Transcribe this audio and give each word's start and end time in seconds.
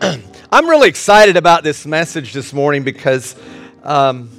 I'm 0.52 0.68
really 0.68 0.88
excited 0.88 1.36
about 1.36 1.64
this 1.64 1.84
message 1.84 2.32
this 2.32 2.52
morning 2.52 2.82
because 2.82 3.36
um, 3.82 4.30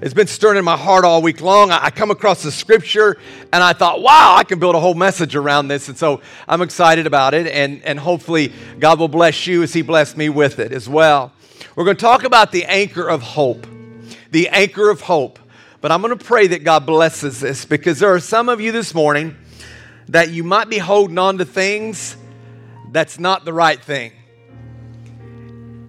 it's 0.00 0.14
been 0.14 0.26
stirring 0.26 0.58
in 0.58 0.64
my 0.64 0.76
heart 0.76 1.04
all 1.04 1.20
week 1.22 1.40
long. 1.40 1.70
I, 1.70 1.86
I 1.86 1.90
come 1.90 2.10
across 2.10 2.42
the 2.42 2.52
scripture 2.52 3.18
and 3.52 3.62
I 3.62 3.72
thought, 3.72 4.00
wow, 4.00 4.36
I 4.36 4.44
can 4.44 4.58
build 4.58 4.74
a 4.74 4.80
whole 4.80 4.94
message 4.94 5.36
around 5.36 5.68
this. 5.68 5.88
And 5.88 5.98
so 5.98 6.22
I'm 6.48 6.62
excited 6.62 7.06
about 7.06 7.34
it. 7.34 7.46
And, 7.46 7.82
and 7.84 7.98
hopefully, 7.98 8.52
God 8.78 8.98
will 8.98 9.08
bless 9.08 9.46
you 9.46 9.62
as 9.62 9.72
He 9.72 9.82
blessed 9.82 10.16
me 10.16 10.28
with 10.28 10.58
it 10.58 10.72
as 10.72 10.88
well. 10.88 11.32
We're 11.76 11.84
going 11.84 11.96
to 11.96 12.02
talk 12.02 12.24
about 12.24 12.52
the 12.52 12.64
anchor 12.64 13.08
of 13.08 13.20
hope. 13.20 13.66
The 14.30 14.48
anchor 14.48 14.88
of 14.88 15.02
hope. 15.02 15.38
But 15.80 15.92
I'm 15.92 16.00
going 16.00 16.16
to 16.16 16.24
pray 16.24 16.46
that 16.46 16.64
God 16.64 16.86
blesses 16.86 17.40
this 17.40 17.64
because 17.64 17.98
there 17.98 18.14
are 18.14 18.20
some 18.20 18.48
of 18.48 18.60
you 18.60 18.72
this 18.72 18.94
morning 18.94 19.36
that 20.08 20.30
you 20.30 20.44
might 20.44 20.70
be 20.70 20.78
holding 20.78 21.18
on 21.18 21.38
to 21.38 21.44
things 21.44 22.16
that's 22.92 23.18
not 23.18 23.44
the 23.44 23.52
right 23.52 23.80
thing. 23.80 24.12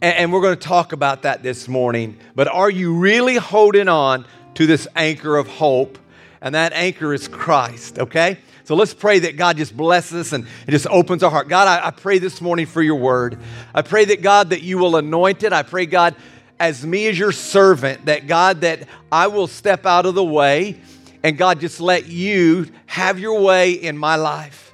And, 0.01 0.33
we're 0.33 0.41
going 0.41 0.57
to 0.57 0.67
talk 0.67 0.93
about 0.93 1.21
that 1.23 1.43
this 1.43 1.67
morning. 1.67 2.17
But 2.33 2.47
are 2.47 2.71
you 2.71 2.95
really 2.95 3.35
holding 3.35 3.87
on 3.87 4.25
to 4.55 4.65
this 4.65 4.87
anchor 4.95 5.37
of 5.37 5.47
hope? 5.47 5.99
And 6.41 6.55
that 6.55 6.73
anchor 6.73 7.13
is 7.13 7.27
Christ, 7.27 7.99
okay? 7.99 8.39
So 8.63 8.73
let's 8.73 8.95
pray 8.95 9.19
that 9.19 9.37
God 9.37 9.57
just 9.57 9.77
blesses 9.77 10.27
us 10.27 10.33
and 10.33 10.47
it 10.65 10.71
just 10.71 10.87
opens 10.87 11.21
our 11.21 11.29
heart. 11.29 11.49
God, 11.49 11.67
I, 11.67 11.87
I 11.87 11.91
pray 11.91 12.17
this 12.17 12.41
morning 12.41 12.65
for 12.65 12.81
your 12.81 12.95
word. 12.95 13.37
I 13.75 13.83
pray 13.83 14.05
that 14.05 14.23
God, 14.23 14.49
that 14.49 14.63
you 14.63 14.79
will 14.79 14.95
anoint 14.95 15.43
it. 15.43 15.53
I 15.53 15.61
pray, 15.61 15.85
God, 15.85 16.15
as 16.59 16.83
me 16.83 17.07
as 17.07 17.19
your 17.19 17.31
servant, 17.31 18.05
that 18.05 18.25
God, 18.25 18.61
that 18.61 18.87
I 19.11 19.27
will 19.27 19.47
step 19.47 19.85
out 19.85 20.07
of 20.07 20.15
the 20.15 20.23
way 20.23 20.79
and 21.23 21.37
God, 21.37 21.59
just 21.59 21.79
let 21.79 22.07
you 22.07 22.67
have 22.87 23.19
your 23.19 23.41
way 23.41 23.73
in 23.73 23.97
my 23.97 24.15
life. 24.15 24.70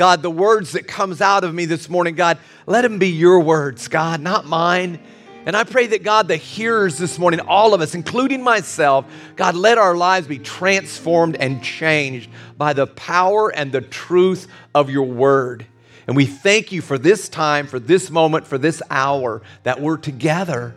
God, 0.00 0.22
the 0.22 0.30
words 0.30 0.72
that 0.72 0.88
comes 0.88 1.20
out 1.20 1.44
of 1.44 1.52
me 1.52 1.66
this 1.66 1.90
morning, 1.90 2.14
God, 2.14 2.38
let 2.64 2.80
them 2.80 2.98
be 2.98 3.10
your 3.10 3.38
words, 3.40 3.86
God, 3.86 4.22
not 4.22 4.46
mine. 4.46 4.98
And 5.44 5.54
I 5.54 5.64
pray 5.64 5.88
that 5.88 6.02
God, 6.02 6.26
the 6.26 6.38
hearers 6.38 6.96
this 6.96 7.18
morning, 7.18 7.40
all 7.40 7.74
of 7.74 7.82
us, 7.82 7.94
including 7.94 8.42
myself, 8.42 9.04
God, 9.36 9.54
let 9.54 9.76
our 9.76 9.94
lives 9.94 10.26
be 10.26 10.38
transformed 10.38 11.36
and 11.36 11.62
changed 11.62 12.30
by 12.56 12.72
the 12.72 12.86
power 12.86 13.50
and 13.50 13.72
the 13.72 13.82
truth 13.82 14.46
of 14.74 14.88
your 14.88 15.06
word. 15.06 15.66
And 16.06 16.16
we 16.16 16.24
thank 16.24 16.72
you 16.72 16.80
for 16.80 16.96
this 16.96 17.28
time, 17.28 17.66
for 17.66 17.78
this 17.78 18.10
moment, 18.10 18.46
for 18.46 18.56
this 18.56 18.80
hour 18.88 19.42
that 19.64 19.82
we're 19.82 19.98
together. 19.98 20.74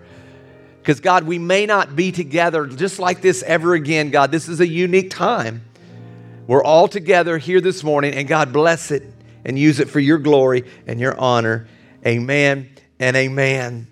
Because, 0.81 0.99
God, 0.99 1.23
we 1.23 1.39
may 1.39 1.65
not 1.65 1.95
be 1.95 2.11
together 2.11 2.65
just 2.65 2.99
like 2.99 3.21
this 3.21 3.41
ever 3.43 3.73
again, 3.73 4.09
God. 4.09 4.33
This 4.33 4.49
is 4.49 4.59
a 4.59 4.67
unique 4.67 5.11
time. 5.11 5.63
We're 6.45 6.63
all 6.63 6.89
together 6.89 7.37
here 7.37 7.61
this 7.61 7.85
morning, 7.85 8.13
and 8.15 8.27
God 8.27 8.51
bless 8.51 8.91
it 8.91 9.03
and 9.45 9.57
use 9.57 9.79
it 9.79 9.89
for 9.89 10.01
your 10.01 10.17
glory 10.17 10.65
and 10.85 10.99
your 10.99 11.17
honor. 11.17 11.69
Amen 12.05 12.69
and 12.99 13.15
amen. 13.15 13.87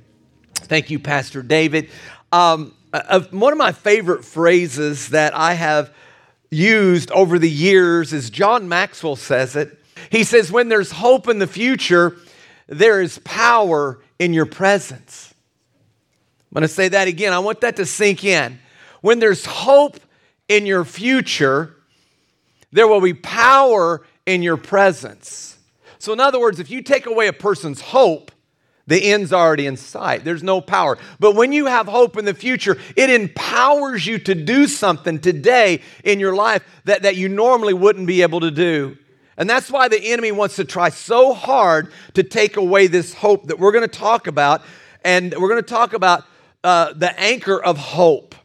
Thank 0.55 0.89
you, 0.89 0.99
Pastor 0.99 1.43
David. 1.43 1.89
Um, 2.33 2.75
uh, 2.91 3.21
one 3.31 3.53
of 3.53 3.57
my 3.57 3.71
favorite 3.71 4.25
phrases 4.25 5.09
that 5.09 5.33
I 5.33 5.53
have 5.53 5.93
used 6.49 7.09
over 7.11 7.39
the 7.39 7.49
years 7.49 8.11
is 8.11 8.29
John 8.29 8.67
Maxwell 8.67 9.15
says 9.15 9.55
it. 9.55 9.79
He 10.09 10.25
says, 10.25 10.51
When 10.51 10.67
there's 10.67 10.91
hope 10.91 11.29
in 11.29 11.39
the 11.39 11.47
future, 11.47 12.17
there 12.67 13.01
is 13.01 13.17
power 13.19 14.01
in 14.19 14.33
your 14.33 14.45
presence. 14.45 15.33
I'm 16.51 16.55
going 16.55 16.63
to 16.63 16.67
say 16.67 16.89
that 16.89 17.07
again. 17.07 17.31
I 17.31 17.39
want 17.39 17.61
that 17.61 17.77
to 17.77 17.85
sink 17.85 18.25
in. 18.25 18.59
When 18.99 19.19
there's 19.19 19.45
hope 19.45 20.01
in 20.49 20.65
your 20.65 20.83
future, 20.83 21.77
there 22.71 22.87
will 22.87 23.01
be 23.01 23.13
power 23.13 24.05
in 24.25 24.41
your 24.41 24.57
presence. 24.57 25.57
So, 25.99 26.13
in 26.13 26.19
other 26.19 26.39
words, 26.39 26.59
if 26.59 26.71
you 26.71 26.81
take 26.81 27.05
away 27.05 27.27
a 27.27 27.33
person's 27.33 27.81
hope, 27.81 28.31
the 28.87 29.11
end's 29.11 29.31
already 29.31 29.67
in 29.67 29.77
sight. 29.77 30.23
There's 30.23 30.43
no 30.43 30.59
power. 30.59 30.97
But 31.19 31.35
when 31.35 31.53
you 31.53 31.67
have 31.67 31.87
hope 31.87 32.17
in 32.17 32.25
the 32.25 32.33
future, 32.33 32.77
it 32.95 33.09
empowers 33.09 34.05
you 34.05 34.17
to 34.19 34.35
do 34.35 34.67
something 34.67 35.19
today 35.19 35.81
in 36.03 36.19
your 36.19 36.35
life 36.35 36.63
that, 36.85 37.03
that 37.03 37.15
you 37.15 37.29
normally 37.29 37.73
wouldn't 37.73 38.07
be 38.07 38.21
able 38.21 38.39
to 38.41 38.51
do. 38.51 38.97
And 39.37 39.49
that's 39.49 39.71
why 39.71 39.87
the 39.87 39.99
enemy 39.99 40.31
wants 40.31 40.57
to 40.57 40.65
try 40.65 40.89
so 40.89 41.33
hard 41.33 41.91
to 42.15 42.23
take 42.23 42.57
away 42.57 42.87
this 42.87 43.13
hope 43.13 43.47
that 43.47 43.59
we're 43.59 43.71
going 43.71 43.87
to 43.87 43.99
talk 43.99 44.27
about. 44.27 44.61
And 45.05 45.33
we're 45.37 45.49
going 45.49 45.63
to 45.63 45.69
talk 45.69 45.93
about 45.93 46.25
uh, 46.63 46.93
the 46.93 47.17
anchor 47.19 47.61
of 47.61 47.77
hope. 47.77 48.35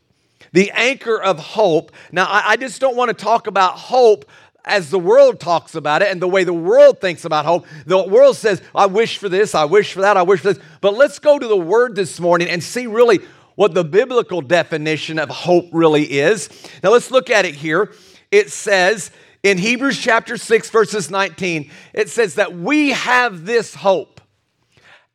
The 0.56 0.71
anchor 0.71 1.22
of 1.22 1.39
hope. 1.39 1.93
Now, 2.12 2.25
I, 2.25 2.53
I 2.53 2.56
just 2.56 2.81
don't 2.81 2.97
want 2.97 3.11
to 3.11 3.15
talk 3.15 3.47
about 3.47 3.72
hope 3.72 4.25
as 4.65 4.89
the 4.89 4.99
world 4.99 5.39
talks 5.39 5.75
about 5.75 6.00
it 6.00 6.11
and 6.11 6.21
the 6.21 6.27
way 6.27 6.44
the 6.44 6.55
world 6.55 6.99
thinks 6.99 7.27
about 7.27 7.44
hope. 7.44 7.67
The 7.84 8.03
world 8.03 8.39
says, 8.39 8.62
I 8.75 8.87
wish 8.87 9.19
for 9.19 9.28
this, 9.28 9.55
I 9.55 9.66
wish 9.66 9.93
for 9.93 10.00
that, 10.00 10.16
I 10.16 10.22
wish 10.22 10.41
for 10.41 10.55
this. 10.55 10.65
But 10.81 10.95
let's 10.95 11.19
go 11.19 11.39
to 11.39 11.47
the 11.47 11.59
Word 11.59 11.95
this 11.95 12.19
morning 12.19 12.49
and 12.49 12.65
see 12.65 12.87
really 12.87 13.21
what 13.56 13.75
the 13.75 13.84
biblical 13.84 14.41
definition 14.41 15.19
of 15.19 15.28
hope 15.28 15.66
really 15.72 16.05
is. 16.05 16.49
Now 16.83 16.91
let's 16.91 17.11
look 17.11 17.28
at 17.28 17.45
it 17.45 17.55
here. 17.55 17.93
It 18.31 18.50
says 18.50 19.11
in 19.43 19.59
Hebrews 19.59 19.99
chapter 19.99 20.39
6, 20.39 20.71
verses 20.71 21.11
19, 21.11 21.71
it 21.93 22.09
says 22.09 22.37
that 22.37 22.56
we 22.56 22.93
have 22.93 23.45
this 23.45 23.75
hope 23.75 24.22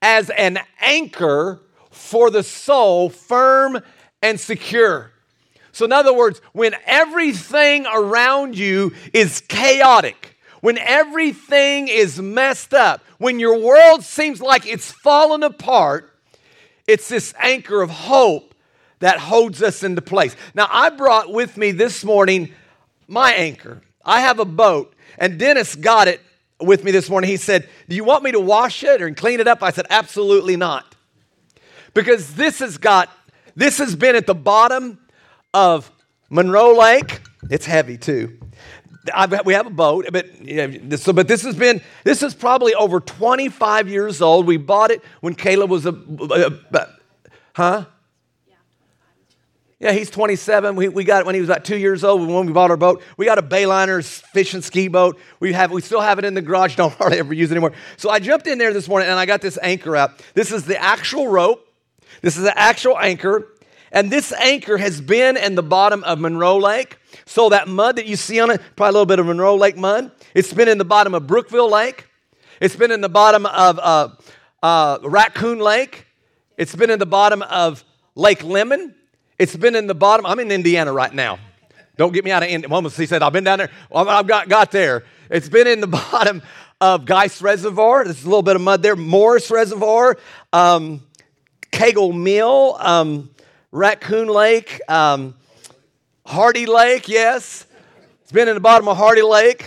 as 0.03 0.29
an 0.29 0.59
anchor 0.81 1.63
for 1.89 2.29
the 2.29 2.43
soul, 2.43 3.09
firm 3.09 3.79
and 4.21 4.39
secure. 4.39 5.11
So, 5.71 5.85
in 5.85 5.91
other 5.91 6.13
words, 6.13 6.41
when 6.53 6.75
everything 6.85 7.85
around 7.85 8.57
you 8.57 8.93
is 9.13 9.41
chaotic, 9.41 10.37
when 10.61 10.77
everything 10.77 11.87
is 11.87 12.21
messed 12.21 12.73
up, 12.73 13.03
when 13.17 13.39
your 13.39 13.57
world 13.57 14.03
seems 14.03 14.41
like 14.41 14.65
it's 14.65 14.91
fallen 14.91 15.43
apart, 15.43 16.11
it's 16.87 17.07
this 17.07 17.33
anchor 17.39 17.81
of 17.81 17.89
hope 17.89 18.53
that 18.99 19.17
holds 19.17 19.61
us 19.61 19.83
into 19.83 20.01
place. 20.01 20.35
Now, 20.53 20.67
I 20.71 20.89
brought 20.89 21.31
with 21.31 21.57
me 21.57 21.71
this 21.71 22.03
morning 22.03 22.53
my 23.07 23.33
anchor. 23.33 23.81
I 24.05 24.21
have 24.21 24.39
a 24.39 24.45
boat, 24.45 24.93
and 25.17 25.37
Dennis 25.37 25.75
got 25.75 26.07
it 26.07 26.21
with 26.59 26.83
me 26.83 26.91
this 26.91 27.09
morning. 27.09 27.29
He 27.29 27.37
said, 27.37 27.67
Do 27.89 27.95
you 27.95 28.03
want 28.03 28.23
me 28.23 28.31
to 28.31 28.39
wash 28.39 28.83
it 28.83 29.01
or 29.01 29.11
clean 29.13 29.39
it 29.39 29.47
up? 29.47 29.63
I 29.63 29.71
said, 29.71 29.87
Absolutely 29.89 30.55
not. 30.55 30.95
Because 31.93 32.35
this 32.35 32.59
has 32.59 32.77
got, 32.77 33.09
this 33.55 33.77
has 33.79 33.95
been 33.95 34.15
at 34.15 34.27
the 34.27 34.35
bottom 34.35 34.99
of 35.53 35.91
Monroe 36.29 36.77
Lake. 36.77 37.21
It's 37.49 37.65
heavy 37.65 37.97
too. 37.97 38.37
I've, 39.13 39.45
we 39.45 39.53
have 39.53 39.65
a 39.65 39.71
boat, 39.71 40.07
but 40.11 40.45
you 40.45 40.67
know, 40.67 40.95
so 40.95 41.11
but 41.11 41.27
this 41.27 41.41
has 41.41 41.55
been 41.55 41.81
this 42.03 42.21
is 42.21 42.35
probably 42.35 42.75
over 42.75 42.99
25 42.99 43.89
years 43.89 44.21
old. 44.21 44.45
We 44.45 44.57
bought 44.57 44.91
it 44.91 45.01
when 45.21 45.33
Caleb 45.33 45.71
was 45.71 45.85
a 45.87 45.91
huh? 47.53 47.85
Yeah, 49.81 49.93
he's 49.93 50.11
27. 50.11 50.75
We, 50.75 50.89
we 50.89 51.03
got 51.03 51.21
it 51.21 51.25
when 51.25 51.33
he 51.33 51.41
was 51.41 51.49
about 51.49 51.65
two 51.65 51.77
years 51.77 52.03
old 52.03 52.21
when 52.27 52.45
we 52.45 52.53
bought 52.53 52.69
our 52.69 52.77
boat. 52.77 53.01
We 53.17 53.25
got 53.25 53.39
a 53.39 53.43
Bayliner 53.43 54.03
fish 54.03 54.53
and 54.53 54.63
ski 54.63 54.87
boat. 54.87 55.19
We 55.39 55.53
have 55.53 55.71
we 55.71 55.81
still 55.81 56.01
have 56.01 56.19
it 56.19 56.25
in 56.25 56.35
the 56.35 56.41
garage. 56.43 56.75
Don't 56.75 56.93
hardly 56.97 57.17
ever 57.17 57.33
use 57.33 57.49
it 57.49 57.55
anymore. 57.55 57.73
So 57.97 58.11
I 58.11 58.19
jumped 58.19 58.45
in 58.45 58.59
there 58.59 58.73
this 58.73 58.87
morning 58.87 59.09
and 59.09 59.17
I 59.17 59.25
got 59.25 59.41
this 59.41 59.57
anchor 59.59 59.95
out. 59.95 60.11
This 60.35 60.51
is 60.51 60.65
the 60.65 60.79
actual 60.79 61.27
rope. 61.27 61.67
This 62.21 62.37
is 62.37 62.43
the 62.43 62.55
actual 62.55 62.95
anchor. 62.99 63.47
And 63.91 64.09
this 64.09 64.31
anchor 64.33 64.77
has 64.77 65.01
been 65.01 65.35
in 65.35 65.55
the 65.55 65.63
bottom 65.63 66.03
of 66.03 66.19
Monroe 66.19 66.57
Lake. 66.57 66.97
So 67.25 67.49
that 67.49 67.67
mud 67.67 67.97
that 67.97 68.05
you 68.05 68.15
see 68.15 68.39
on 68.39 68.49
it, 68.49 68.61
probably 68.75 68.89
a 68.89 68.93
little 68.93 69.05
bit 69.05 69.19
of 69.19 69.25
Monroe 69.25 69.55
Lake 69.55 69.77
mud. 69.77 70.11
It's 70.33 70.53
been 70.53 70.67
in 70.67 70.77
the 70.77 70.85
bottom 70.85 71.13
of 71.13 71.27
Brookville 71.27 71.69
Lake. 71.69 72.07
It's 72.61 72.75
been 72.75 72.91
in 72.91 73.01
the 73.01 73.09
bottom 73.09 73.45
of 73.45 73.79
uh, 73.79 74.09
uh, 74.63 74.99
Raccoon 75.03 75.59
Lake. 75.59 76.05
It's 76.57 76.75
been 76.75 76.89
in 76.89 76.99
the 76.99 77.05
bottom 77.05 77.41
of 77.41 77.83
Lake 78.15 78.43
Lemon. 78.43 78.95
It's 79.39 79.55
been 79.55 79.75
in 79.75 79.87
the 79.87 79.95
bottom. 79.95 80.25
I'm 80.25 80.39
in 80.39 80.51
Indiana 80.51 80.93
right 80.93 81.13
now. 81.13 81.39
Don't 81.97 82.13
get 82.13 82.23
me 82.23 82.31
out 82.31 82.43
of 82.43 82.49
Indiana. 82.49 82.73
Almost 82.73 82.97
he 82.97 83.05
said, 83.05 83.23
I've 83.23 83.33
been 83.33 83.43
down 83.43 83.57
there. 83.57 83.71
Well, 83.89 84.07
I've 84.07 84.27
got, 84.27 84.47
got 84.47 84.71
there. 84.71 85.03
It's 85.29 85.49
been 85.49 85.67
in 85.67 85.81
the 85.81 85.87
bottom 86.11 86.41
of 86.79 87.05
Geist 87.05 87.41
Reservoir. 87.41 88.03
There's 88.03 88.23
a 88.23 88.25
little 88.25 88.41
bit 88.41 88.55
of 88.55 88.61
mud 88.61 88.81
there. 88.83 88.95
Morris 88.95 89.51
Reservoir, 89.51 90.17
um, 90.53 91.01
Cagles 91.71 92.15
Mill, 92.15 92.77
um, 92.79 93.29
Raccoon 93.73 94.27
Lake, 94.27 94.81
um, 94.89 95.33
Hardy 96.25 96.65
Lake, 96.65 97.07
yes. 97.07 97.65
It's 98.21 98.31
been 98.31 98.49
in 98.49 98.55
the 98.55 98.59
bottom 98.59 98.89
of 98.89 98.97
Hardy 98.97 99.21
Lake. 99.21 99.65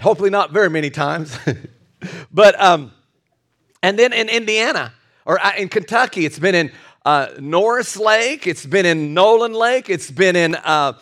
Hopefully, 0.00 0.30
not 0.30 0.52
very 0.52 0.70
many 0.70 0.88
times. 0.88 1.38
but, 2.32 2.58
um, 2.58 2.92
and 3.82 3.98
then 3.98 4.14
in 4.14 4.30
Indiana 4.30 4.94
or 5.26 5.38
uh, 5.38 5.52
in 5.58 5.68
Kentucky, 5.68 6.24
it's 6.24 6.38
been 6.38 6.54
in 6.54 6.72
uh, 7.04 7.28
Norris 7.38 7.98
Lake, 7.98 8.46
it's 8.46 8.64
been 8.64 8.86
in 8.86 9.14
Nolin 9.14 9.54
Lake, 9.54 9.90
it's 9.90 10.10
been 10.10 10.34
in 10.34 10.54
uh, 10.54 10.94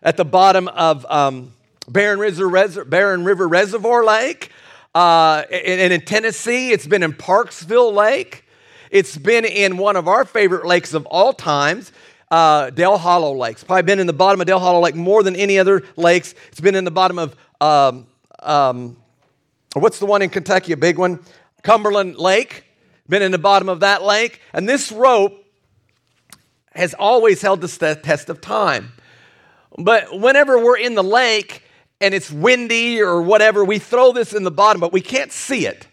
at 0.00 0.16
the 0.16 0.24
bottom 0.24 0.68
of 0.68 1.04
um, 1.10 1.52
Barren, 1.88 2.20
River, 2.20 2.84
Barren 2.84 3.24
River 3.24 3.48
Reservoir 3.48 4.04
Lake. 4.04 4.52
Uh, 4.94 5.42
and 5.50 5.92
in 5.92 6.02
Tennessee, 6.02 6.70
it's 6.70 6.86
been 6.86 7.02
in 7.02 7.12
Parksville 7.12 7.92
Lake. 7.92 8.41
It's 8.92 9.16
been 9.16 9.46
in 9.46 9.78
one 9.78 9.96
of 9.96 10.06
our 10.06 10.26
favorite 10.26 10.66
lakes 10.66 10.92
of 10.92 11.06
all 11.06 11.32
times, 11.32 11.92
uh, 12.30 12.68
Dale 12.68 12.98
Hollow 12.98 13.34
Lakes. 13.34 13.64
Probably 13.64 13.84
been 13.84 13.98
in 13.98 14.06
the 14.06 14.12
bottom 14.12 14.38
of 14.42 14.46
Dale 14.46 14.58
Hollow 14.58 14.80
Lake 14.80 14.94
more 14.94 15.22
than 15.22 15.34
any 15.34 15.58
other 15.58 15.82
lakes. 15.96 16.34
It's 16.48 16.60
been 16.60 16.74
in 16.74 16.84
the 16.84 16.90
bottom 16.90 17.18
of, 17.18 17.34
um, 17.62 18.06
um, 18.40 18.98
what's 19.72 19.98
the 19.98 20.04
one 20.04 20.20
in 20.20 20.28
Kentucky, 20.28 20.74
a 20.74 20.76
big 20.76 20.98
one? 20.98 21.20
Cumberland 21.62 22.18
Lake. 22.18 22.64
Been 23.08 23.22
in 23.22 23.32
the 23.32 23.38
bottom 23.38 23.70
of 23.70 23.80
that 23.80 24.02
lake, 24.02 24.42
and 24.52 24.68
this 24.68 24.92
rope 24.92 25.42
has 26.74 26.92
always 26.92 27.40
held 27.40 27.62
the 27.62 27.98
test 28.02 28.28
of 28.28 28.42
time. 28.42 28.92
But 29.78 30.20
whenever 30.20 30.62
we're 30.62 30.78
in 30.78 30.94
the 30.94 31.02
lake 31.02 31.62
and 31.98 32.12
it's 32.12 32.30
windy 32.30 33.00
or 33.00 33.22
whatever, 33.22 33.64
we 33.64 33.78
throw 33.78 34.12
this 34.12 34.34
in 34.34 34.44
the 34.44 34.50
bottom, 34.50 34.80
but 34.80 34.92
we 34.92 35.00
can't 35.00 35.32
see 35.32 35.66
it. 35.66 35.86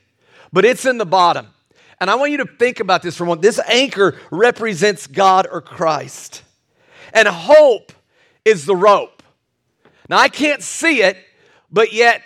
But 0.51 0.65
it's 0.65 0.85
in 0.85 0.97
the 0.97 1.05
bottom. 1.05 1.47
And 2.01 2.09
I 2.09 2.15
want 2.15 2.31
you 2.31 2.37
to 2.37 2.45
think 2.45 2.79
about 2.79 3.01
this 3.01 3.17
for 3.17 3.23
a 3.23 3.27
moment. 3.27 3.41
This 3.41 3.59
anchor 3.67 4.17
represents 4.31 5.07
God 5.07 5.47
or 5.51 5.61
Christ. 5.61 6.43
And 7.13 7.27
hope 7.27 7.91
is 8.45 8.65
the 8.65 8.75
rope. 8.75 9.21
Now, 10.07 10.17
I 10.17 10.29
can't 10.29 10.63
see 10.63 11.01
it, 11.01 11.17
but 11.71 11.93
yet 11.93 12.21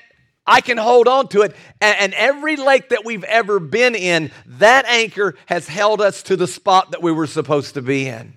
I 0.46 0.62
can 0.62 0.78
hold 0.78 1.08
on 1.08 1.28
to 1.30 1.42
it. 1.42 1.56
And, 1.82 2.14
every 2.14 2.56
lake 2.56 2.90
that 2.90 3.04
we've 3.04 3.24
ever 3.24 3.60
been 3.60 3.96
in, 3.96 4.32
that 4.46 4.86
anchor 4.86 5.36
has 5.48 5.68
held 5.68 6.02
us 6.02 6.24
to 6.24 6.36
the 6.36 6.48
spot 6.48 6.92
that 6.92 7.02
we 7.02 7.12
were 7.12 7.28
supposed 7.28 7.74
to 7.74 7.82
be 7.82 8.08
in. 8.08 8.34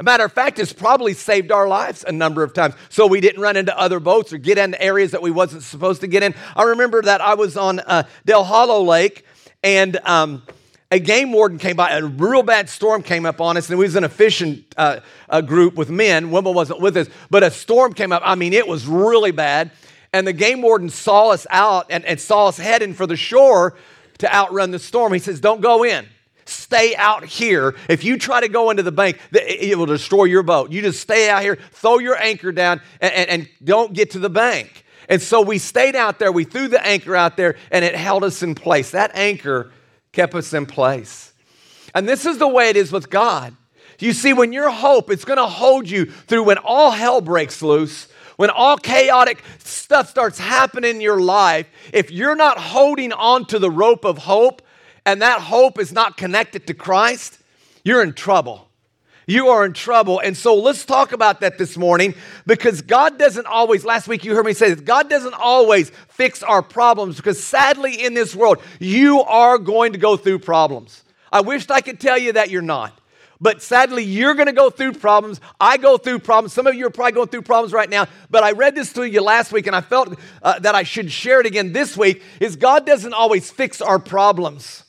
A 0.00 0.04
matter 0.04 0.24
of 0.24 0.32
fact, 0.32 0.60
it's 0.60 0.72
probably 0.72 1.12
saved 1.12 1.50
our 1.50 1.66
lives 1.66 2.04
a 2.06 2.12
number 2.12 2.44
of 2.44 2.54
times 2.54 2.74
so 2.88 3.08
we 3.08 3.20
didn't 3.20 3.42
run 3.42 3.56
into 3.56 3.76
other 3.76 3.98
boats 3.98 4.32
or 4.32 4.38
get 4.38 4.56
into 4.56 4.80
areas 4.80 5.10
that 5.10 5.22
we 5.22 5.32
wasn't 5.32 5.64
supposed 5.64 6.02
to 6.02 6.06
get 6.06 6.22
in. 6.22 6.36
I 6.54 6.64
remember 6.64 7.02
that 7.02 7.20
I 7.20 7.34
was 7.34 7.56
on 7.56 7.80
uh, 7.80 8.04
Dale 8.24 8.44
Hollow 8.44 8.84
Lake 8.84 9.24
and 9.64 9.96
um, 10.04 10.42
a 10.90 10.98
game 10.98 11.32
warden 11.32 11.58
came 11.58 11.76
by. 11.76 11.90
A 11.90 12.04
real 12.04 12.42
bad 12.42 12.68
storm 12.68 13.02
came 13.02 13.26
up 13.26 13.40
on 13.40 13.56
us, 13.56 13.68
and 13.68 13.78
we 13.78 13.84
was 13.84 13.96
in 13.96 14.04
a 14.04 14.08
fishing 14.08 14.64
uh, 14.76 15.00
a 15.28 15.42
group 15.42 15.74
with 15.74 15.90
men. 15.90 16.30
Women 16.30 16.54
wasn't 16.54 16.80
with 16.80 16.96
us, 16.96 17.08
but 17.30 17.42
a 17.42 17.50
storm 17.50 17.92
came 17.92 18.12
up. 18.12 18.22
I 18.24 18.34
mean, 18.34 18.52
it 18.52 18.66
was 18.66 18.86
really 18.86 19.30
bad. 19.30 19.70
And 20.12 20.26
the 20.26 20.32
game 20.32 20.62
warden 20.62 20.88
saw 20.88 21.30
us 21.30 21.46
out 21.50 21.86
and, 21.90 22.04
and 22.06 22.18
saw 22.18 22.48
us 22.48 22.56
heading 22.56 22.94
for 22.94 23.06
the 23.06 23.16
shore 23.16 23.76
to 24.18 24.34
outrun 24.34 24.70
the 24.70 24.78
storm. 24.78 25.12
He 25.12 25.18
says, 25.18 25.40
Don't 25.40 25.60
go 25.60 25.84
in 25.84 26.06
stay 26.48 26.96
out 26.96 27.24
here. 27.24 27.74
If 27.88 28.04
you 28.04 28.18
try 28.18 28.40
to 28.40 28.48
go 28.48 28.70
into 28.70 28.82
the 28.82 28.92
bank, 28.92 29.18
it 29.32 29.76
will 29.76 29.86
destroy 29.86 30.24
your 30.24 30.42
boat. 30.42 30.70
You 30.70 30.80
just 30.80 31.00
stay 31.00 31.28
out 31.28 31.42
here, 31.42 31.58
throw 31.72 31.98
your 31.98 32.16
anchor 32.16 32.52
down, 32.52 32.80
and, 33.00 33.12
and, 33.12 33.30
and 33.30 33.48
don't 33.62 33.92
get 33.92 34.12
to 34.12 34.18
the 34.18 34.30
bank. 34.30 34.84
And 35.08 35.20
so 35.20 35.40
we 35.40 35.58
stayed 35.58 35.96
out 35.96 36.18
there, 36.18 36.32
we 36.32 36.44
threw 36.44 36.68
the 36.68 36.84
anchor 36.84 37.14
out 37.14 37.36
there, 37.36 37.56
and 37.70 37.84
it 37.84 37.94
held 37.94 38.24
us 38.24 38.42
in 38.42 38.54
place. 38.54 38.90
That 38.90 39.10
anchor 39.14 39.72
kept 40.12 40.34
us 40.34 40.52
in 40.52 40.66
place. 40.66 41.32
And 41.94 42.08
this 42.08 42.26
is 42.26 42.38
the 42.38 42.48
way 42.48 42.68
it 42.68 42.76
is 42.76 42.92
with 42.92 43.10
God. 43.10 43.54
You 43.98 44.12
see, 44.12 44.32
when 44.32 44.52
your 44.52 44.70
hope, 44.70 45.10
it's 45.10 45.24
going 45.24 45.38
to 45.38 45.46
hold 45.46 45.88
you 45.88 46.06
through 46.06 46.44
when 46.44 46.58
all 46.58 46.90
hell 46.92 47.20
breaks 47.20 47.62
loose, 47.62 48.08
when 48.36 48.50
all 48.50 48.76
chaotic 48.76 49.42
stuff 49.58 50.08
starts 50.08 50.38
happening 50.38 50.96
in 50.96 51.00
your 51.00 51.20
life. 51.20 51.66
If 51.92 52.10
you're 52.10 52.36
not 52.36 52.58
holding 52.58 53.12
on 53.12 53.46
to 53.46 53.58
the 53.58 53.70
rope 53.70 54.04
of 54.04 54.18
hope, 54.18 54.62
and 55.04 55.22
that 55.22 55.40
hope 55.40 55.80
is 55.80 55.92
not 55.92 56.16
connected 56.16 56.66
to 56.68 56.74
Christ, 56.74 57.38
you're 57.82 58.02
in 58.02 58.12
trouble. 58.12 58.67
You 59.28 59.48
are 59.48 59.66
in 59.66 59.74
trouble. 59.74 60.20
And 60.20 60.34
so 60.34 60.54
let's 60.54 60.86
talk 60.86 61.12
about 61.12 61.40
that 61.42 61.58
this 61.58 61.76
morning 61.76 62.14
because 62.46 62.80
God 62.80 63.18
doesn't 63.18 63.44
always, 63.44 63.84
last 63.84 64.08
week 64.08 64.24
you 64.24 64.34
heard 64.34 64.46
me 64.46 64.54
say 64.54 64.70
this, 64.70 64.80
God 64.80 65.10
doesn't 65.10 65.34
always 65.34 65.90
fix 66.08 66.42
our 66.42 66.62
problems 66.62 67.16
because 67.16 67.44
sadly 67.44 68.02
in 68.02 68.14
this 68.14 68.34
world, 68.34 68.62
you 68.80 69.20
are 69.20 69.58
going 69.58 69.92
to 69.92 69.98
go 69.98 70.16
through 70.16 70.38
problems. 70.38 71.04
I 71.30 71.42
wished 71.42 71.70
I 71.70 71.82
could 71.82 72.00
tell 72.00 72.16
you 72.16 72.32
that 72.32 72.48
you're 72.48 72.62
not. 72.62 72.98
But 73.38 73.62
sadly, 73.62 74.02
you're 74.02 74.32
going 74.32 74.46
to 74.46 74.52
go 74.52 74.70
through 74.70 74.94
problems. 74.94 75.42
I 75.60 75.76
go 75.76 75.98
through 75.98 76.20
problems. 76.20 76.54
Some 76.54 76.66
of 76.66 76.74
you 76.74 76.86
are 76.86 76.90
probably 76.90 77.12
going 77.12 77.28
through 77.28 77.42
problems 77.42 77.74
right 77.74 77.90
now. 77.90 78.06
But 78.30 78.44
I 78.44 78.52
read 78.52 78.74
this 78.74 78.94
to 78.94 79.04
you 79.04 79.20
last 79.20 79.52
week 79.52 79.66
and 79.66 79.76
I 79.76 79.82
felt 79.82 80.18
uh, 80.42 80.58
that 80.60 80.74
I 80.74 80.84
should 80.84 81.12
share 81.12 81.38
it 81.38 81.46
again 81.46 81.74
this 81.74 81.98
week 81.98 82.22
is 82.40 82.56
God 82.56 82.86
doesn't 82.86 83.12
always 83.12 83.50
fix 83.50 83.82
our 83.82 83.98
problems 83.98 84.84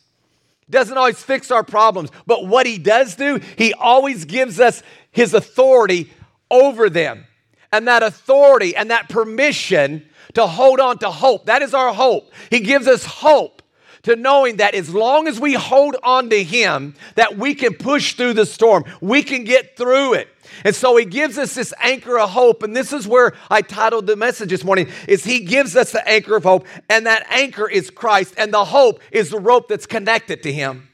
doesn't 0.69 0.97
always 0.97 1.21
fix 1.21 1.51
our 1.51 1.63
problems, 1.63 2.11
but 2.25 2.45
what 2.45 2.65
he 2.65 2.77
does 2.77 3.15
do, 3.15 3.39
he 3.57 3.73
always 3.73 4.25
gives 4.25 4.59
us 4.59 4.83
his 5.11 5.33
authority 5.33 6.11
over 6.51 6.89
them. 6.89 7.25
And 7.71 7.87
that 7.87 8.03
authority 8.03 8.75
and 8.75 8.91
that 8.91 9.09
permission 9.09 10.07
to 10.33 10.47
hold 10.47 10.79
on 10.79 10.97
to 10.99 11.09
hope, 11.09 11.45
that 11.45 11.61
is 11.61 11.73
our 11.73 11.93
hope. 11.93 12.31
He 12.49 12.59
gives 12.59 12.87
us 12.87 13.05
hope 13.05 13.61
to 14.03 14.15
knowing 14.15 14.57
that 14.57 14.75
as 14.75 14.93
long 14.93 15.27
as 15.27 15.39
we 15.39 15.53
hold 15.53 15.95
on 16.03 16.29
to 16.29 16.43
him, 16.43 16.95
that 17.15 17.37
we 17.37 17.53
can 17.53 17.73
push 17.73 18.13
through 18.13 18.33
the 18.33 18.45
storm. 18.45 18.85
We 19.01 19.23
can 19.23 19.43
get 19.43 19.75
through 19.75 20.13
it. 20.13 20.27
And 20.63 20.75
so 20.75 20.95
he 20.97 21.05
gives 21.05 21.37
us 21.37 21.55
this 21.55 21.73
anchor 21.79 22.19
of 22.19 22.31
hope. 22.31 22.63
And 22.63 22.75
this 22.75 22.91
is 22.93 23.07
where 23.07 23.33
I 23.49 23.61
titled 23.61 24.07
the 24.07 24.15
message 24.15 24.49
this 24.49 24.63
morning 24.63 24.89
is 25.07 25.23
he 25.23 25.41
gives 25.41 25.75
us 25.75 25.91
the 25.91 26.07
anchor 26.07 26.35
of 26.35 26.43
hope. 26.43 26.65
And 26.89 27.05
that 27.05 27.25
anchor 27.29 27.69
is 27.69 27.89
Christ. 27.89 28.33
And 28.37 28.53
the 28.53 28.65
hope 28.65 29.01
is 29.11 29.29
the 29.29 29.39
rope 29.39 29.67
that's 29.67 29.85
connected 29.85 30.43
to 30.43 30.51
him. 30.51 30.89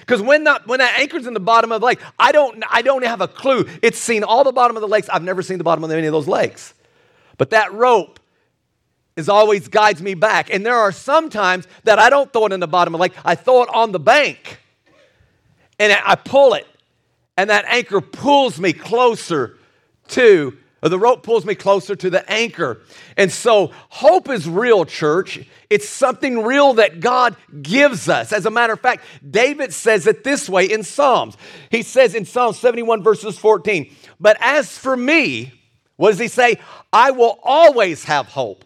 Because 0.00 0.22
when 0.22 0.44
that 0.44 0.66
when 0.66 0.78
that 0.78 0.98
anchor's 1.00 1.26
in 1.26 1.34
the 1.34 1.40
bottom 1.40 1.72
of 1.72 1.80
the 1.80 1.86
lake, 1.86 1.98
I 2.18 2.32
don't 2.32 2.62
I 2.70 2.82
don't 2.82 3.04
have 3.04 3.20
a 3.20 3.28
clue. 3.28 3.68
It's 3.82 3.98
seen 3.98 4.22
all 4.22 4.44
the 4.44 4.52
bottom 4.52 4.76
of 4.76 4.80
the 4.80 4.88
lakes. 4.88 5.08
I've 5.08 5.24
never 5.24 5.42
seen 5.42 5.58
the 5.58 5.64
bottom 5.64 5.82
of 5.82 5.90
any 5.90 6.06
of 6.06 6.12
those 6.12 6.28
lakes. 6.28 6.74
But 7.38 7.50
that 7.50 7.72
rope 7.72 8.20
is 9.16 9.28
always 9.28 9.68
guides 9.68 10.00
me 10.00 10.14
back. 10.14 10.52
And 10.52 10.64
there 10.64 10.76
are 10.76 10.92
some 10.92 11.30
times 11.30 11.66
that 11.84 11.98
I 11.98 12.10
don't 12.10 12.32
throw 12.32 12.46
it 12.46 12.52
in 12.52 12.60
the 12.60 12.68
bottom 12.68 12.94
of 12.94 12.98
the 12.98 13.02
lake. 13.02 13.14
I 13.24 13.34
throw 13.34 13.62
it 13.62 13.68
on 13.72 13.92
the 13.92 14.00
bank. 14.00 14.60
And 15.78 15.92
I 16.04 16.14
pull 16.14 16.54
it 16.54 16.66
and 17.40 17.48
that 17.48 17.64
anchor 17.68 18.02
pulls 18.02 18.60
me 18.60 18.74
closer 18.74 19.56
to 20.08 20.58
the 20.82 20.98
rope 20.98 21.22
pulls 21.22 21.46
me 21.46 21.54
closer 21.54 21.94
to 21.94 22.10
the 22.10 22.30
anchor. 22.30 22.80
And 23.16 23.30
so 23.30 23.70
hope 23.90 24.30
is 24.30 24.48
real, 24.48 24.84
church. 24.86 25.46
It's 25.68 25.88
something 25.88 26.42
real 26.42 26.74
that 26.74 27.00
God 27.00 27.36
gives 27.62 28.08
us. 28.08 28.32
As 28.32 28.46
a 28.46 28.50
matter 28.50 28.72
of 28.72 28.80
fact, 28.80 29.04
David 29.28 29.74
says 29.74 30.06
it 30.06 30.24
this 30.24 30.48
way 30.48 30.66
in 30.66 30.82
Psalms. 30.82 31.36
He 31.70 31.82
says 31.82 32.14
in 32.14 32.24
Psalm 32.24 32.54
71, 32.54 33.02
verses 33.02 33.38
14, 33.38 33.94
But 34.18 34.38
as 34.40 34.76
for 34.76 34.96
me, 34.96 35.52
what 35.96 36.10
does 36.10 36.18
he 36.18 36.28
say? 36.28 36.58
I 36.92 37.10
will 37.10 37.38
always 37.42 38.04
have 38.04 38.26
hope. 38.26 38.64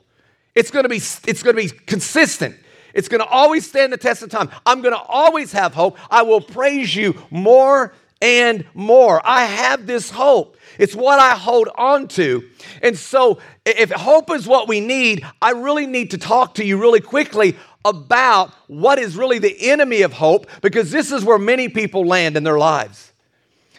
It's 0.55 0.71
gonna 0.71 0.89
be, 0.89 0.97
it's 0.99 1.43
gonna 1.43 1.57
be 1.57 1.69
consistent. 1.69 2.57
It's 2.93 3.09
gonna 3.09 3.25
always 3.25 3.69
stand 3.69 3.93
the 3.93 3.97
test 3.97 4.23
of 4.23 4.31
time. 4.31 4.51
I'm 4.65 4.83
gonna 4.83 5.03
always 5.09 5.51
have 5.51 5.75
hope. 5.75 5.99
I 6.11 6.23
will 6.23 6.41
praise 6.41 6.95
you 6.95 7.21
more 7.31 7.93
and 8.21 8.65
more. 8.75 9.21
I 9.25 9.45
have 9.45 9.87
this 9.87 10.11
hope. 10.11 10.57
It's 10.79 10.95
what 10.95 11.19
I 11.19 11.35
hold 11.35 11.69
on 11.77 12.09
to. 12.09 12.49
And 12.83 12.99
so, 12.99 13.39
if 13.65 13.91
hope 13.91 14.31
is 14.31 14.47
what 14.47 14.69
we 14.69 14.81
need, 14.81 15.25
I 15.41 15.51
really 15.51 15.87
need 15.87 16.11
to 16.13 16.19
talk 16.19 16.55
to 16.55 16.65
you 16.65 16.79
really 16.79 17.01
quickly 17.01 17.57
about 17.85 18.53
what 18.67 18.99
is 18.99 19.17
really 19.17 19.39
the 19.39 19.71
enemy 19.71 20.03
of 20.03 20.13
hope 20.13 20.47
because 20.63 20.91
this 20.91 21.13
is 21.13 21.25
where 21.25 21.39
many 21.39 21.69
people 21.69 22.07
land 22.07 22.37
in 22.37 22.45
their 22.45 22.59
lives. 22.59 23.13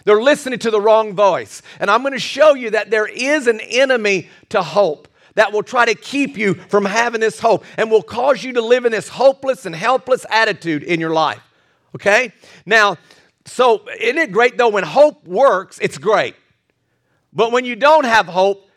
They're 0.03 0.21
listening 0.21 0.59
to 0.59 0.71
the 0.71 0.79
wrong 0.79 1.13
voice. 1.13 1.63
And 1.79 1.89
I'm 1.89 2.01
going 2.01 2.13
to 2.13 2.19
show 2.19 2.53
you 2.53 2.69
that 2.71 2.91
there 2.91 3.07
is 3.07 3.47
an 3.47 3.59
enemy 3.59 4.29
to 4.49 4.61
hope 4.61 5.07
that 5.33 5.51
will 5.51 5.63
try 5.63 5.85
to 5.85 5.95
keep 5.95 6.37
you 6.37 6.53
from 6.53 6.85
having 6.85 7.19
this 7.19 7.39
hope 7.39 7.65
and 7.77 7.91
will 7.91 8.03
cause 8.03 8.43
you 8.43 8.53
to 8.53 8.61
live 8.61 8.85
in 8.85 8.91
this 8.91 9.09
hopeless 9.09 9.65
and 9.65 9.75
helpless 9.75 10.25
attitude 10.29 10.83
in 10.83 10.99
your 10.99 11.09
life. 11.09 11.41
Okay? 11.95 12.31
Now, 12.65 12.97
so, 13.45 13.87
isn't 13.99 14.17
it 14.17 14.31
great 14.31 14.57
though? 14.57 14.69
When 14.69 14.83
hope 14.83 15.27
works, 15.27 15.79
it's 15.81 15.97
great. 15.97 16.35
But 17.31 17.51
when 17.51 17.65
you 17.65 17.75
don't 17.75 18.05
have 18.05 18.27
hope, 18.27 18.67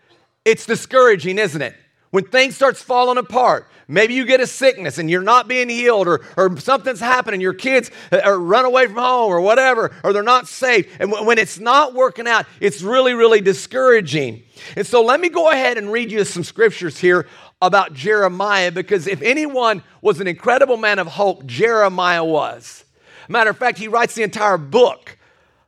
it's 0.44 0.66
discouraging, 0.66 1.38
isn't 1.38 1.62
it? 1.62 1.74
When 2.10 2.24
things 2.24 2.56
starts 2.56 2.80
falling 2.80 3.18
apart, 3.18 3.68
maybe 3.86 4.14
you 4.14 4.24
get 4.24 4.40
a 4.40 4.46
sickness 4.46 4.96
and 4.96 5.10
you're 5.10 5.20
not 5.20 5.46
being 5.46 5.68
healed, 5.68 6.08
or, 6.08 6.24
or 6.38 6.58
something's 6.58 7.00
happening, 7.00 7.40
your 7.40 7.52
kids 7.52 7.90
are 8.10 8.34
uh, 8.34 8.36
run 8.36 8.64
away 8.64 8.86
from 8.86 8.96
home, 8.96 9.30
or 9.30 9.42
whatever, 9.42 9.94
or 10.02 10.14
they're 10.14 10.22
not 10.22 10.48
safe. 10.48 10.90
And 11.00 11.12
when 11.12 11.36
it's 11.36 11.58
not 11.58 11.92
working 11.92 12.26
out, 12.26 12.46
it's 12.60 12.80
really, 12.80 13.12
really 13.12 13.42
discouraging. 13.42 14.42
And 14.74 14.86
so 14.86 15.02
let 15.02 15.20
me 15.20 15.28
go 15.28 15.50
ahead 15.50 15.76
and 15.76 15.92
read 15.92 16.10
you 16.10 16.24
some 16.24 16.44
scriptures 16.44 16.98
here 16.98 17.26
about 17.60 17.92
Jeremiah, 17.92 18.72
because 18.72 19.06
if 19.06 19.20
anyone 19.20 19.82
was 20.00 20.18
an 20.18 20.26
incredible 20.26 20.78
man 20.78 20.98
of 20.98 21.08
hope, 21.08 21.44
Jeremiah 21.44 22.24
was. 22.24 22.84
Matter 23.28 23.50
of 23.50 23.58
fact, 23.58 23.78
he 23.78 23.88
writes 23.88 24.14
the 24.14 24.22
entire 24.22 24.56
book 24.56 25.18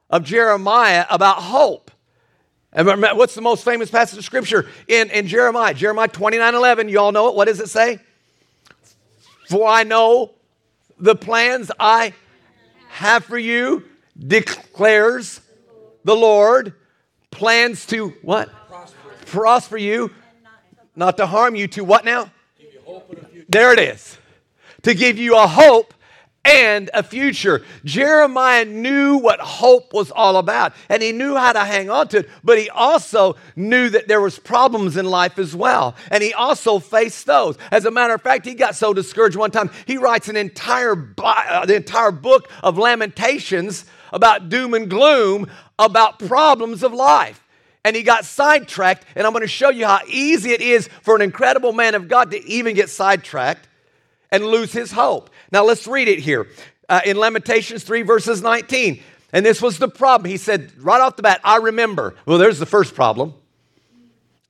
of 0.08 0.24
Jeremiah 0.24 1.04
about 1.10 1.36
hope. 1.36 1.90
And 2.72 2.86
what's 2.86 3.34
the 3.34 3.40
most 3.40 3.64
famous 3.64 3.90
passage 3.90 4.18
of 4.18 4.24
scripture 4.24 4.68
in, 4.86 5.10
in 5.10 5.26
Jeremiah? 5.26 5.74
Jeremiah 5.74 6.08
29 6.08 6.54
11. 6.54 6.88
You 6.88 7.00
all 7.00 7.12
know 7.12 7.28
it. 7.28 7.34
What 7.34 7.46
does 7.46 7.60
it 7.60 7.68
say? 7.68 7.98
For 9.48 9.68
I 9.68 9.82
know 9.82 10.32
the 10.98 11.16
plans 11.16 11.70
I 11.80 12.14
have 12.88 13.24
for 13.24 13.38
you, 13.38 13.84
declares 14.18 15.40
the 16.04 16.14
Lord. 16.14 16.74
Plans 17.30 17.86
to 17.86 18.10
what? 18.22 18.50
Prosper, 18.68 18.96
Prosper 19.26 19.76
you, 19.76 20.10
not 20.94 21.16
to 21.16 21.26
harm 21.26 21.54
you, 21.54 21.66
to 21.68 21.84
what 21.84 22.04
now? 22.04 22.30
There 23.48 23.72
it 23.72 23.78
is. 23.78 24.18
To 24.82 24.94
give 24.94 25.18
you 25.18 25.36
a 25.36 25.46
hope 25.46 25.94
and 26.44 26.88
a 26.94 27.02
future. 27.02 27.62
Jeremiah 27.84 28.64
knew 28.64 29.18
what 29.18 29.40
hope 29.40 29.92
was 29.92 30.10
all 30.10 30.36
about 30.38 30.72
and 30.88 31.02
he 31.02 31.12
knew 31.12 31.36
how 31.36 31.52
to 31.52 31.60
hang 31.60 31.90
on 31.90 32.08
to 32.08 32.18
it, 32.20 32.30
but 32.42 32.58
he 32.58 32.70
also 32.70 33.36
knew 33.56 33.90
that 33.90 34.08
there 34.08 34.20
was 34.20 34.38
problems 34.38 34.96
in 34.96 35.04
life 35.04 35.38
as 35.38 35.54
well. 35.54 35.94
And 36.10 36.22
he 36.22 36.32
also 36.32 36.78
faced 36.78 37.26
those. 37.26 37.58
As 37.70 37.84
a 37.84 37.90
matter 37.90 38.14
of 38.14 38.22
fact, 38.22 38.46
he 38.46 38.54
got 38.54 38.74
so 38.74 38.94
discouraged 38.94 39.36
one 39.36 39.50
time, 39.50 39.70
he 39.86 39.98
writes 39.98 40.28
an 40.28 40.36
entire 40.36 41.14
uh, 41.22 41.66
the 41.66 41.76
entire 41.76 42.10
book 42.10 42.50
of 42.62 42.78
lamentations 42.78 43.84
about 44.12 44.48
doom 44.48 44.74
and 44.74 44.88
gloom, 44.88 45.48
about 45.78 46.18
problems 46.18 46.82
of 46.82 46.92
life 46.92 47.44
and 47.82 47.96
he 47.96 48.02
got 48.02 48.26
sidetracked. 48.26 49.06
And 49.14 49.26
I'm 49.26 49.32
going 49.32 49.40
to 49.40 49.48
show 49.48 49.70
you 49.70 49.86
how 49.86 50.00
easy 50.06 50.50
it 50.50 50.60
is 50.60 50.88
for 51.02 51.16
an 51.16 51.22
incredible 51.22 51.72
man 51.72 51.94
of 51.94 52.08
God 52.08 52.30
to 52.32 52.44
even 52.44 52.74
get 52.74 52.90
sidetracked 52.90 53.69
and 54.32 54.44
lose 54.44 54.72
his 54.72 54.92
hope. 54.92 55.30
Now 55.52 55.64
let's 55.64 55.86
read 55.86 56.08
it 56.08 56.18
here 56.18 56.48
uh, 56.88 57.00
in 57.04 57.16
Lamentations 57.16 57.84
3, 57.84 58.02
verses 58.02 58.42
19. 58.42 59.02
And 59.32 59.46
this 59.46 59.62
was 59.62 59.78
the 59.78 59.88
problem. 59.88 60.30
He 60.30 60.36
said 60.36 60.72
right 60.78 61.00
off 61.00 61.16
the 61.16 61.22
bat, 61.22 61.40
I 61.44 61.56
remember. 61.58 62.16
Well, 62.26 62.38
there's 62.38 62.58
the 62.58 62.66
first 62.66 62.94
problem. 62.94 63.34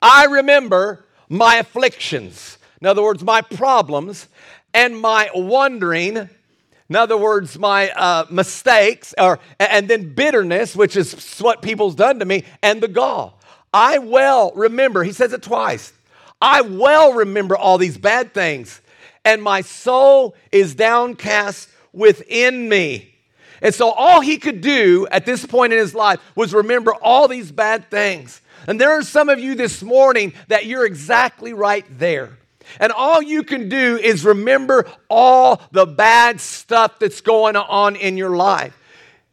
I 0.01 0.25
remember 0.25 1.05
my 1.29 1.57
afflictions. 1.57 2.59
In 2.81 2.87
other 2.87 3.03
words, 3.03 3.23
my 3.23 3.43
problems 3.43 4.27
and 4.73 4.99
my 4.99 5.31
wandering. 5.35 6.17
In 6.17 6.97
other 6.97 7.17
words, 7.17 7.59
my 7.59 7.91
uh, 7.91 8.25
mistakes, 8.31 9.15
or, 9.19 9.39
and 9.59 9.87
then 9.87 10.15
bitterness, 10.15 10.75
which 10.75 10.97
is 10.97 11.39
what 11.39 11.63
people's 11.63 11.95
done 11.95 12.19
to 12.19 12.25
me, 12.25 12.45
and 12.63 12.83
the 12.83 12.89
gall. 12.89 13.39
I 13.73 13.99
well 13.99 14.51
remember, 14.57 15.05
he 15.05 15.13
says 15.13 15.33
it 15.33 15.43
twice. 15.43 15.93
I 16.41 16.63
well 16.63 17.13
remember 17.13 17.57
all 17.57 17.79
these 17.79 17.99
bad 17.99 18.33
things 18.33 18.81
and 19.25 19.43
my 19.43 19.61
soul 19.61 20.35
is 20.53 20.75
downcast 20.75 21.69
within 21.93 22.69
me. 22.69 23.15
And 23.62 23.75
so 23.75 23.91
all 23.91 24.21
he 24.21 24.39
could 24.39 24.61
do 24.61 25.07
at 25.11 25.27
this 25.27 25.45
point 25.45 25.73
in 25.73 25.79
his 25.79 25.95
life 25.95 26.21
was 26.35 26.55
remember 26.55 26.95
all 26.95 27.29
these 27.29 27.53
bad 27.53 27.91
things. 27.91 28.41
And 28.67 28.81
there 28.81 28.99
are 28.99 29.03
some 29.03 29.29
of 29.29 29.39
you 29.39 29.55
this 29.55 29.83
morning 29.83 30.33
that 30.49 30.67
you're 30.67 30.87
exactly 30.87 31.53
right 31.53 31.85
there. 31.99 32.39
And 32.79 32.93
all 32.93 33.23
you 33.23 33.43
can 33.43 33.69
do 33.69 33.97
is 33.97 34.25
remember 34.25 34.87
all 35.09 35.61
the 35.73 35.87
bad 35.87 36.41
stuff 36.41 36.99
that's 36.99 37.21
going 37.21 37.57
on 37.57 37.97
in 37.97 38.17
your 38.17 38.37
life. 38.37 38.77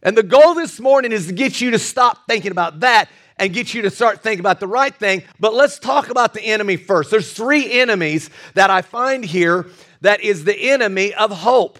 And 0.01 0.17
the 0.17 0.24
goal 0.24 0.53
this 0.53 0.79
morning 0.79 1.12
is 1.12 1.27
to 1.27 1.34
get 1.34 1.62
you 1.62 1.72
to 1.72 1.79
stop 1.79 2.27
thinking 2.27 2.51
about 2.51 2.82
that 2.82 3.10
and 3.39 3.53
get 3.53 3.74
you 3.74 3.84
to 3.84 3.89
start 3.89 4.24
thinking 4.24 4.39
about 4.39 4.60
the 4.60 4.67
right 4.67 4.94
thing. 4.94 5.24
But 5.39 5.53
let's 5.53 5.79
talk 5.79 6.10
about 6.10 6.34
the 6.34 6.41
enemy 6.41 6.77
first. 6.77 7.12
There's 7.12 7.32
three 7.32 7.79
enemies 7.79 8.29
that 8.53 8.70
I 8.70 8.82
find 8.82 9.24
here 9.24 9.67
that 10.01 10.22
is 10.22 10.44
the 10.44 10.56
enemy 10.56 11.13
of 11.13 11.32
hope. 11.32 11.79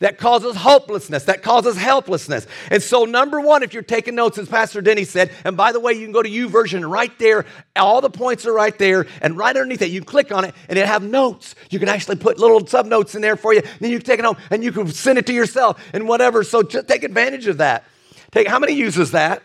That 0.00 0.16
causes 0.16 0.56
hopelessness, 0.56 1.24
that 1.24 1.42
causes 1.42 1.76
helplessness. 1.76 2.46
And 2.70 2.82
so, 2.82 3.04
number 3.04 3.38
one, 3.38 3.62
if 3.62 3.74
you're 3.74 3.82
taking 3.82 4.14
notes, 4.14 4.38
as 4.38 4.48
Pastor 4.48 4.80
Denny 4.80 5.04
said, 5.04 5.30
and 5.44 5.58
by 5.58 5.72
the 5.72 5.80
way, 5.80 5.92
you 5.92 6.06
can 6.06 6.12
go 6.12 6.22
to 6.22 6.28
YouVersion 6.30 6.90
right 6.90 7.12
there, 7.18 7.44
all 7.76 8.00
the 8.00 8.08
points 8.08 8.46
are 8.46 8.52
right 8.54 8.76
there, 8.78 9.06
and 9.20 9.36
right 9.36 9.54
underneath 9.54 9.82
it, 9.82 9.90
you 9.90 10.02
click 10.02 10.32
on 10.32 10.46
it, 10.46 10.54
and 10.70 10.78
it 10.78 10.86
have 10.86 11.02
notes. 11.02 11.54
You 11.68 11.78
can 11.78 11.90
actually 11.90 12.16
put 12.16 12.38
little 12.38 12.66
sub 12.66 12.86
notes 12.86 13.14
in 13.14 13.20
there 13.20 13.36
for 13.36 13.52
you, 13.52 13.60
then 13.80 13.90
you 13.90 13.98
can 13.98 14.06
take 14.06 14.18
it 14.18 14.24
home, 14.24 14.38
and 14.50 14.64
you 14.64 14.72
can 14.72 14.86
send 14.88 15.18
it 15.18 15.26
to 15.26 15.34
yourself, 15.34 15.78
and 15.92 16.08
whatever. 16.08 16.44
So, 16.44 16.62
just 16.62 16.88
take 16.88 17.04
advantage 17.04 17.46
of 17.46 17.58
that. 17.58 17.84
Take, 18.30 18.48
how 18.48 18.58
many 18.58 18.72
uses 18.72 19.10
that? 19.10 19.42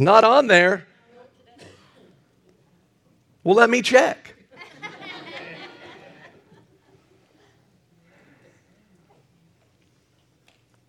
It's 0.00 0.06
not 0.06 0.24
on 0.24 0.46
there. 0.46 0.86
Well, 3.44 3.54
let 3.54 3.68
me 3.68 3.82
check. 3.82 4.34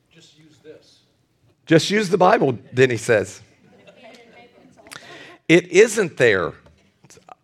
Just 0.09 0.39
use 0.39 0.59
this. 0.63 1.01
Just 1.65 1.91
use 1.91 2.07
the 2.07 2.17
Bible, 2.17 2.57
then 2.71 2.89
he 2.89 2.95
says. 2.95 3.41
It 5.49 5.67
isn't 5.67 6.15
there. 6.15 6.53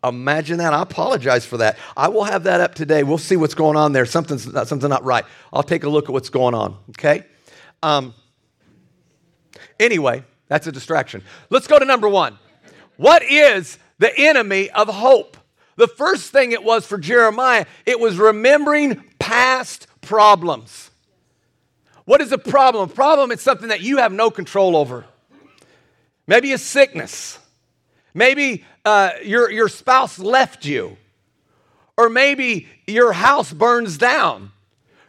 Imagine 0.02 0.60
that. 0.60 0.72
I 0.72 0.82
apologize 0.82 1.46
for 1.46 1.58
that. 1.58 1.78
I 1.98 2.08
will 2.08 2.24
have 2.24 2.44
that 2.44 2.62
up 2.62 2.76
today. 2.76 3.04
We'll 3.04 3.18
see 3.18 3.36
what's 3.36 3.56
going 3.56 3.76
on 3.76 3.92
there. 3.92 4.06
Something's 4.06 4.48
not, 4.48 4.70
something 4.70 4.88
not 4.88 5.04
right. 5.04 5.26
I'll 5.52 5.64
take 5.64 5.84
a 5.84 5.90
look 5.90 6.06
at 6.06 6.14
what's 6.14 6.30
going 6.30 6.54
on, 6.54 6.78
okay? 6.92 7.26
Um, 7.84 8.14
anyway, 9.78 10.24
that's 10.48 10.68
a 10.68 10.72
distraction. 10.72 11.24
Let's 11.50 11.68
go 11.68 11.78
to 11.80 11.86
number 11.86 12.08
one. 12.08 12.38
What 12.98 13.24
is 13.24 13.78
the 14.00 14.16
enemy 14.18 14.70
of 14.70 14.88
hope? 14.88 15.38
The 15.76 15.88
first 15.88 16.32
thing 16.32 16.52
it 16.52 16.64
was 16.64 16.86
for 16.86 16.98
Jeremiah, 16.98 17.66
it 17.86 18.00
was 18.00 18.18
remembering 18.18 19.04
past 19.20 19.88
problems. 20.02 20.90
What 22.06 22.22
is 22.22 22.32
a 22.32 22.38
problem? 22.38 22.90
A 22.90 22.94
problem 22.94 23.32
is 23.32 23.42
something 23.42 23.70
that 23.70 23.82
you 23.82 23.98
have 23.98 24.12
no 24.12 24.32
control 24.32 24.76
over. 24.76 25.06
Maybe 26.26 26.54
a 26.54 26.58
sickness. 26.58 27.38
Maybe 28.14 28.66
uh, 28.86 29.12
your, 29.24 29.52
your 29.52 29.68
spouse 29.68 30.18
left 30.18 30.66
you. 30.66 30.98
Or 31.98 32.10
maybe 32.10 32.68
your 32.88 33.12
house 33.12 33.52
burns 33.52 33.98
down 33.98 34.52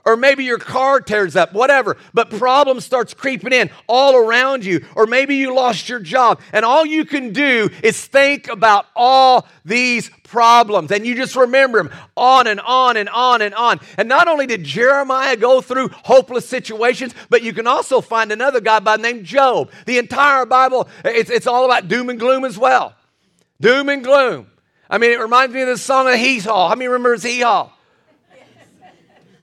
or 0.09 0.17
maybe 0.17 0.43
your 0.43 0.59
car 0.59 1.03
tears 1.03 1.37
up, 1.37 1.53
whatever, 1.53 1.99
but 2.15 2.31
problem 2.31 2.81
starts 2.81 3.13
creeping 3.13 3.53
in 3.53 3.69
all 3.87 4.17
around 4.17 4.65
you, 4.65 4.83
or 4.97 5.07
maybe 5.07 5.37
you 5.37 5.55
lost 5.55 5.87
your 5.87 6.01
job, 6.01 6.41
and 6.55 6.65
all 6.65 6.87
you 6.87 7.05
can 7.05 7.31
do 7.31 7.69
is 7.83 8.07
think 8.07 8.49
about 8.49 8.87
all 8.97 9.47
these 9.67 10.11
problems, 10.23 10.91
and 10.93 11.07
you 11.07 11.15
just 11.15 11.37
remember 11.37 11.83
them 11.83 11.93
on 12.17 12.47
and 12.47 12.59
on 12.61 12.97
and 12.97 13.11
on 13.11 13.43
and 13.43 13.55
on. 13.55 13.81
And 13.99 14.09
not 14.09 14.29
only 14.29 14.47
did 14.47 14.65
Jeremiah 14.65 15.37
go 15.37 15.61
through 15.61 15.91
hopeless 15.91 16.49
situations, 16.49 17.15
but 17.29 17.43
you 17.43 17.53
can 17.53 17.67
also 17.67 18.01
find 18.01 18.33
another 18.33 18.63
guy 18.63 18.81
by 18.81 18.97
the 18.97 19.03
name 19.03 19.25
Job. 19.25 19.71
The 19.85 19.99
entire 19.99 20.47
Bible, 20.47 20.89
it's, 21.05 21.29
it's 21.29 21.47
all 21.47 21.67
about 21.67 21.89
doom 21.89 22.09
and 22.09 22.19
gloom 22.19 22.47
as 22.47 22.57
well. 22.57 22.95
Doom 23.61 23.91
and 23.91 24.03
gloom. 24.03 24.47
I 24.89 24.97
mean, 24.97 25.11
it 25.11 25.21
reminds 25.21 25.55
me 25.55 25.61
of 25.61 25.69
the 25.69 25.77
song 25.77 26.09
of 26.09 26.15
Hee 26.15 26.39
Haw. 26.39 26.71
How 26.71 26.75
many 26.75 26.89
remembers 26.89 27.25
Hee 27.25 27.41
Haw? 27.41 27.73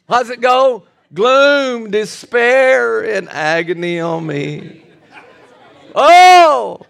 How's 0.07 0.29
it 0.29 0.41
go? 0.41 0.85
Gloom, 1.13 1.91
despair, 1.91 3.03
and 3.03 3.29
agony 3.29 3.99
on 3.99 4.25
me. 4.25 4.83
Oh, 5.93 6.81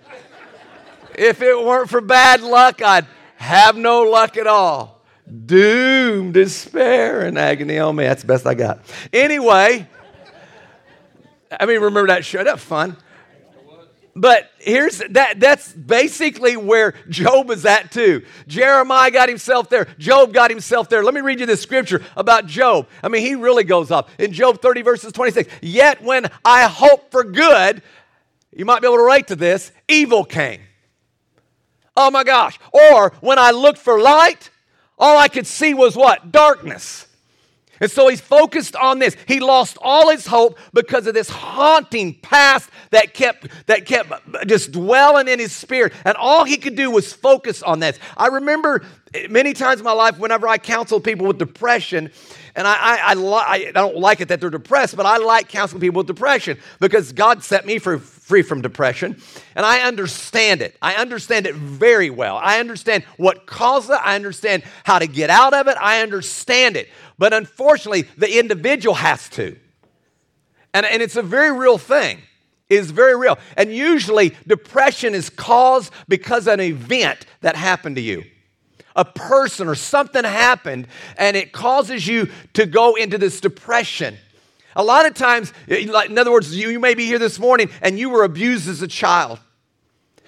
if 1.13 1.41
it 1.41 1.63
weren't 1.63 1.89
for 1.89 2.01
bad 2.01 2.41
luck, 2.41 2.81
I'd 2.81 3.05
have 3.35 3.77
no 3.77 4.03
luck 4.03 4.37
at 4.37 4.47
all. 4.47 5.01
Doom, 5.45 6.31
despair, 6.31 7.21
and 7.21 7.37
agony 7.37 7.79
on 7.79 7.95
me. 7.95 8.03
That's 8.03 8.21
the 8.21 8.27
best 8.27 8.45
I 8.45 8.53
got. 8.53 8.79
Anyway, 9.13 9.87
I 11.51 11.65
mean, 11.65 11.79
remember 11.79 12.07
that 12.07 12.25
show? 12.25 12.43
That's 12.43 12.63
fun. 12.63 12.97
But 14.17 14.49
here's 14.59 14.99
that 15.09 15.41
that's 15.41 15.73
basically 15.73 16.55
where 16.55 16.93
Job 17.09 17.51
is 17.51 17.65
at 17.65 17.91
too. 17.91 18.23
Jeremiah 18.47 19.11
got 19.11 19.27
himself 19.27 19.69
there. 19.69 19.87
Job 19.99 20.33
got 20.33 20.49
himself 20.49 20.87
there. 20.87 21.03
Let 21.03 21.13
me 21.13 21.19
read 21.19 21.41
you 21.41 21.45
this 21.45 21.61
scripture 21.61 22.01
about 22.15 22.45
Job. 22.45 22.87
I 23.03 23.09
mean, 23.09 23.21
he 23.21 23.35
really 23.35 23.65
goes 23.65 23.91
up. 23.91 24.09
In 24.17 24.31
Job 24.31 24.61
30 24.61 24.83
verses 24.83 25.11
26, 25.11 25.53
yet 25.61 26.01
when 26.01 26.27
I 26.45 26.63
hope 26.63 27.11
for 27.11 27.25
good, 27.25 27.81
you 28.55 28.63
might 28.63 28.81
be 28.81 28.87
able 28.87 28.97
to 28.97 29.03
relate 29.03 29.27
to 29.27 29.35
this, 29.35 29.73
evil 29.89 30.23
came. 30.23 30.61
Oh 31.97 32.09
my 32.09 32.23
gosh. 32.23 32.57
Or 32.71 33.11
when 33.19 33.37
I 33.37 33.51
looked 33.51 33.79
for 33.79 33.99
light, 33.99 34.49
all 34.97 35.17
I 35.17 35.27
could 35.27 35.45
see 35.45 35.73
was 35.73 35.97
what? 35.97 36.31
Darkness. 36.31 37.05
And 37.79 37.91
so 37.91 38.07
he's 38.07 38.21
focused 38.21 38.75
on 38.75 38.99
this. 38.99 39.15
He 39.27 39.39
lost 39.39 39.77
all 39.81 40.09
his 40.09 40.25
hope 40.25 40.57
because 40.73 41.07
of 41.07 41.13
this 41.13 41.29
haunting 41.29 42.15
past 42.15 42.69
that 42.91 43.13
kept 43.13 43.47
that 43.67 43.85
kept 43.85 44.11
just 44.47 44.71
dwelling 44.71 45.27
in 45.27 45.39
his 45.39 45.51
spirit. 45.51 45.93
And 46.03 46.15
all 46.17 46.43
he 46.43 46.57
could 46.57 46.75
do 46.75 46.91
was 46.91 47.11
focus 47.13 47.61
on 47.63 47.79
this. 47.79 47.99
I 48.17 48.27
remember 48.27 48.83
many 49.29 49.53
times 49.53 49.79
in 49.79 49.83
my 49.83 49.91
life 49.91 50.17
whenever 50.17 50.47
I 50.47 50.57
counseled 50.57 51.03
people 51.03 51.25
with 51.25 51.37
depression, 51.37 52.11
and 52.55 52.65
I, 52.65 52.75
I, 52.75 52.97
I, 52.97 53.13
li- 53.15 53.67
I, 53.67 53.71
don't 53.71 53.97
like 53.97 54.21
it 54.21 54.29
that 54.29 54.39
they're 54.39 54.49
depressed, 54.49 54.95
but 54.95 55.05
I 55.05 55.17
like 55.17 55.49
counseling 55.49 55.81
people 55.81 55.99
with 55.99 56.07
depression 56.07 56.57
because 56.79 57.11
God 57.11 57.43
set 57.43 57.65
me 57.65 57.79
for, 57.79 57.97
free 57.99 58.43
from 58.43 58.61
depression. 58.61 59.21
And 59.55 59.65
I 59.65 59.81
understand 59.81 60.61
it. 60.61 60.77
I 60.81 60.95
understand 60.95 61.47
it 61.47 61.55
very 61.55 62.09
well. 62.09 62.37
I 62.37 62.59
understand 62.59 63.03
what 63.17 63.45
caused 63.45 63.89
it. 63.89 63.99
I 64.01 64.15
understand 64.15 64.63
how 64.85 64.99
to 64.99 65.07
get 65.07 65.29
out 65.29 65.53
of 65.53 65.67
it. 65.67 65.77
I 65.81 66.01
understand 66.01 66.77
it. 66.77 66.87
But 67.17 67.33
unfortunately, 67.33 68.03
the 68.17 68.39
individual 68.39 68.95
has 68.95 69.27
to. 69.31 69.57
And, 70.73 70.85
and 70.85 71.01
it's 71.01 71.17
a 71.17 71.21
very 71.21 71.51
real 71.51 71.77
thing. 71.77 72.19
Is 72.67 72.89
very 72.89 73.15
real. 73.15 73.37
And 73.57 73.71
usually, 73.71 74.35
depression 74.47 75.13
is 75.13 75.29
caused 75.29 75.93
because 76.07 76.47
of 76.47 76.55
an 76.55 76.61
event 76.61 77.27
that 77.41 77.55
happened 77.55 77.97
to 77.97 78.01
you 78.01 78.23
a 78.95 79.05
person 79.05 79.67
or 79.67 79.75
something 79.75 80.23
happened 80.23 80.87
and 81.17 81.35
it 81.35 81.51
causes 81.51 82.07
you 82.07 82.29
to 82.53 82.65
go 82.65 82.95
into 82.95 83.17
this 83.17 83.41
depression. 83.41 84.17
A 84.75 84.83
lot 84.83 85.05
of 85.05 85.13
times, 85.13 85.53
eh, 85.69 85.77
in 85.77 86.17
other 86.17 86.31
words, 86.31 86.55
you, 86.55 86.69
you 86.69 86.79
may 86.79 86.95
be 86.95 87.05
here 87.05 87.19
this 87.19 87.39
morning 87.39 87.69
and 87.81 87.97
you 87.97 88.09
were 88.09 88.23
abused 88.23 88.67
as 88.67 88.81
a 88.81 88.87
child. 88.87 89.39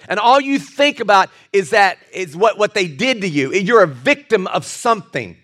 And 0.08 0.18
all 0.18 0.40
you 0.40 0.58
think 0.58 1.00
about 1.00 1.30
is 1.52 1.70
that 1.70 1.98
is 2.12 2.36
what, 2.36 2.58
what 2.58 2.72
they 2.72 2.86
did 2.86 3.20
to 3.22 3.28
you. 3.28 3.52
Eh, 3.52 3.58
you're 3.58 3.82
a 3.82 3.88
victim 3.88 4.46
of 4.46 4.64
something. 4.64 5.36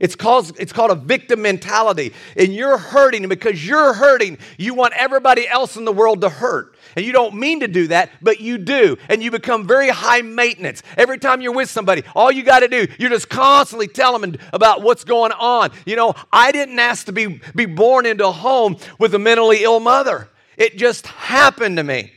It's 0.00 0.14
called, 0.14 0.52
it's 0.58 0.72
called 0.72 0.90
a 0.92 0.94
victim 0.94 1.42
mentality. 1.42 2.14
And 2.36 2.54
you're 2.54 2.78
hurting, 2.78 3.24
and 3.24 3.30
because 3.30 3.66
you're 3.66 3.92
hurting, 3.92 4.38
you 4.56 4.74
want 4.74 4.94
everybody 4.96 5.48
else 5.48 5.76
in 5.76 5.84
the 5.84 5.92
world 5.92 6.20
to 6.20 6.28
hurt. 6.28 6.76
And 6.98 7.06
you 7.06 7.12
don't 7.12 7.36
mean 7.36 7.60
to 7.60 7.68
do 7.68 7.86
that, 7.86 8.10
but 8.20 8.40
you 8.40 8.58
do. 8.58 8.96
And 9.08 9.22
you 9.22 9.30
become 9.30 9.68
very 9.68 9.88
high 9.88 10.20
maintenance. 10.20 10.82
Every 10.96 11.16
time 11.16 11.40
you're 11.40 11.52
with 11.52 11.70
somebody, 11.70 12.02
all 12.12 12.32
you 12.32 12.42
got 12.42 12.58
to 12.58 12.66
do, 12.66 12.88
you're 12.98 13.08
just 13.08 13.28
constantly 13.28 13.86
telling 13.86 14.32
them 14.32 14.40
about 14.52 14.82
what's 14.82 15.04
going 15.04 15.30
on. 15.30 15.70
You 15.86 15.94
know, 15.94 16.16
I 16.32 16.50
didn't 16.50 16.76
ask 16.76 17.06
to 17.06 17.12
be, 17.12 17.40
be 17.54 17.66
born 17.66 18.04
into 18.04 18.26
a 18.26 18.32
home 18.32 18.78
with 18.98 19.14
a 19.14 19.18
mentally 19.20 19.62
ill 19.62 19.78
mother, 19.78 20.28
it 20.56 20.76
just 20.76 21.06
happened 21.06 21.76
to 21.76 21.84
me. 21.84 22.12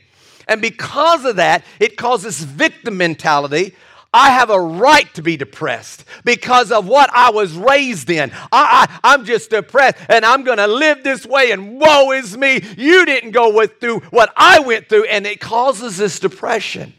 And 0.48 0.60
because 0.60 1.24
of 1.26 1.36
that, 1.36 1.62
it 1.78 1.96
causes 1.96 2.40
victim 2.40 2.96
mentality 2.96 3.76
I 4.12 4.30
have 4.30 4.50
a 4.50 4.60
right 4.60 5.12
to 5.14 5.22
be 5.22 5.36
depressed 5.38 6.04
because 6.24 6.70
of 6.70 6.86
what 6.86 7.08
I 7.12 7.30
was 7.30 7.54
raised 7.54 8.10
in. 8.10 8.30
I, 8.52 9.00
am 9.02 9.24
just 9.24 9.50
depressed 9.50 9.96
and 10.08 10.24
I'm 10.24 10.44
going 10.44 10.58
to 10.58 10.66
live 10.66 11.02
this 11.02 11.24
way 11.24 11.50
and 11.50 11.80
woe 11.80 12.12
is 12.12 12.36
me. 12.36 12.62
You 12.76 13.06
didn't 13.06 13.30
go 13.30 13.54
with, 13.54 13.80
through 13.80 14.00
what 14.10 14.30
I 14.36 14.60
went 14.60 14.88
through 14.88 15.04
and 15.04 15.26
it 15.26 15.40
causes 15.40 15.96
this 15.96 16.20
depression. 16.20 16.92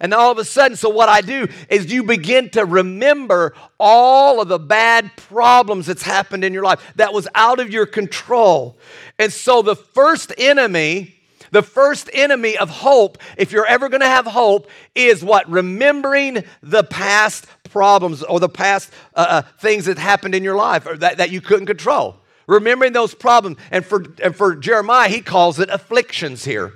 And 0.00 0.14
all 0.14 0.30
of 0.30 0.38
a 0.38 0.44
sudden, 0.44 0.76
so 0.76 0.90
what 0.90 1.08
I 1.08 1.22
do 1.22 1.48
is 1.68 1.92
you 1.92 2.04
begin 2.04 2.50
to 2.50 2.64
remember 2.64 3.54
all 3.80 4.40
of 4.40 4.46
the 4.46 4.60
bad 4.60 5.10
problems 5.16 5.86
that's 5.86 6.02
happened 6.02 6.44
in 6.44 6.52
your 6.52 6.62
life 6.62 6.80
that 6.94 7.12
was 7.12 7.26
out 7.34 7.58
of 7.58 7.70
your 7.70 7.84
control. 7.84 8.78
And 9.18 9.32
so 9.32 9.60
the 9.60 9.74
first 9.74 10.32
enemy 10.38 11.17
the 11.50 11.62
first 11.62 12.10
enemy 12.12 12.56
of 12.56 12.70
hope, 12.70 13.18
if 13.36 13.52
you're 13.52 13.66
ever 13.66 13.88
going 13.88 14.00
to 14.00 14.06
have 14.06 14.26
hope, 14.26 14.68
is 14.94 15.24
what? 15.24 15.48
Remembering 15.48 16.44
the 16.62 16.84
past 16.84 17.46
problems 17.70 18.22
or 18.22 18.40
the 18.40 18.48
past 18.48 18.92
uh, 19.14 19.26
uh, 19.28 19.42
things 19.60 19.86
that 19.86 19.98
happened 19.98 20.34
in 20.34 20.44
your 20.44 20.56
life 20.56 20.86
or 20.86 20.96
that, 20.96 21.18
that 21.18 21.30
you 21.30 21.40
couldn't 21.40 21.66
control. 21.66 22.16
Remembering 22.46 22.92
those 22.92 23.14
problems. 23.14 23.58
And 23.70 23.84
for, 23.84 24.04
and 24.22 24.34
for 24.34 24.56
Jeremiah, 24.56 25.08
he 25.08 25.20
calls 25.20 25.58
it 25.58 25.68
afflictions 25.70 26.44
here. 26.44 26.72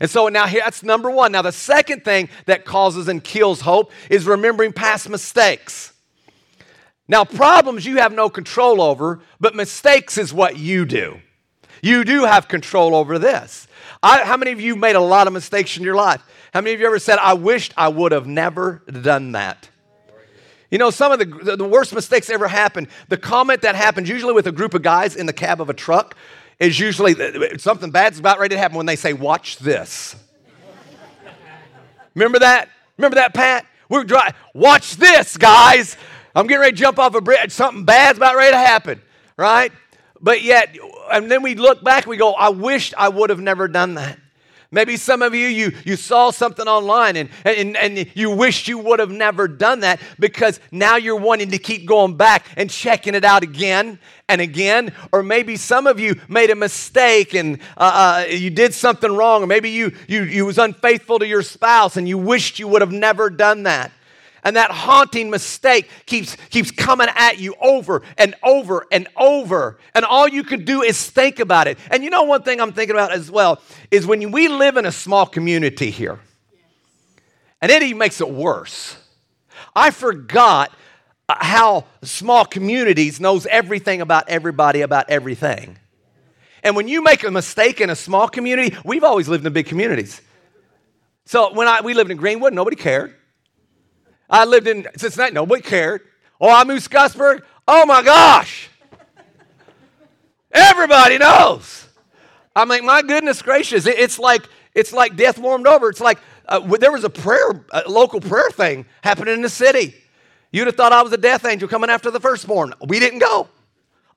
And 0.00 0.08
so 0.08 0.28
now 0.28 0.46
here, 0.46 0.62
that's 0.64 0.82
number 0.82 1.10
one. 1.10 1.32
Now, 1.32 1.42
the 1.42 1.52
second 1.52 2.04
thing 2.04 2.30
that 2.46 2.64
causes 2.64 3.08
and 3.08 3.22
kills 3.22 3.60
hope 3.60 3.92
is 4.08 4.26
remembering 4.26 4.72
past 4.72 5.08
mistakes. 5.08 5.92
Now, 7.06 7.24
problems 7.24 7.84
you 7.84 7.96
have 7.96 8.12
no 8.12 8.30
control 8.30 8.80
over, 8.80 9.20
but 9.40 9.54
mistakes 9.54 10.16
is 10.16 10.32
what 10.32 10.56
you 10.56 10.86
do. 10.86 11.20
You 11.82 12.04
do 12.04 12.24
have 12.24 12.46
control 12.48 12.94
over 12.94 13.18
this. 13.18 13.66
I, 14.02 14.24
how 14.24 14.36
many 14.36 14.52
of 14.52 14.60
you 14.60 14.76
made 14.76 14.96
a 14.96 15.00
lot 15.00 15.26
of 15.26 15.32
mistakes 15.32 15.76
in 15.76 15.82
your 15.82 15.94
life? 15.94 16.22
How 16.54 16.60
many 16.60 16.74
of 16.74 16.80
you 16.80 16.86
ever 16.86 16.98
said, 16.98 17.18
I 17.18 17.34
wished 17.34 17.74
I 17.76 17.88
would 17.88 18.12
have 18.12 18.26
never 18.26 18.82
done 19.02 19.32
that? 19.32 19.68
You 20.70 20.78
know, 20.78 20.90
some 20.90 21.12
of 21.12 21.18
the, 21.18 21.56
the 21.56 21.66
worst 21.66 21.92
mistakes 21.92 22.30
ever 22.30 22.46
happened. 22.46 22.88
The 23.08 23.16
comment 23.16 23.62
that 23.62 23.74
happens 23.74 24.08
usually 24.08 24.32
with 24.32 24.46
a 24.46 24.52
group 24.52 24.74
of 24.74 24.82
guys 24.82 25.16
in 25.16 25.26
the 25.26 25.32
cab 25.32 25.60
of 25.60 25.68
a 25.68 25.74
truck 25.74 26.16
is 26.60 26.78
usually 26.78 27.16
something 27.58 27.90
bad's 27.90 28.18
about 28.18 28.38
ready 28.38 28.54
to 28.54 28.58
happen 28.58 28.76
when 28.76 28.86
they 28.86 28.96
say, 28.96 29.12
Watch 29.12 29.58
this. 29.58 30.14
Remember 32.14 32.38
that? 32.38 32.68
Remember 32.96 33.16
that, 33.16 33.34
Pat? 33.34 33.66
We're 33.88 34.04
driving. 34.04 34.34
Watch 34.54 34.96
this, 34.96 35.36
guys. 35.36 35.96
I'm 36.34 36.46
getting 36.46 36.60
ready 36.60 36.72
to 36.72 36.80
jump 36.80 36.98
off 36.98 37.14
a 37.14 37.20
bridge. 37.20 37.50
Something 37.50 37.84
bad's 37.84 38.18
about 38.18 38.36
ready 38.36 38.52
to 38.52 38.58
happen, 38.58 39.00
right? 39.36 39.72
But 40.20 40.42
yet, 40.42 40.76
and 41.10 41.30
then 41.30 41.42
we 41.42 41.54
look 41.54 41.82
back, 41.82 42.06
we 42.06 42.16
go, 42.16 42.32
I 42.32 42.50
wished 42.50 42.94
I 42.96 43.08
would 43.08 43.30
have 43.30 43.40
never 43.40 43.68
done 43.68 43.94
that. 43.94 44.18
Maybe 44.72 44.96
some 44.96 45.20
of 45.20 45.34
you, 45.34 45.48
you, 45.48 45.72
you 45.84 45.96
saw 45.96 46.30
something 46.30 46.68
online 46.68 47.16
and, 47.16 47.28
and, 47.44 47.76
and 47.76 48.06
you 48.14 48.30
wished 48.30 48.68
you 48.68 48.78
would 48.78 49.00
have 49.00 49.10
never 49.10 49.48
done 49.48 49.80
that 49.80 50.00
because 50.20 50.60
now 50.70 50.94
you're 50.94 51.16
wanting 51.16 51.50
to 51.50 51.58
keep 51.58 51.86
going 51.86 52.16
back 52.16 52.46
and 52.56 52.70
checking 52.70 53.16
it 53.16 53.24
out 53.24 53.42
again 53.42 53.98
and 54.28 54.40
again. 54.40 54.92
Or 55.10 55.24
maybe 55.24 55.56
some 55.56 55.88
of 55.88 55.98
you 55.98 56.20
made 56.28 56.50
a 56.50 56.54
mistake 56.54 57.34
and 57.34 57.58
uh, 57.76 58.24
uh, 58.28 58.30
you 58.30 58.50
did 58.50 58.72
something 58.72 59.10
wrong. 59.10 59.42
Or 59.42 59.48
maybe 59.48 59.70
you, 59.70 59.92
you, 60.06 60.22
you 60.22 60.46
was 60.46 60.58
unfaithful 60.58 61.18
to 61.18 61.26
your 61.26 61.42
spouse 61.42 61.96
and 61.96 62.08
you 62.08 62.16
wished 62.16 62.60
you 62.60 62.68
would 62.68 62.80
have 62.80 62.92
never 62.92 63.28
done 63.28 63.64
that. 63.64 63.90
And 64.42 64.56
that 64.56 64.70
haunting 64.70 65.30
mistake 65.30 65.88
keeps, 66.06 66.36
keeps 66.48 66.70
coming 66.70 67.08
at 67.14 67.38
you 67.38 67.54
over 67.60 68.02
and 68.16 68.34
over 68.42 68.86
and 68.90 69.06
over. 69.16 69.78
And 69.94 70.04
all 70.04 70.28
you 70.28 70.44
can 70.44 70.64
do 70.64 70.82
is 70.82 71.10
think 71.10 71.40
about 71.40 71.66
it. 71.66 71.78
And 71.90 72.02
you 72.02 72.10
know, 72.10 72.22
one 72.22 72.42
thing 72.42 72.60
I'm 72.60 72.72
thinking 72.72 72.96
about 72.96 73.12
as 73.12 73.30
well 73.30 73.60
is 73.90 74.06
when 74.06 74.30
we 74.30 74.48
live 74.48 74.76
in 74.76 74.86
a 74.86 74.92
small 74.92 75.26
community 75.26 75.90
here, 75.90 76.18
and 77.60 77.70
it 77.70 77.82
even 77.82 77.98
makes 77.98 78.20
it 78.20 78.30
worse. 78.30 78.96
I 79.74 79.90
forgot 79.90 80.72
uh, 81.28 81.36
how 81.38 81.84
small 82.02 82.44
communities 82.44 83.20
knows 83.20 83.46
everything 83.46 84.00
about 84.00 84.28
everybody 84.28 84.80
about 84.80 85.10
everything. 85.10 85.78
And 86.62 86.76
when 86.76 86.88
you 86.88 87.02
make 87.02 87.22
a 87.24 87.30
mistake 87.30 87.80
in 87.80 87.90
a 87.90 87.96
small 87.96 88.28
community, 88.28 88.76
we've 88.84 89.04
always 89.04 89.28
lived 89.28 89.46
in 89.46 89.52
big 89.52 89.66
communities. 89.66 90.20
So 91.24 91.52
when 91.54 91.68
I, 91.68 91.80
we 91.82 91.94
lived 91.94 92.10
in 92.10 92.16
Greenwood, 92.16 92.52
nobody 92.52 92.76
cared. 92.76 93.14
I 94.30 94.44
lived 94.44 94.68
in 94.68 94.86
Cincinnati, 94.96 95.34
nobody 95.34 95.60
cared. 95.60 96.02
Oh, 96.40 96.48
I 96.48 96.64
moved 96.64 96.84
to 96.84 96.90
Scottsburg. 96.90 97.42
Oh 97.66 97.84
my 97.84 98.02
gosh. 98.02 98.68
Everybody 100.52 101.18
knows. 101.18 101.86
I 102.54 102.64
mean, 102.64 102.84
my 102.84 103.02
goodness 103.02 103.42
gracious, 103.42 103.86
it's 103.86 104.18
like 104.18 104.42
it's 104.74 104.92
like 104.92 105.16
death 105.16 105.38
warmed 105.38 105.66
over. 105.66 105.88
It's 105.88 106.00
like 106.00 106.18
uh, 106.46 106.60
there 106.76 106.92
was 106.92 107.04
a 107.04 107.10
prayer, 107.10 107.64
a 107.72 107.88
local 107.88 108.20
prayer 108.20 108.50
thing 108.50 108.86
happening 109.02 109.34
in 109.34 109.42
the 109.42 109.48
city. 109.48 109.94
You'd 110.52 110.66
have 110.66 110.76
thought 110.76 110.92
I 110.92 111.02
was 111.02 111.12
a 111.12 111.18
death 111.18 111.44
angel 111.44 111.68
coming 111.68 111.90
after 111.90 112.10
the 112.10 112.20
firstborn. 112.20 112.74
We 112.86 112.98
didn't 112.98 113.20
go. 113.20 113.48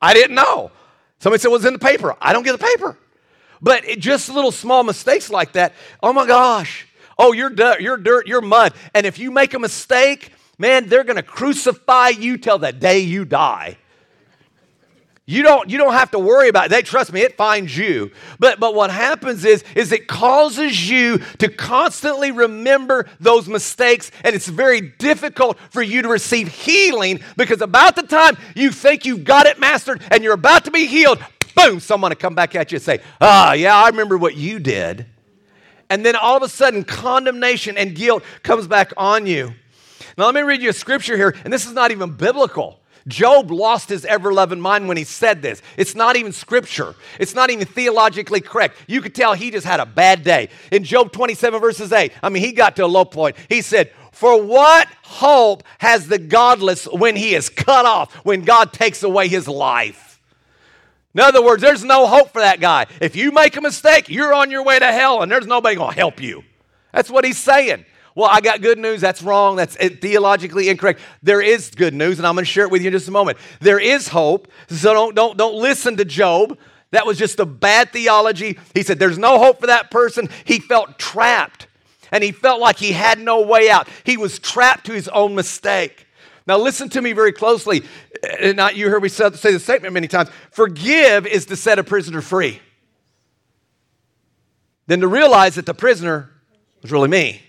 I 0.01 0.13
didn't 0.13 0.35
know. 0.35 0.71
Somebody 1.19 1.41
said 1.41 1.49
it 1.49 1.51
was 1.51 1.65
in 1.65 1.73
the 1.73 1.79
paper. 1.79 2.15
I 2.19 2.33
don't 2.33 2.43
get 2.43 2.59
the 2.59 2.65
paper. 2.65 2.97
But 3.61 3.85
it, 3.85 3.99
just 3.99 4.29
little 4.29 4.51
small 4.51 4.83
mistakes 4.83 5.29
like 5.29 5.53
that. 5.53 5.73
Oh 6.01 6.11
my 6.11 6.25
gosh. 6.25 6.87
Oh, 7.17 7.33
you're 7.33 7.49
dirt, 7.49 7.81
you're 7.81 7.97
dirt, 7.97 8.27
you're 8.27 8.41
mud. 8.41 8.73
And 8.93 9.05
if 9.05 9.19
you 9.19 9.31
make 9.31 9.53
a 9.53 9.59
mistake, 9.59 10.31
man, 10.57 10.87
they're 10.87 11.03
going 11.03 11.17
to 11.17 11.23
crucify 11.23 12.09
you 12.09 12.37
till 12.37 12.57
the 12.57 12.71
day 12.71 12.99
you 12.99 13.25
die. 13.25 13.77
You 15.25 15.41
don't, 15.41 15.69
you 15.69 15.77
don't 15.77 15.93
have 15.93 16.11
to 16.11 16.19
worry 16.19 16.49
about 16.49 16.65
it. 16.65 16.69
They 16.71 16.81
trust 16.81 17.13
me, 17.13 17.21
it 17.21 17.37
finds 17.37 17.77
you. 17.77 18.11
But 18.39 18.59
but 18.59 18.75
what 18.75 18.91
happens 18.91 19.45
is, 19.45 19.63
is 19.73 19.93
it 19.93 20.05
causes 20.05 20.89
you 20.89 21.19
to 21.37 21.47
constantly 21.47 22.31
remember 22.31 23.07
those 23.21 23.47
mistakes, 23.47 24.11
and 24.25 24.35
it's 24.35 24.49
very 24.49 24.81
difficult 24.81 25.57
for 25.69 25.81
you 25.81 26.01
to 26.01 26.09
receive 26.09 26.49
healing 26.49 27.21
because 27.37 27.61
about 27.61 27.95
the 27.95 28.03
time 28.03 28.37
you 28.53 28.69
think 28.69 29.05
you've 29.05 29.23
got 29.23 29.45
it 29.45 29.59
mastered 29.59 30.01
and 30.11 30.25
you're 30.25 30.33
about 30.33 30.65
to 30.65 30.71
be 30.71 30.87
healed, 30.87 31.23
boom, 31.55 31.79
someone 31.79 32.11
will 32.11 32.17
come 32.17 32.35
back 32.35 32.53
at 32.55 32.73
you 32.73 32.75
and 32.75 32.83
say, 32.83 32.99
Ah, 33.21 33.53
yeah, 33.53 33.77
I 33.77 33.87
remember 33.87 34.17
what 34.17 34.35
you 34.35 34.59
did 34.59 35.05
and 35.93 36.03
then 36.03 36.15
all 36.15 36.35
of 36.35 36.41
a 36.41 36.49
sudden 36.49 36.83
condemnation 36.83 37.77
and 37.77 37.95
guilt 37.95 38.23
comes 38.41 38.65
back 38.65 38.93
on 38.97 39.27
you. 39.27 39.53
Now, 40.17 40.25
let 40.25 40.33
me 40.33 40.41
read 40.41 40.59
you 40.59 40.71
a 40.71 40.73
scripture 40.73 41.15
here, 41.15 41.35
and 41.43 41.53
this 41.53 41.67
is 41.67 41.73
not 41.73 41.91
even 41.91 42.13
biblical. 42.13 42.79
Job 43.07 43.51
lost 43.51 43.89
his 43.89 44.03
ever 44.03 44.33
loving 44.33 44.59
mind 44.59 44.87
when 44.87 44.97
he 44.97 45.03
said 45.03 45.43
this. 45.43 45.61
It's 45.77 45.93
not 45.93 46.15
even 46.15 46.31
scripture, 46.31 46.95
it's 47.19 47.35
not 47.35 47.51
even 47.51 47.67
theologically 47.67 48.41
correct. 48.41 48.75
You 48.87 49.01
could 49.01 49.13
tell 49.13 49.35
he 49.35 49.51
just 49.51 49.67
had 49.67 49.79
a 49.79 49.85
bad 49.85 50.23
day. 50.23 50.49
In 50.71 50.83
Job 50.83 51.11
27, 51.11 51.61
verses 51.61 51.91
8, 51.91 52.11
I 52.23 52.29
mean, 52.29 52.41
he 52.41 52.53
got 52.53 52.75
to 52.77 52.85
a 52.85 52.87
low 52.87 53.05
point. 53.05 53.35
He 53.47 53.61
said, 53.61 53.91
For 54.13 54.41
what 54.41 54.87
hope 55.03 55.61
has 55.77 56.07
the 56.07 56.17
godless 56.17 56.85
when 56.85 57.15
he 57.15 57.35
is 57.35 57.49
cut 57.49 57.85
off, 57.85 58.11
when 58.25 58.41
God 58.41 58.73
takes 58.73 59.03
away 59.03 59.27
his 59.27 59.47
life? 59.47 60.12
In 61.13 61.19
other 61.19 61.43
words, 61.43 61.61
there's 61.61 61.83
no 61.83 62.07
hope 62.07 62.31
for 62.31 62.41
that 62.41 62.59
guy. 62.59 62.87
If 62.99 63.15
you 63.15 63.31
make 63.31 63.55
a 63.55 63.61
mistake, 63.61 64.09
you're 64.09 64.33
on 64.33 64.49
your 64.49 64.63
way 64.63 64.79
to 64.79 64.91
hell 64.91 65.21
and 65.21 65.31
there's 65.31 65.45
nobody 65.45 65.75
going 65.75 65.91
to 65.91 65.95
help 65.95 66.21
you. 66.21 66.43
That's 66.91 67.09
what 67.09 67.23
he's 67.23 67.37
saying. 67.37 67.85
Well, 68.15 68.29
I 68.31 68.41
got 68.41 68.61
good 68.61 68.77
news. 68.77 69.01
That's 69.01 69.23
wrong. 69.23 69.55
That's 69.55 69.75
theologically 69.75 70.69
incorrect. 70.69 70.99
There 71.23 71.41
is 71.41 71.71
good 71.71 71.93
news, 71.93 72.19
and 72.19 72.27
I'm 72.27 72.35
going 72.35 72.45
to 72.45 72.51
share 72.51 72.65
it 72.65 72.71
with 72.71 72.81
you 72.81 72.87
in 72.87 72.93
just 72.93 73.07
a 73.07 73.11
moment. 73.11 73.39
There 73.59 73.79
is 73.79 74.07
hope. 74.07 74.47
So 74.67 74.93
don't, 74.93 75.15
don't, 75.15 75.35
don't 75.35 75.55
listen 75.55 75.97
to 75.97 76.05
Job. 76.05 76.57
That 76.91 77.07
was 77.07 77.17
just 77.17 77.39
a 77.39 77.45
bad 77.45 77.91
theology. 77.91 78.59
He 78.75 78.83
said, 78.83 78.99
There's 78.99 79.17
no 79.17 79.39
hope 79.39 79.59
for 79.59 79.67
that 79.67 79.89
person. 79.89 80.29
He 80.45 80.59
felt 80.59 80.99
trapped, 80.99 81.65
and 82.11 82.23
he 82.23 82.31
felt 82.31 82.61
like 82.61 82.77
he 82.77 82.91
had 82.91 83.17
no 83.17 83.41
way 83.41 83.71
out. 83.71 83.87
He 84.03 84.15
was 84.15 84.37
trapped 84.37 84.85
to 84.85 84.93
his 84.93 85.07
own 85.07 85.33
mistake. 85.33 86.05
Now, 86.45 86.57
listen 86.57 86.89
to 86.89 87.01
me 87.01 87.13
very 87.13 87.31
closely. 87.31 87.83
And 88.39 88.57
not 88.57 88.75
you 88.75 88.89
heard 88.89 89.01
me 89.01 89.09
say 89.09 89.29
the 89.29 89.59
statement 89.59 89.93
many 89.93 90.07
times. 90.07 90.29
Forgive 90.51 91.25
is 91.25 91.45
to 91.47 91.55
set 91.55 91.79
a 91.79 91.83
prisoner 91.83 92.21
free. 92.21 92.59
Then 94.87 94.99
to 95.01 95.07
realize 95.07 95.55
that 95.55 95.65
the 95.65 95.73
prisoner 95.73 96.29
was 96.81 96.91
really 96.91 97.07
me. 97.07 97.41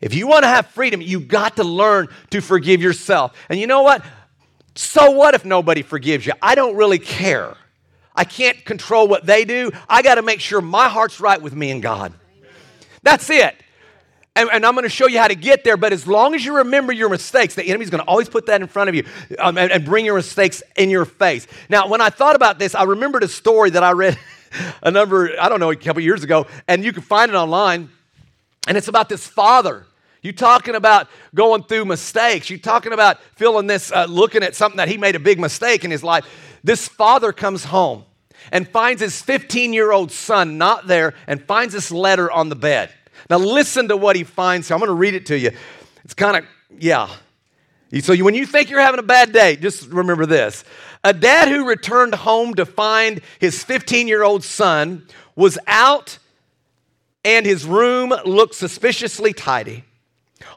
If 0.00 0.14
you 0.14 0.26
want 0.26 0.44
to 0.44 0.48
have 0.48 0.66
freedom, 0.68 1.00
you 1.00 1.20
got 1.20 1.56
to 1.56 1.64
learn 1.64 2.08
to 2.30 2.40
forgive 2.40 2.82
yourself. 2.82 3.36
And 3.48 3.58
you 3.58 3.66
know 3.66 3.82
what? 3.82 4.04
So 4.74 5.10
what 5.10 5.34
if 5.34 5.44
nobody 5.44 5.82
forgives 5.82 6.26
you? 6.26 6.32
I 6.40 6.54
don't 6.54 6.76
really 6.76 6.98
care. 6.98 7.56
I 8.14 8.24
can't 8.24 8.64
control 8.64 9.08
what 9.08 9.24
they 9.24 9.44
do. 9.44 9.70
I 9.88 10.02
got 10.02 10.16
to 10.16 10.22
make 10.22 10.40
sure 10.40 10.60
my 10.60 10.88
heart's 10.88 11.20
right 11.20 11.40
with 11.40 11.54
me 11.54 11.70
and 11.70 11.82
God. 11.82 12.12
That's 13.02 13.28
it. 13.30 13.56
And, 14.36 14.48
and, 14.52 14.64
I'm 14.64 14.74
going 14.74 14.84
to 14.84 14.88
show 14.88 15.08
you 15.08 15.18
how 15.18 15.26
to 15.26 15.34
get 15.34 15.64
there. 15.64 15.76
But 15.76 15.92
as 15.92 16.06
long 16.06 16.34
as 16.34 16.44
you 16.44 16.58
remember 16.58 16.92
your 16.92 17.08
mistakes, 17.08 17.56
the 17.56 17.64
enemy's 17.64 17.90
going 17.90 18.02
to 18.02 18.08
always 18.08 18.28
put 18.28 18.46
that 18.46 18.60
in 18.60 18.68
front 18.68 18.88
of 18.88 18.94
you 18.94 19.04
um, 19.38 19.58
and, 19.58 19.72
and, 19.72 19.84
bring 19.84 20.04
your 20.04 20.14
mistakes 20.14 20.62
in 20.76 20.88
your 20.88 21.04
face. 21.04 21.48
Now, 21.68 21.88
when 21.88 22.00
I 22.00 22.10
thought 22.10 22.36
about 22.36 22.58
this, 22.58 22.76
I 22.76 22.84
remembered 22.84 23.24
a 23.24 23.28
story 23.28 23.70
that 23.70 23.82
I 23.82 23.90
read 23.90 24.18
a 24.82 24.90
number, 24.90 25.30
I 25.40 25.48
don't 25.48 25.58
know, 25.58 25.70
a 25.70 25.76
couple 25.76 26.02
years 26.02 26.22
ago, 26.22 26.46
and 26.68 26.84
you 26.84 26.92
can 26.92 27.02
find 27.02 27.30
it 27.30 27.34
online. 27.34 27.90
And 28.68 28.76
it's 28.76 28.88
about 28.88 29.08
this 29.08 29.26
father. 29.26 29.86
You 30.22 30.32
talking 30.32 30.74
about 30.74 31.08
going 31.34 31.64
through 31.64 31.86
mistakes. 31.86 32.50
You 32.50 32.58
talking 32.58 32.92
about 32.92 33.20
feeling 33.36 33.66
this, 33.66 33.90
uh, 33.90 34.04
looking 34.04 34.42
at 34.42 34.54
something 34.54 34.76
that 34.76 34.88
he 34.88 34.96
made 34.96 35.16
a 35.16 35.20
big 35.20 35.40
mistake 35.40 35.84
in 35.84 35.90
his 35.90 36.04
life. 36.04 36.26
This 36.62 36.86
father 36.86 37.32
comes 37.32 37.64
home 37.64 38.04
and 38.52 38.68
finds 38.68 39.00
his 39.00 39.20
15 39.20 39.72
year 39.72 39.92
old 39.92 40.12
son 40.12 40.58
not 40.58 40.86
there 40.86 41.14
and 41.26 41.42
finds 41.42 41.72
this 41.74 41.90
letter 41.90 42.30
on 42.30 42.48
the 42.48 42.56
bed. 42.56 42.92
Now, 43.28 43.38
listen 43.38 43.88
to 43.88 43.96
what 43.96 44.16
he 44.16 44.24
finds 44.24 44.68
here. 44.68 44.74
I'm 44.74 44.80
going 44.80 44.88
to 44.88 44.94
read 44.94 45.14
it 45.14 45.26
to 45.26 45.38
you. 45.38 45.50
It's 46.04 46.14
kind 46.14 46.36
of, 46.36 46.44
yeah. 46.78 47.08
So, 48.00 48.16
when 48.16 48.34
you 48.34 48.46
think 48.46 48.70
you're 48.70 48.80
having 48.80 49.00
a 49.00 49.04
bad 49.04 49.32
day, 49.32 49.56
just 49.56 49.88
remember 49.88 50.26
this. 50.26 50.64
A 51.02 51.12
dad 51.12 51.48
who 51.48 51.66
returned 51.66 52.14
home 52.14 52.54
to 52.54 52.66
find 52.66 53.20
his 53.38 53.64
15 53.64 54.06
year 54.06 54.22
old 54.22 54.44
son 54.44 55.06
was 55.34 55.58
out 55.66 56.18
and 57.24 57.44
his 57.44 57.64
room 57.64 58.12
looked 58.24 58.54
suspiciously 58.54 59.32
tidy. 59.32 59.84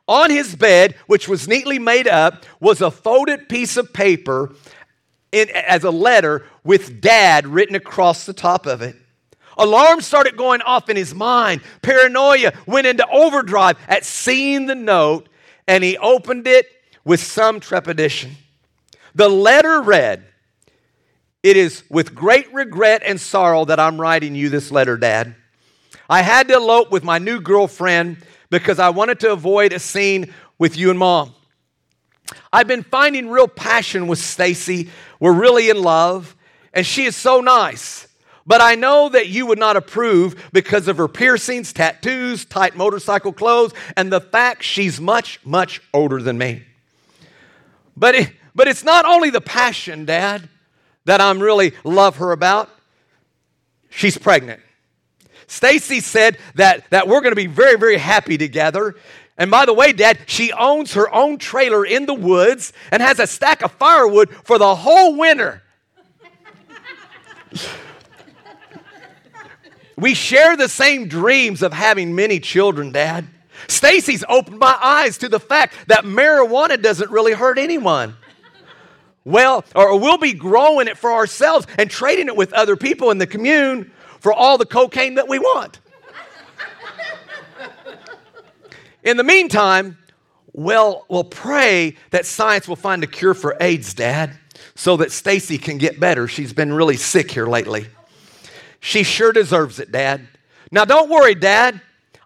On 0.07 0.29
his 0.29 0.55
bed, 0.55 0.95
which 1.07 1.27
was 1.27 1.47
neatly 1.47 1.79
made 1.79 2.07
up, 2.07 2.45
was 2.59 2.81
a 2.81 2.91
folded 2.91 3.47
piece 3.47 3.77
of 3.77 3.93
paper 3.93 4.53
in, 5.31 5.49
as 5.49 5.83
a 5.83 5.91
letter 5.91 6.45
with 6.63 7.01
dad 7.01 7.47
written 7.47 7.75
across 7.75 8.25
the 8.25 8.33
top 8.33 8.65
of 8.65 8.81
it. 8.81 8.95
Alarms 9.57 10.05
started 10.05 10.37
going 10.37 10.61
off 10.61 10.89
in 10.89 10.97
his 10.97 11.13
mind. 11.13 11.61
Paranoia 11.81 12.53
went 12.65 12.87
into 12.87 13.07
overdrive 13.09 13.77
at 13.87 14.05
seeing 14.05 14.65
the 14.65 14.75
note, 14.75 15.29
and 15.67 15.83
he 15.83 15.97
opened 15.97 16.47
it 16.47 16.67
with 17.05 17.19
some 17.19 17.59
trepidation. 17.59 18.35
The 19.15 19.29
letter 19.29 19.81
read, 19.81 20.25
It 21.43 21.57
is 21.57 21.83
with 21.89 22.15
great 22.15 22.51
regret 22.53 23.03
and 23.05 23.19
sorrow 23.19 23.65
that 23.65 23.79
I'm 23.79 23.99
writing 23.99 24.35
you 24.35 24.49
this 24.49 24.71
letter, 24.71 24.97
Dad. 24.97 25.35
I 26.09 26.21
had 26.21 26.47
to 26.49 26.55
elope 26.55 26.91
with 26.91 27.03
my 27.03 27.19
new 27.19 27.39
girlfriend 27.39 28.17
because 28.49 28.79
I 28.79 28.89
wanted 28.89 29.19
to 29.21 29.31
avoid 29.31 29.73
a 29.73 29.79
scene 29.79 30.33
with 30.59 30.77
you 30.77 30.89
and 30.89 30.99
mom. 30.99 31.33
I've 32.51 32.67
been 32.67 32.83
finding 32.83 33.29
real 33.29 33.47
passion 33.47 34.07
with 34.07 34.19
Stacy. 34.19 34.89
We're 35.19 35.33
really 35.33 35.69
in 35.69 35.81
love, 35.81 36.35
and 36.73 36.85
she 36.85 37.05
is 37.05 37.15
so 37.15 37.41
nice. 37.41 38.07
But 38.45 38.61
I 38.61 38.75
know 38.75 39.09
that 39.09 39.27
you 39.27 39.45
would 39.45 39.59
not 39.59 39.77
approve 39.77 40.49
because 40.51 40.87
of 40.87 40.97
her 40.97 41.07
piercings, 41.07 41.71
tattoos, 41.71 42.43
tight 42.45 42.75
motorcycle 42.75 43.31
clothes, 43.31 43.73
and 43.95 44.11
the 44.11 44.19
fact 44.19 44.63
she's 44.63 44.99
much, 44.99 45.39
much 45.45 45.81
older 45.93 46.21
than 46.21 46.37
me. 46.37 46.63
But, 47.95 48.15
it, 48.15 48.31
but 48.53 48.67
it's 48.67 48.83
not 48.83 49.05
only 49.05 49.29
the 49.29 49.41
passion, 49.41 50.05
Dad, 50.05 50.49
that 51.05 51.21
I'm 51.21 51.39
really 51.39 51.73
love 51.83 52.17
her 52.17 52.31
about. 52.31 52.69
She's 53.89 54.17
pregnant. 54.17 54.61
Stacy 55.47 55.99
said 55.99 56.37
that, 56.55 56.89
that 56.89 57.07
we're 57.07 57.21
going 57.21 57.31
to 57.31 57.35
be 57.35 57.47
very, 57.47 57.77
very 57.77 57.97
happy 57.97 58.37
together. 58.37 58.95
And 59.37 59.51
by 59.51 59.65
the 59.65 59.73
way, 59.73 59.93
Dad, 59.93 60.19
she 60.25 60.51
owns 60.51 60.93
her 60.93 61.13
own 61.13 61.37
trailer 61.37 61.85
in 61.85 62.05
the 62.05 62.13
woods 62.13 62.73
and 62.91 63.01
has 63.01 63.19
a 63.19 63.27
stack 63.27 63.61
of 63.61 63.71
firewood 63.73 64.29
for 64.43 64.57
the 64.57 64.75
whole 64.75 65.15
winter. 65.15 65.61
We 69.95 70.13
share 70.13 70.57
the 70.57 70.69
same 70.69 71.07
dreams 71.07 71.61
of 71.61 71.73
having 71.73 72.15
many 72.15 72.39
children, 72.39 72.91
Dad. 72.91 73.27
Stacy's 73.67 74.23
opened 74.27 74.59
my 74.59 74.77
eyes 74.81 75.17
to 75.19 75.29
the 75.29 75.39
fact 75.39 75.75
that 75.87 76.03
marijuana 76.03 76.81
doesn't 76.81 77.11
really 77.11 77.33
hurt 77.33 77.57
anyone. 77.57 78.15
Well, 79.25 79.63
or 79.75 79.99
we'll 79.99 80.17
be 80.17 80.33
growing 80.33 80.87
it 80.87 80.97
for 80.97 81.11
ourselves 81.11 81.65
and 81.77 81.89
trading 81.89 82.27
it 82.27 82.35
with 82.35 82.51
other 82.53 82.75
people 82.75 83.11
in 83.11 83.19
the 83.19 83.27
commune 83.27 83.91
for 84.19 84.33
all 84.33 84.57
the 84.57 84.65
cocaine 84.65 85.15
that 85.15 85.27
we 85.27 85.39
want. 85.39 85.79
In 89.03 89.17
the 89.17 89.23
meantime, 89.23 89.97
well, 90.53 91.05
we'll 91.09 91.23
pray 91.23 91.95
that 92.11 92.25
science 92.25 92.67
will 92.67 92.75
find 92.75 93.03
a 93.03 93.07
cure 93.07 93.33
for 93.33 93.57
AIDS, 93.59 93.93
Dad, 93.93 94.37
so 94.75 94.97
that 94.97 95.11
Stacy 95.11 95.57
can 95.57 95.77
get 95.77 95.99
better. 95.99 96.27
She's 96.27 96.53
been 96.53 96.71
really 96.71 96.97
sick 96.97 97.31
here 97.31 97.47
lately. 97.47 97.87
She 98.83 99.03
sure 99.03 99.31
deserves 99.31 99.79
it, 99.79 99.93
Dad. 99.93 100.27
Now, 100.69 100.83
don't 100.83 101.09
worry, 101.09 101.35
Dad. 101.35 101.79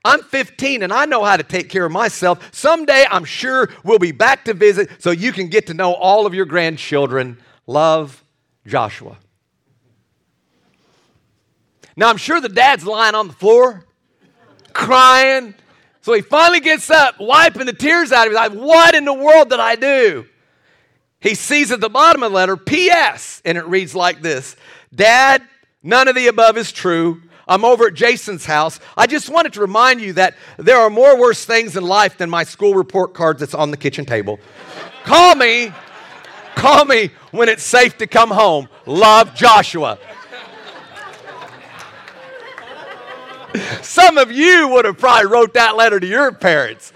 I'm 0.03 0.23
15 0.23 0.81
and 0.81 0.91
I 0.91 1.05
know 1.05 1.23
how 1.23 1.37
to 1.37 1.43
take 1.43 1.69
care 1.69 1.85
of 1.85 1.91
myself. 1.91 2.49
Someday 2.51 3.05
I'm 3.11 3.25
sure 3.25 3.69
we'll 3.83 3.99
be 3.99 4.11
back 4.11 4.45
to 4.45 4.55
visit 4.55 4.89
so 4.97 5.11
you 5.11 5.31
can 5.31 5.49
get 5.49 5.67
to 5.67 5.75
know 5.75 5.93
all 5.93 6.25
of 6.25 6.33
your 6.33 6.47
grandchildren. 6.47 7.37
Love, 7.67 8.23
Joshua. 8.65 9.17
Now, 11.95 12.09
I'm 12.09 12.17
sure 12.17 12.41
the 12.41 12.49
dad's 12.49 12.87
lying 12.87 13.13
on 13.13 13.27
the 13.27 13.33
floor, 13.33 13.85
crying. 14.73 15.53
So 16.01 16.13
he 16.13 16.21
finally 16.21 16.61
gets 16.61 16.89
up, 16.89 17.19
wiping 17.19 17.67
the 17.67 17.73
tears 17.73 18.11
out 18.11 18.25
of 18.25 18.31
his 18.31 18.39
eyes. 18.39 18.51
What 18.51 18.95
in 18.95 19.05
the 19.05 19.13
world 19.13 19.51
did 19.51 19.59
I 19.59 19.75
do? 19.75 20.25
He 21.19 21.35
sees 21.35 21.71
at 21.71 21.81
the 21.81 21.89
bottom 21.89 22.23
of 22.23 22.31
the 22.31 22.35
letter, 22.35 22.57
P.S., 22.57 23.43
and 23.45 23.59
it 23.59 23.65
reads 23.67 23.93
like 23.93 24.23
this 24.23 24.55
Dad, 24.95 25.43
none 25.83 26.07
of 26.07 26.15
the 26.15 26.27
above 26.27 26.57
is 26.57 26.71
true. 26.71 27.21
I'm 27.47 27.63
over 27.63 27.87
at 27.87 27.93
Jason's 27.93 28.45
house. 28.45 28.79
I 28.97 29.07
just 29.07 29.29
wanted 29.29 29.53
to 29.53 29.61
remind 29.61 30.01
you 30.01 30.13
that 30.13 30.35
there 30.57 30.77
are 30.77 30.89
more 30.89 31.17
worse 31.17 31.45
things 31.45 31.77
in 31.77 31.83
life 31.83 32.17
than 32.17 32.29
my 32.29 32.43
school 32.43 32.75
report 32.75 33.13
card 33.13 33.39
that's 33.39 33.53
on 33.53 33.71
the 33.71 33.77
kitchen 33.77 34.05
table. 34.05 34.39
call 35.03 35.35
me, 35.35 35.71
call 36.55 36.83
me 36.83 37.11
when 37.31 37.47
it's 37.47 37.63
safe 37.63 37.97
to 37.99 38.07
come 38.07 38.29
home. 38.31 38.67
Love 38.85 39.33
Joshua. 39.33 39.97
Some 43.81 44.17
of 44.17 44.31
you 44.31 44.67
would 44.69 44.85
have 44.85 44.97
probably 44.97 45.31
wrote 45.31 45.53
that 45.53 45.75
letter 45.77 45.99
to 45.99 46.07
your 46.07 46.31
parents. 46.31 46.91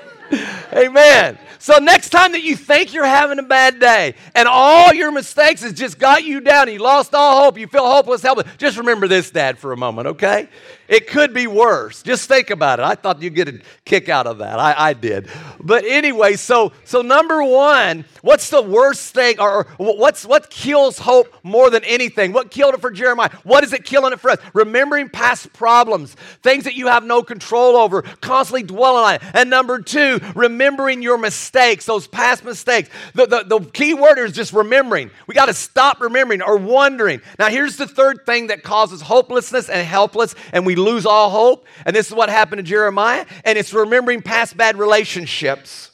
Amen. 0.73 1.37
So 1.61 1.77
next 1.77 2.09
time 2.09 2.31
that 2.31 2.41
you 2.41 2.55
think 2.55 2.91
you're 2.91 3.05
having 3.05 3.37
a 3.37 3.43
bad 3.43 3.79
day 3.79 4.15
and 4.33 4.47
all 4.47 4.91
your 4.95 5.11
mistakes 5.11 5.61
has 5.61 5.73
just 5.73 5.99
got 5.99 6.23
you 6.23 6.41
down 6.41 6.73
you 6.73 6.79
lost 6.79 7.13
all 7.13 7.43
hope, 7.43 7.59
you 7.59 7.67
feel 7.67 7.85
hopeless, 7.85 8.23
helpless, 8.23 8.47
just 8.57 8.79
remember 8.79 9.07
this, 9.07 9.29
Dad, 9.29 9.59
for 9.59 9.71
a 9.71 9.77
moment, 9.77 10.07
okay? 10.07 10.49
It 10.91 11.07
could 11.07 11.33
be 11.33 11.47
worse. 11.47 12.03
Just 12.03 12.27
think 12.27 12.49
about 12.49 12.79
it. 12.79 12.83
I 12.83 12.95
thought 12.95 13.21
you'd 13.21 13.33
get 13.33 13.47
a 13.47 13.61
kick 13.85 14.09
out 14.09 14.27
of 14.27 14.39
that. 14.39 14.59
I, 14.59 14.89
I 14.89 14.93
did. 14.93 15.29
But 15.61 15.85
anyway, 15.85 16.35
so 16.35 16.73
so 16.83 17.01
number 17.01 17.41
one, 17.41 18.03
what's 18.21 18.49
the 18.49 18.61
worst 18.61 19.13
thing, 19.13 19.39
or, 19.39 19.67
what's 19.77 20.25
what 20.25 20.49
kills 20.49 20.99
hope 20.99 21.33
more 21.43 21.69
than 21.69 21.85
anything? 21.85 22.33
What 22.33 22.51
killed 22.51 22.73
it 22.73 22.81
for 22.81 22.91
Jeremiah? 22.91 23.29
What 23.43 23.63
is 23.63 23.71
it 23.71 23.85
killing 23.85 24.11
it 24.11 24.19
for 24.19 24.31
us? 24.31 24.39
Remembering 24.53 25.07
past 25.07 25.53
problems, 25.53 26.15
things 26.43 26.65
that 26.65 26.75
you 26.75 26.87
have 26.87 27.05
no 27.05 27.23
control 27.23 27.77
over, 27.77 28.01
constantly 28.01 28.63
dwelling 28.63 29.05
on 29.05 29.13
it. 29.15 29.21
And 29.33 29.49
number 29.49 29.79
two, 29.79 30.19
remembering 30.35 31.01
your 31.01 31.17
mistakes, 31.17 31.85
those 31.85 32.05
past 32.05 32.43
mistakes. 32.43 32.89
The, 33.13 33.27
the, 33.27 33.43
the 33.43 33.59
key 33.71 33.93
word 33.93 34.17
is 34.17 34.33
just 34.33 34.51
remembering. 34.51 35.09
We 35.25 35.35
got 35.35 35.45
to 35.45 35.53
stop 35.53 36.01
remembering 36.01 36.41
or 36.41 36.57
wondering. 36.57 37.21
Now, 37.39 37.47
here's 37.47 37.77
the 37.77 37.87
third 37.87 38.25
thing 38.25 38.47
that 38.47 38.61
causes 38.61 38.99
hopelessness 39.01 39.69
and 39.69 39.87
helpless, 39.87 40.35
and 40.51 40.65
we 40.65 40.75
lose 40.81 41.05
all 41.05 41.29
hope. 41.29 41.65
And 41.85 41.95
this 41.95 42.07
is 42.07 42.13
what 42.13 42.29
happened 42.29 42.59
to 42.59 42.63
Jeremiah. 42.63 43.25
And 43.45 43.57
it's 43.57 43.73
remembering 43.73 44.21
past 44.21 44.57
bad 44.57 44.77
relationships. 44.77 45.91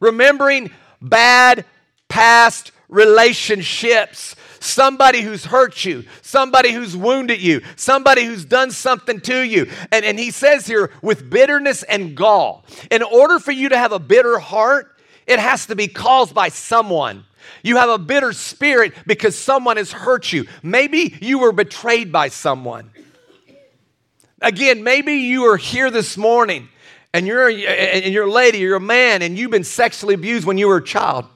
Remembering 0.00 0.70
bad 1.00 1.64
past 2.08 2.72
relationships. 2.88 4.36
Somebody 4.60 5.22
who's 5.22 5.44
hurt 5.44 5.84
you, 5.84 6.04
somebody 6.20 6.70
who's 6.70 6.96
wounded 6.96 7.40
you, 7.40 7.62
somebody 7.74 8.24
who's 8.24 8.44
done 8.44 8.70
something 8.70 9.20
to 9.22 9.40
you. 9.40 9.68
And, 9.90 10.04
and 10.04 10.18
he 10.18 10.30
says 10.30 10.66
here, 10.66 10.92
with 11.02 11.28
bitterness 11.28 11.82
and 11.82 12.16
gall. 12.16 12.64
In 12.90 13.02
order 13.02 13.40
for 13.40 13.50
you 13.50 13.70
to 13.70 13.76
have 13.76 13.90
a 13.90 13.98
bitter 13.98 14.38
heart, 14.38 14.96
it 15.26 15.40
has 15.40 15.66
to 15.66 15.74
be 15.74 15.88
caused 15.88 16.32
by 16.32 16.48
someone. 16.48 17.24
You 17.64 17.76
have 17.76 17.90
a 17.90 17.98
bitter 17.98 18.32
spirit 18.32 18.92
because 19.06 19.36
someone 19.36 19.76
has 19.78 19.90
hurt 19.90 20.32
you. 20.32 20.46
Maybe 20.62 21.16
you 21.20 21.38
were 21.40 21.52
betrayed 21.52 22.12
by 22.12 22.28
someone. 22.28 22.90
Again, 24.42 24.82
maybe 24.82 25.14
you 25.14 25.44
are 25.44 25.56
here 25.56 25.90
this 25.90 26.16
morning 26.16 26.68
and 27.14 27.26
you're, 27.26 27.48
and 27.48 28.12
you're 28.12 28.26
a 28.26 28.30
lady, 28.30 28.58
you're 28.58 28.76
a 28.76 28.80
man, 28.80 29.22
and 29.22 29.38
you've 29.38 29.52
been 29.52 29.64
sexually 29.64 30.14
abused 30.14 30.46
when 30.46 30.58
you 30.58 30.66
were 30.66 30.78
a 30.78 30.84
child. 30.84 31.26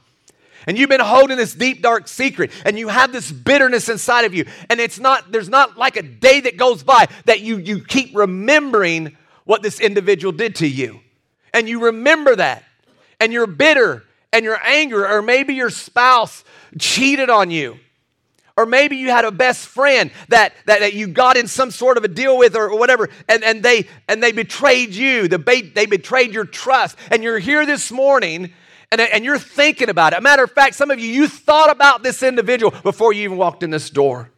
And 0.66 0.76
you've 0.76 0.90
been 0.90 1.00
holding 1.00 1.36
this 1.36 1.54
deep, 1.54 1.82
dark 1.82 2.08
secret, 2.08 2.50
and 2.64 2.76
you 2.76 2.88
have 2.88 3.12
this 3.12 3.30
bitterness 3.30 3.88
inside 3.88 4.24
of 4.24 4.34
you. 4.34 4.46
And 4.68 4.80
it's 4.80 4.98
not, 4.98 5.30
there's 5.30 5.48
not 5.48 5.78
like 5.78 5.96
a 5.96 6.02
day 6.02 6.40
that 6.40 6.56
goes 6.56 6.82
by 6.82 7.06
that 7.26 7.40
you, 7.40 7.58
you 7.58 7.84
keep 7.84 8.16
remembering 8.16 9.16
what 9.44 9.62
this 9.62 9.78
individual 9.78 10.32
did 10.32 10.56
to 10.56 10.66
you. 10.66 10.98
And 11.54 11.68
you 11.68 11.84
remember 11.84 12.34
that. 12.34 12.64
And 13.20 13.32
you're 13.32 13.46
bitter 13.46 14.02
and 14.32 14.44
you're 14.44 14.60
angry, 14.62 15.04
or 15.04 15.22
maybe 15.22 15.54
your 15.54 15.70
spouse 15.70 16.42
cheated 16.78 17.30
on 17.30 17.50
you 17.52 17.78
Or 18.56 18.64
maybe 18.64 18.96
you 18.96 19.10
had 19.10 19.24
a 19.24 19.30
best 19.30 19.66
friend 19.68 20.10
that, 20.28 20.54
that, 20.64 20.80
that 20.80 20.94
you 20.94 21.08
got 21.08 21.36
in 21.36 21.46
some 21.46 21.70
sort 21.70 21.98
of 21.98 22.04
a 22.04 22.08
deal 22.08 22.38
with 22.38 22.56
or 22.56 22.74
whatever, 22.76 23.10
and, 23.28 23.44
and, 23.44 23.62
they, 23.62 23.86
and 24.08 24.22
they 24.22 24.32
betrayed 24.32 24.94
you. 24.94 25.28
The, 25.28 25.38
they 25.74 25.84
betrayed 25.86 26.32
your 26.32 26.46
trust. 26.46 26.96
And 27.10 27.22
you're 27.22 27.38
here 27.38 27.66
this 27.66 27.92
morning 27.92 28.52
and, 28.90 29.00
and 29.00 29.24
you're 29.24 29.38
thinking 29.38 29.88
about 29.88 30.12
it. 30.12 30.18
A 30.18 30.22
matter 30.22 30.44
of 30.44 30.52
fact, 30.52 30.74
some 30.74 30.90
of 30.90 30.98
you, 30.98 31.08
you 31.08 31.28
thought 31.28 31.70
about 31.70 32.02
this 32.02 32.22
individual 32.22 32.72
before 32.82 33.12
you 33.12 33.24
even 33.24 33.36
walked 33.36 33.62
in 33.62 33.70
this 33.70 33.90
door, 33.90 34.30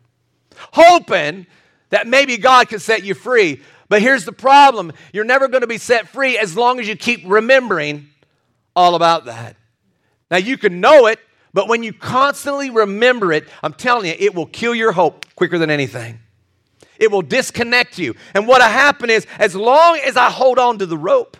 hoping 0.72 1.46
that 1.90 2.07
maybe 2.07 2.37
God 2.37 2.68
could 2.68 2.83
set 2.83 3.04
you 3.04 3.14
free. 3.14 3.62
But 3.88 4.02
here's 4.02 4.24
the 4.24 4.33
problem 4.33 4.92
you're 5.12 5.24
never 5.24 5.48
going 5.48 5.62
to 5.62 5.66
be 5.68 5.78
set 5.78 6.09
free 6.09 6.38
as 6.38 6.57
long 6.57 6.81
as 6.81 6.88
you 6.88 6.96
keep 6.96 7.22
remembering 7.26 8.09
all 8.74 8.94
about 8.94 9.26
that. 9.26 9.57
Now, 10.31 10.37
you 10.37 10.59
can 10.59 10.81
know 10.81 11.07
it, 11.07 11.18
but 11.59 11.66
when 11.66 11.83
you 11.83 11.92
constantly 11.92 12.71
remember 12.71 13.33
it, 13.33 13.49
I'm 13.64 13.73
telling 13.73 14.07
you, 14.07 14.14
it 14.16 14.33
will 14.33 14.47
kill 14.47 14.77
your 14.77 14.92
hope 14.92 15.27
quicker 15.35 15.59
than 15.59 15.71
anything. 15.71 16.21
It 17.01 17.11
will 17.11 17.21
disconnect 17.21 17.99
you. 17.99 18.14
And 18.33 18.47
what'll 18.47 18.68
happen 18.68 19.11
is, 19.11 19.27
as 19.40 19.57
long 19.57 19.99
as 19.99 20.16
I 20.16 20.31
hold 20.31 20.61
on 20.61 20.79
to 20.79 20.87
the 20.87 20.97
rope, 20.97 21.37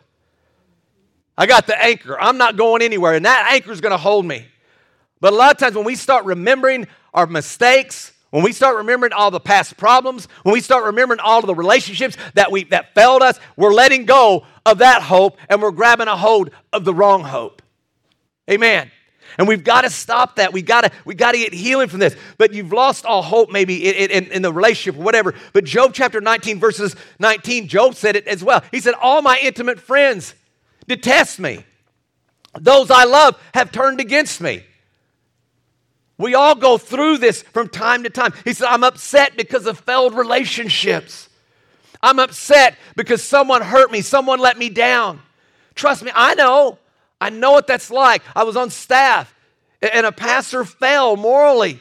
I 1.37 1.47
got 1.47 1.69
the 1.69 1.81
anchor. 1.81 2.21
I'm 2.21 2.37
not 2.37 2.57
going 2.57 2.83
anywhere, 2.83 3.15
and 3.15 3.27
that 3.27 3.53
anchor 3.53 3.71
is 3.71 3.81
going 3.81 3.93
to 3.93 3.97
hold 3.97 4.27
me. 4.27 4.45
But 5.21 5.35
a 5.35 5.37
lot 5.37 5.53
of 5.53 5.59
times 5.59 5.77
when 5.77 5.85
we 5.85 5.95
start 5.95 6.25
remembering 6.25 6.89
our 7.15 7.29
mistakes, 7.29 8.13
when 8.31 8.43
we 8.43 8.51
start 8.51 8.75
remembering 8.75 9.13
all 9.13 9.31
the 9.31 9.39
past 9.39 9.77
problems, 9.77 10.27
when 10.43 10.53
we 10.53 10.61
start 10.61 10.83
remembering 10.83 11.21
all 11.21 11.39
of 11.39 11.47
the 11.47 11.55
relationships 11.55 12.17
that 12.35 12.51
we 12.51 12.65
that 12.65 12.93
failed 12.93 13.23
us, 13.23 13.39
we're 13.57 13.73
letting 13.73 14.05
go 14.05 14.45
of 14.67 14.79
that 14.79 15.01
hope 15.01 15.39
and 15.49 15.63
we're 15.63 15.71
grabbing 15.71 16.09
a 16.09 16.17
hold 16.17 16.51
of 16.73 16.85
the 16.85 16.93
wrong 16.93 17.23
hope. 17.23 17.63
Amen. 18.51 18.91
And 19.39 19.47
we've 19.47 19.63
got 19.63 19.83
to 19.83 19.91
stop 19.91 20.37
that. 20.37 20.53
We 20.53 20.63
got 20.63 20.83
to 20.83 20.91
we 21.05 21.15
got 21.15 21.33
to 21.33 21.39
get 21.39 21.55
healing 21.55 21.89
from 21.89 22.01
this. 22.01 22.17
But 22.37 22.53
you've 22.53 22.73
lost 22.73 23.07
all 23.07 23.23
hope 23.23 23.51
maybe 23.51 23.89
in, 23.89 24.11
in, 24.11 24.33
in, 24.33 24.43
the 24.43 24.53
relationship 24.53 25.01
or 25.01 25.05
whatever. 25.05 25.33
But 25.53 25.65
Job 25.65 25.93
chapter 25.95 26.21
19 26.21 26.59
verses 26.59 26.97
19, 27.21 27.69
Job 27.69 27.95
said 27.95 28.17
it 28.17 28.27
as 28.27 28.43
well. 28.43 28.65
He 28.73 28.81
said, 28.81 28.95
"All 29.01 29.23
my 29.23 29.39
intimate 29.41 29.79
friends 29.79 30.35
detest 30.89 31.39
me. 31.39 31.65
Those 32.59 32.91
I 32.91 33.05
love 33.05 33.41
have 33.55 33.71
turned 33.71 34.01
against 34.01 34.41
me." 34.41 34.65
We 36.19 36.35
all 36.35 36.57
go 36.57 36.77
through 36.77 37.19
this 37.19 37.43
from 37.43 37.69
time 37.69 38.03
to 38.03 38.11
time. 38.11 38.35
He 38.45 38.53
said, 38.53 38.67
"I'm 38.67 38.83
upset 38.83 39.37
because 39.37 39.67
of 39.67 39.79
failed 39.79 40.15
relationships. 40.15 41.29
I'm 42.03 42.19
upset 42.19 42.77
because 42.97 43.23
someone 43.23 43.63
hurt 43.63 43.93
me, 43.93 44.01
someone 44.01 44.41
let 44.41 44.59
me 44.59 44.69
down." 44.69 45.23
Trust 45.77 46.03
me, 46.03 46.11
I 46.13 46.35
know. 46.35 46.79
I 47.21 47.31
know 47.31 47.53
what 47.53 47.67
that's 47.67 47.91
like. 47.91 48.23
I 48.35 48.45
was 48.45 48.57
on 48.57 48.71
staff 48.71 49.35
and 49.81 50.07
a 50.07 50.13
pastor 50.13 50.65
fell 50.65 51.17
morally, 51.17 51.79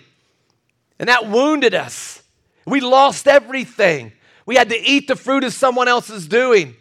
and 0.99 1.09
that 1.09 1.29
wounded 1.29 1.73
us. 1.73 2.21
We 2.65 2.79
lost 2.81 3.27
everything. 3.27 4.11
We 4.45 4.55
had 4.55 4.69
to 4.69 4.79
eat 4.79 5.07
the 5.07 5.15
fruit 5.15 5.43
of 5.43 5.53
someone 5.53 5.87
else's 5.87 6.27
doing. 6.27 6.75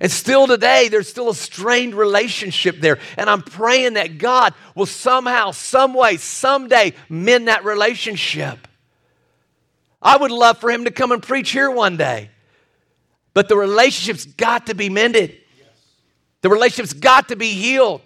And 0.00 0.10
still 0.10 0.46
today, 0.46 0.88
there's 0.88 1.08
still 1.08 1.28
a 1.28 1.34
strained 1.34 1.94
relationship 1.94 2.80
there. 2.80 2.98
And 3.16 3.28
I'm 3.28 3.42
praying 3.42 3.94
that 3.94 4.18
God 4.18 4.54
will 4.74 4.86
somehow, 4.86 5.50
some 5.50 5.94
way, 5.94 6.16
someday 6.16 6.94
mend 7.08 7.48
that 7.48 7.64
relationship. 7.64 8.68
I 10.00 10.16
would 10.16 10.30
love 10.30 10.58
for 10.58 10.70
him 10.70 10.84
to 10.84 10.92
come 10.92 11.10
and 11.10 11.22
preach 11.22 11.50
here 11.50 11.70
one 11.70 11.96
day. 11.96 12.30
But 13.34 13.48
the 13.48 13.56
relationship's 13.56 14.24
got 14.24 14.66
to 14.66 14.74
be 14.74 14.88
mended. 14.88 15.37
The 16.42 16.48
relationship's 16.48 16.92
got 16.92 17.28
to 17.28 17.36
be 17.36 17.50
healed. 17.50 18.00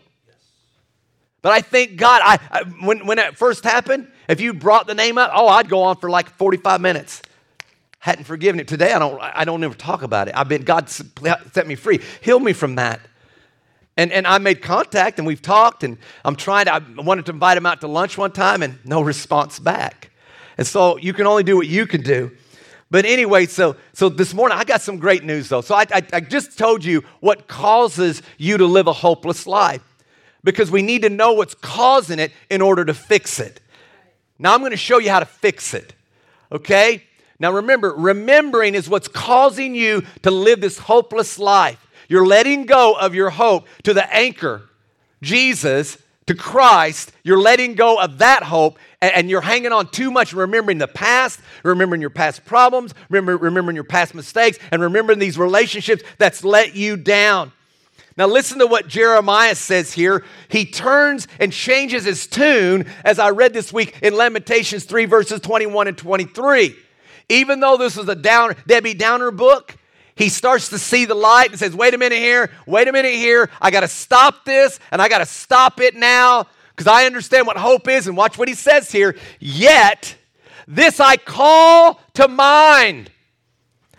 But 1.43 1.53
I 1.53 1.61
thank 1.61 1.97
God, 1.97 2.23
I, 2.25 2.39
I, 2.51 2.63
when, 2.85 3.05
when 3.07 3.19
it 3.19 3.37
first 3.37 3.65
happened, 3.65 4.09
if 4.29 4.41
you 4.41 4.55
brought 4.55 4.87
the 4.87 4.95
name 4.95 5.19
up, 5.19 5.33
oh, 5.35 5.49
I'd 5.49 5.69
go 5.69 5.83
on 5.83 5.97
for 5.97 6.09
like 6.09 6.31
45 6.31 6.81
minutes. 6.81 7.21
Hadn't 7.99 8.25
forgiven 8.25 8.61
it. 8.61 8.69
Today, 8.69 8.93
I 8.93 8.99
don't, 8.99 9.21
I 9.21 9.45
don't 9.45 9.63
ever 9.63 9.75
talk 9.75 10.03
about 10.03 10.29
it. 10.29 10.37
I've 10.37 10.49
been, 10.49 10.63
God 10.63 10.89
set 10.89 11.67
me 11.67 11.75
free, 11.75 12.01
healed 12.21 12.43
me 12.43 12.53
from 12.53 12.77
that. 12.77 13.01
And, 13.97 14.11
and 14.13 14.27
I 14.27 14.39
made 14.39 14.63
contact 14.63 15.19
and 15.19 15.27
we've 15.27 15.43
talked 15.43 15.85
and 15.85 15.99
I'm 16.25 16.37
trying 16.37 16.65
to, 16.65 16.75
I 16.75 16.81
wanted 16.97 17.27
to 17.27 17.33
invite 17.33 17.59
him 17.59 17.67
out 17.67 17.81
to 17.83 17.89
lunch 17.89 18.17
one 18.17 18.33
time 18.33 18.63
and 18.63 18.79
no 18.85 19.03
response 19.03 19.59
back. 19.59 20.11
And 20.57 20.67
so 20.67 20.97
you 20.97 21.13
can 21.13 21.27
only 21.27 21.43
do 21.43 21.57
what 21.57 21.67
you 21.67 21.87
can 21.87 22.03
do. 22.03 22.33
But 22.93 23.07
anyway, 23.07 23.47
so, 23.47 23.77
so 23.95 24.11
this 24.11 24.35
morning 24.35 24.59
I 24.59 24.65
got 24.65 24.83
some 24.83 24.99
great 24.99 25.25
news 25.25 25.49
though. 25.49 25.63
So 25.63 25.75
I, 25.75 25.87
I, 25.91 26.03
I 26.13 26.21
just 26.21 26.59
told 26.59 26.85
you 26.85 27.03
what 27.21 27.49
causes 27.49 28.21
you 28.37 28.59
to 28.59 28.67
live 28.67 28.87
a 28.87 28.93
hopeless 28.93 29.47
life 29.47 29.81
because 30.45 30.71
we 30.71 30.83
need 30.83 31.01
to 31.01 31.09
know 31.09 31.33
what's 31.33 31.55
causing 31.55 32.19
it 32.19 32.33
in 32.51 32.61
order 32.61 32.85
to 32.85 32.93
fix 32.93 33.41
it. 33.41 33.63
Now 34.39 34.53
I'm 34.53 34.61
going 34.61 34.73
to 34.73 34.77
show 34.77 34.99
you 34.99 35.09
how 35.09 35.21
to 35.21 35.25
fix 35.25 35.73
it. 35.73 35.95
Okay? 36.53 37.03
Now 37.39 37.53
remember, 37.53 37.95
remembering 37.95 38.75
is 38.75 38.91
what's 38.91 39.09
causing 39.09 39.75
you 39.75 40.05
to 40.21 40.31
live 40.31 40.61
this 40.61 40.77
hopeless 40.77 41.39
life. 41.39 41.79
You're 42.11 42.27
letting 42.27 42.67
go 42.67 42.93
of 42.93 43.15
your 43.15 43.31
hope 43.31 43.69
to 43.85 43.95
the 43.95 44.15
anchor, 44.15 44.69
Jesus, 45.23 45.97
to 46.27 46.35
Christ. 46.35 47.13
You're 47.23 47.41
letting 47.41 47.75
go 47.75 48.01
of 48.01 48.19
that 48.19 48.43
hope 48.43 48.79
and, 49.01 49.29
you're 49.29 49.41
hanging 49.41 49.73
on 49.73 49.89
too 49.89 50.11
much, 50.11 50.33
remembering 50.33 50.79
the 50.79 50.87
past, 50.87 51.41
remembering 51.65 52.01
your 52.01 52.11
past 52.11 52.45
problems, 52.45 52.95
remember, 53.11 53.37
remembering 53.37 53.75
your 53.75 53.85
past 53.85 54.15
mistakes, 54.15 54.59
and 54.71 54.81
remembering 54.81 55.19
these 55.19 55.37
relationships 55.37 56.03
that's 56.19 56.45
let 56.45 56.77
you 56.77 56.97
down. 56.97 57.53
Now, 58.17 58.27
listen 58.27 58.59
to 58.59 58.67
what 58.67 58.89
Jeremiah 58.89 59.55
says 59.55 59.93
here. 59.93 60.23
He 60.49 60.67
turns 60.67 61.27
and 61.41 61.53
changes 61.53 62.05
his 62.05 62.27
tune, 62.27 62.87
as 63.05 63.19
I 63.19 63.31
read 63.31 63.55
this 63.55 63.73
week 63.73 63.99
in 64.03 64.15
Lamentations 64.15 64.85
3, 64.85 65.07
verses 65.07 65.41
21 65.41 65.89
and 65.89 65.99
23. 65.99 66.77
Even 67.31 67.61
though 67.61 67.79
this 67.79 67.97
is 67.97 68.09
a 68.09 68.15
down, 68.15 68.55
Debbie 68.67 68.95
Downer 68.95 69.31
book, 69.31 69.77
he 70.15 70.29
starts 70.29 70.69
to 70.71 70.79
see 70.79 71.05
the 71.05 71.15
light 71.15 71.51
and 71.51 71.59
says, 71.59 71.75
Wait 71.75 71.95
a 71.95 71.99
minute 71.99 72.19
here, 72.19 72.51
wait 72.67 72.89
a 72.89 72.93
minute 72.93 73.15
here. 73.15 73.51
I 73.61 73.71
got 73.71 73.81
to 73.81 73.89
stop 73.89 74.45
this, 74.45 74.79
and 74.91 75.01
I 75.01 75.09
got 75.09 75.19
to 75.19 75.27
stop 75.27 75.81
it 75.81 75.95
now 75.95 76.47
because 76.71 76.87
I 76.87 77.07
understand 77.07 77.47
what 77.47 77.57
hope 77.57 77.89
is. 77.89 78.07
And 78.07 78.17
watch 78.17 78.39
what 78.39 78.49
he 78.49 78.55
says 78.55 78.91
here. 78.91 79.17
Yet, 79.41 80.17
this 80.67 81.01
I 81.01 81.17
call 81.17 82.01
to 82.15 82.29
mind. 82.29 83.11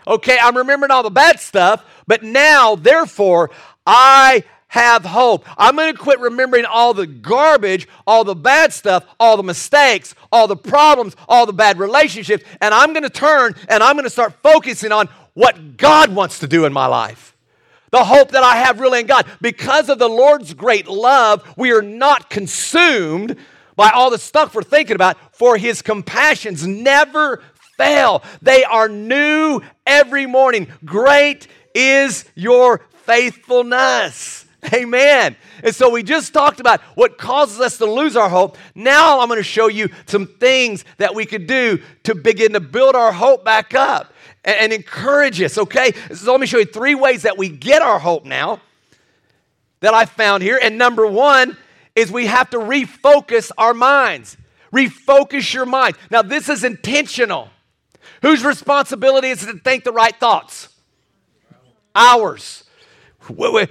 Okay, 0.06 0.38
I'm 0.40 0.56
remembering 0.56 0.90
all 0.90 1.02
the 1.02 1.10
bad 1.10 1.40
stuff, 1.40 1.84
but 2.06 2.22
now, 2.22 2.74
therefore, 2.74 3.50
I 3.86 4.44
have 4.74 5.04
hope. 5.04 5.46
I'm 5.56 5.76
going 5.76 5.92
to 5.92 5.98
quit 5.98 6.18
remembering 6.18 6.64
all 6.64 6.94
the 6.94 7.06
garbage, 7.06 7.86
all 8.06 8.24
the 8.24 8.34
bad 8.34 8.72
stuff, 8.72 9.04
all 9.20 9.36
the 9.36 9.44
mistakes, 9.44 10.16
all 10.32 10.48
the 10.48 10.56
problems, 10.56 11.14
all 11.28 11.46
the 11.46 11.52
bad 11.52 11.78
relationships, 11.78 12.44
and 12.60 12.74
I'm 12.74 12.92
going 12.92 13.04
to 13.04 13.08
turn 13.08 13.54
and 13.68 13.84
I'm 13.84 13.94
going 13.94 14.04
to 14.04 14.10
start 14.10 14.34
focusing 14.42 14.90
on 14.90 15.08
what 15.34 15.76
God 15.76 16.14
wants 16.14 16.38
to 16.40 16.46
do 16.46 16.64
in 16.64 16.72
my 16.72 16.86
life 16.86 17.34
the 17.94 18.04
hope 18.04 18.32
that 18.32 18.42
I 18.42 18.56
have 18.56 18.80
really 18.80 18.98
in 18.98 19.06
God. 19.06 19.24
Because 19.40 19.88
of 19.88 20.00
the 20.00 20.08
Lord's 20.08 20.52
great 20.52 20.88
love, 20.88 21.48
we 21.56 21.70
are 21.70 21.80
not 21.80 22.28
consumed 22.28 23.36
by 23.76 23.90
all 23.90 24.10
the 24.10 24.18
stuff 24.18 24.52
we're 24.52 24.64
thinking 24.64 24.96
about, 24.96 25.16
for 25.32 25.56
his 25.56 25.80
compassions 25.80 26.66
never 26.66 27.40
fail. 27.76 28.24
They 28.42 28.64
are 28.64 28.88
new 28.88 29.60
every 29.86 30.26
morning. 30.26 30.66
Great 30.84 31.46
is 31.72 32.24
your 32.34 32.80
faithfulness. 33.04 34.44
Amen. 34.72 35.36
And 35.62 35.74
so 35.74 35.90
we 35.90 36.02
just 36.02 36.32
talked 36.32 36.58
about 36.58 36.80
what 36.96 37.16
causes 37.16 37.60
us 37.60 37.78
to 37.78 37.86
lose 37.86 38.16
our 38.16 38.28
hope. 38.28 38.56
Now 38.74 39.20
I'm 39.20 39.28
going 39.28 39.38
to 39.38 39.44
show 39.44 39.68
you 39.68 39.90
some 40.06 40.26
things 40.26 40.84
that 40.96 41.14
we 41.14 41.26
could 41.26 41.46
do 41.46 41.80
to 42.04 42.14
begin 42.16 42.54
to 42.54 42.60
build 42.60 42.96
our 42.96 43.12
hope 43.12 43.44
back 43.44 43.74
up 43.74 44.13
and, 44.44 44.56
and 44.56 44.72
encourage 44.72 45.40
us, 45.42 45.58
okay? 45.58 45.92
So 46.14 46.30
let 46.30 46.40
me 46.40 46.46
show 46.46 46.58
you 46.58 46.64
three 46.64 46.94
ways 46.94 47.22
that 47.22 47.38
we 47.38 47.48
get 47.48 47.82
our 47.82 47.98
hope 47.98 48.24
now 48.24 48.60
that 49.80 49.94
I 49.94 50.04
found 50.04 50.42
here. 50.42 50.58
And 50.60 50.78
number 50.78 51.06
one 51.06 51.56
is 51.94 52.10
we 52.10 52.26
have 52.26 52.50
to 52.50 52.58
refocus 52.58 53.50
our 53.58 53.74
minds. 53.74 54.36
Refocus 54.72 55.52
your 55.54 55.66
mind. 55.66 55.96
Now, 56.10 56.22
this 56.22 56.48
is 56.48 56.64
intentional. 56.64 57.50
Whose 58.22 58.44
responsibility 58.44 59.28
is 59.28 59.40
to 59.44 59.58
think 59.58 59.84
the 59.84 59.92
right 59.92 60.14
thoughts? 60.16 60.68
Ours. 61.94 62.64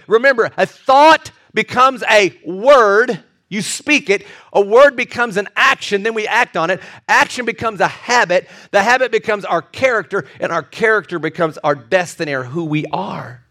Remember, 0.07 0.49
a 0.57 0.65
thought 0.65 1.31
becomes 1.53 2.03
a 2.09 2.39
word 2.45 3.23
you 3.53 3.61
speak 3.61 4.09
it, 4.09 4.25
a 4.51 4.59
word 4.59 4.95
becomes 4.95 5.37
an 5.37 5.47
action, 5.55 6.03
then 6.03 6.13
we 6.13 6.27
act 6.27 6.57
on 6.57 6.69
it. 6.69 6.81
Action 7.07 7.45
becomes 7.45 7.79
a 7.79 7.87
habit, 7.87 8.49
the 8.71 8.81
habit 8.81 9.11
becomes 9.11 9.45
our 9.45 9.61
character, 9.61 10.25
and 10.39 10.51
our 10.51 10.63
character 10.63 11.19
becomes 11.19 11.57
our 11.59 11.75
destiny 11.75 12.33
or 12.33 12.43
who 12.43 12.65
we 12.65 12.85
are. 12.87 13.43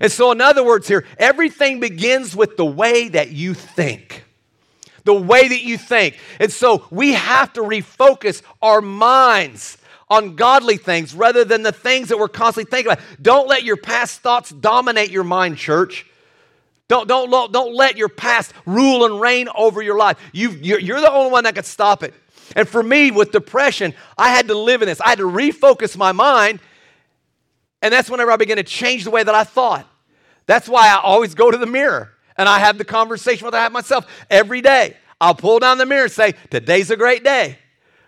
And 0.00 0.12
so, 0.12 0.32
in 0.32 0.40
other 0.40 0.64
words, 0.64 0.88
here, 0.88 1.06
everything 1.18 1.80
begins 1.80 2.34
with 2.34 2.56
the 2.56 2.66
way 2.66 3.08
that 3.08 3.30
you 3.30 3.54
think. 3.54 4.24
The 5.04 5.14
way 5.14 5.48
that 5.48 5.62
you 5.62 5.78
think. 5.78 6.18
And 6.40 6.52
so, 6.52 6.84
we 6.90 7.12
have 7.12 7.52
to 7.54 7.60
refocus 7.60 8.42
our 8.60 8.82
minds 8.82 9.78
on 10.08 10.36
godly 10.36 10.76
things 10.76 11.14
rather 11.14 11.44
than 11.44 11.62
the 11.62 11.72
things 11.72 12.08
that 12.08 12.18
we're 12.18 12.28
constantly 12.28 12.70
thinking 12.70 12.92
about. 12.92 13.04
Don't 13.20 13.48
let 13.48 13.64
your 13.64 13.76
past 13.76 14.20
thoughts 14.20 14.50
dominate 14.50 15.10
your 15.10 15.24
mind, 15.24 15.56
church. 15.56 16.06
Don't, 16.88 17.08
don't, 17.08 17.52
don't 17.52 17.74
let 17.74 17.96
your 17.96 18.08
past 18.08 18.52
rule 18.64 19.04
and 19.06 19.20
reign 19.20 19.48
over 19.54 19.82
your 19.82 19.98
life. 19.98 20.18
you 20.32 20.50
you're, 20.50 20.78
you're 20.78 21.00
the 21.00 21.12
only 21.12 21.32
one 21.32 21.44
that 21.44 21.54
can 21.54 21.64
stop 21.64 22.02
it. 22.02 22.14
And 22.54 22.68
for 22.68 22.82
me, 22.82 23.10
with 23.10 23.32
depression, 23.32 23.92
I 24.16 24.30
had 24.30 24.48
to 24.48 24.54
live 24.56 24.82
in 24.82 24.86
this. 24.86 25.00
I 25.00 25.08
had 25.08 25.18
to 25.18 25.24
refocus 25.24 25.96
my 25.96 26.12
mind. 26.12 26.60
And 27.82 27.92
that's 27.92 28.08
whenever 28.08 28.30
I 28.30 28.36
began 28.36 28.56
to 28.58 28.62
change 28.62 29.04
the 29.04 29.10
way 29.10 29.22
that 29.22 29.34
I 29.34 29.42
thought. 29.42 29.86
That's 30.46 30.68
why 30.68 30.88
I 30.88 31.00
always 31.00 31.34
go 31.34 31.50
to 31.50 31.58
the 31.58 31.66
mirror 31.66 32.12
and 32.36 32.48
I 32.48 32.60
have 32.60 32.78
the 32.78 32.84
conversation 32.84 33.44
with 33.44 33.54
I 33.54 33.62
have 33.62 33.72
myself 33.72 34.06
every 34.30 34.60
day. 34.60 34.96
I'll 35.20 35.34
pull 35.34 35.58
down 35.58 35.78
the 35.78 35.86
mirror 35.86 36.04
and 36.04 36.12
say, 36.12 36.34
Today's 36.50 36.90
a 36.90 36.96
great 36.96 37.24
day. 37.24 37.58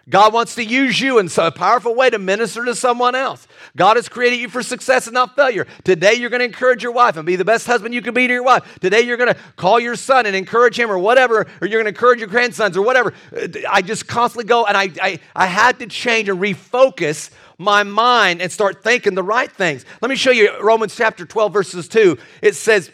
God 0.08 0.32
wants 0.32 0.54
to 0.54 0.64
use 0.64 1.00
you 1.00 1.18
in 1.18 1.28
a 1.36 1.50
powerful 1.50 1.94
way 1.94 2.08
to 2.10 2.18
minister 2.18 2.64
to 2.64 2.74
someone 2.74 3.14
else. 3.14 3.46
God 3.76 3.96
has 3.96 4.08
created 4.08 4.36
you 4.40 4.48
for 4.48 4.62
success 4.62 5.06
and 5.06 5.14
not 5.14 5.36
failure. 5.36 5.66
Today, 5.84 6.14
you're 6.14 6.30
going 6.30 6.40
to 6.40 6.46
encourage 6.46 6.82
your 6.82 6.92
wife 6.92 7.16
and 7.16 7.26
be 7.26 7.36
the 7.36 7.44
best 7.44 7.66
husband 7.66 7.94
you 7.94 8.02
can 8.02 8.14
be 8.14 8.26
to 8.26 8.32
your 8.32 8.42
wife. 8.42 8.78
Today, 8.80 9.00
you're 9.02 9.16
going 9.16 9.32
to 9.32 9.40
call 9.56 9.78
your 9.80 9.96
son 9.96 10.26
and 10.26 10.34
encourage 10.34 10.78
him 10.78 10.90
or 10.90 10.98
whatever, 10.98 11.46
or 11.60 11.66
you're 11.66 11.82
going 11.82 11.84
to 11.84 11.96
encourage 11.96 12.18
your 12.18 12.28
grandsons 12.28 12.76
or 12.76 12.82
whatever. 12.82 13.12
Uh, 13.34 13.48
I 13.70 13.82
just 13.82 14.06
constantly 14.06 14.48
go 14.48 14.64
and 14.66 14.76
I, 14.76 14.90
I, 15.00 15.18
I 15.34 15.46
had 15.46 15.78
to 15.80 15.86
change 15.86 16.28
and 16.28 16.38
refocus 16.38 17.30
my 17.58 17.82
mind 17.82 18.40
and 18.40 18.50
start 18.50 18.82
thinking 18.82 19.14
the 19.14 19.22
right 19.22 19.50
things. 19.50 19.84
Let 20.00 20.08
me 20.08 20.16
show 20.16 20.30
you 20.30 20.60
Romans 20.60 20.94
chapter 20.96 21.26
12, 21.26 21.52
verses 21.52 21.88
2. 21.88 22.16
It 22.40 22.54
says, 22.54 22.90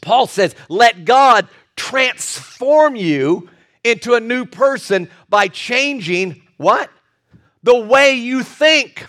Paul 0.00 0.26
says, 0.26 0.54
let 0.68 1.04
God 1.04 1.48
transform 1.76 2.96
you 2.96 3.48
into 3.84 4.14
a 4.14 4.20
new 4.20 4.44
person 4.44 5.08
by 5.28 5.48
changing 5.48 6.42
what? 6.56 6.90
The 7.62 7.78
way 7.78 8.14
you 8.14 8.42
think. 8.42 9.06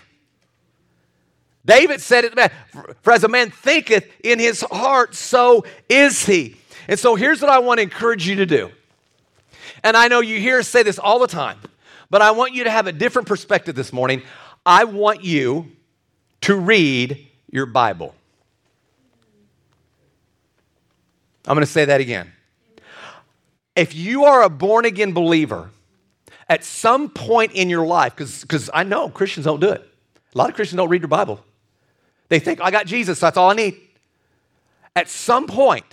David 1.68 2.00
said 2.00 2.24
it, 2.24 2.52
for 3.02 3.12
as 3.12 3.24
a 3.24 3.28
man 3.28 3.50
thinketh 3.50 4.10
in 4.24 4.38
his 4.38 4.62
heart, 4.62 5.14
so 5.14 5.66
is 5.86 6.24
he. 6.24 6.56
And 6.88 6.98
so 6.98 7.14
here's 7.14 7.42
what 7.42 7.50
I 7.50 7.58
want 7.58 7.76
to 7.76 7.82
encourage 7.82 8.26
you 8.26 8.36
to 8.36 8.46
do. 8.46 8.70
And 9.84 9.94
I 9.94 10.08
know 10.08 10.20
you 10.20 10.40
hear 10.40 10.60
us 10.60 10.66
say 10.66 10.82
this 10.82 10.98
all 10.98 11.18
the 11.18 11.26
time, 11.26 11.58
but 12.08 12.22
I 12.22 12.30
want 12.30 12.54
you 12.54 12.64
to 12.64 12.70
have 12.70 12.86
a 12.86 12.92
different 12.92 13.28
perspective 13.28 13.74
this 13.74 13.92
morning. 13.92 14.22
I 14.64 14.84
want 14.84 15.24
you 15.24 15.70
to 16.40 16.56
read 16.56 17.28
your 17.50 17.66
Bible. 17.66 18.14
I'm 21.46 21.54
going 21.54 21.66
to 21.66 21.70
say 21.70 21.84
that 21.84 22.00
again. 22.00 22.32
If 23.76 23.94
you 23.94 24.24
are 24.24 24.42
a 24.42 24.48
born 24.48 24.86
again 24.86 25.12
believer, 25.12 25.70
at 26.48 26.64
some 26.64 27.10
point 27.10 27.52
in 27.52 27.68
your 27.68 27.86
life, 27.86 28.16
because 28.16 28.70
I 28.72 28.84
know 28.84 29.10
Christians 29.10 29.44
don't 29.44 29.60
do 29.60 29.68
it. 29.68 29.86
A 30.34 30.38
lot 30.38 30.48
of 30.48 30.54
Christians 30.54 30.78
don't 30.78 30.88
read 30.88 31.02
their 31.02 31.08
Bible. 31.08 31.44
They 32.28 32.38
think, 32.38 32.60
I 32.60 32.70
got 32.70 32.86
Jesus, 32.86 33.20
that's 33.20 33.36
all 33.36 33.50
I 33.50 33.54
need. 33.54 33.80
At 34.94 35.08
some 35.08 35.46
point, 35.46 35.84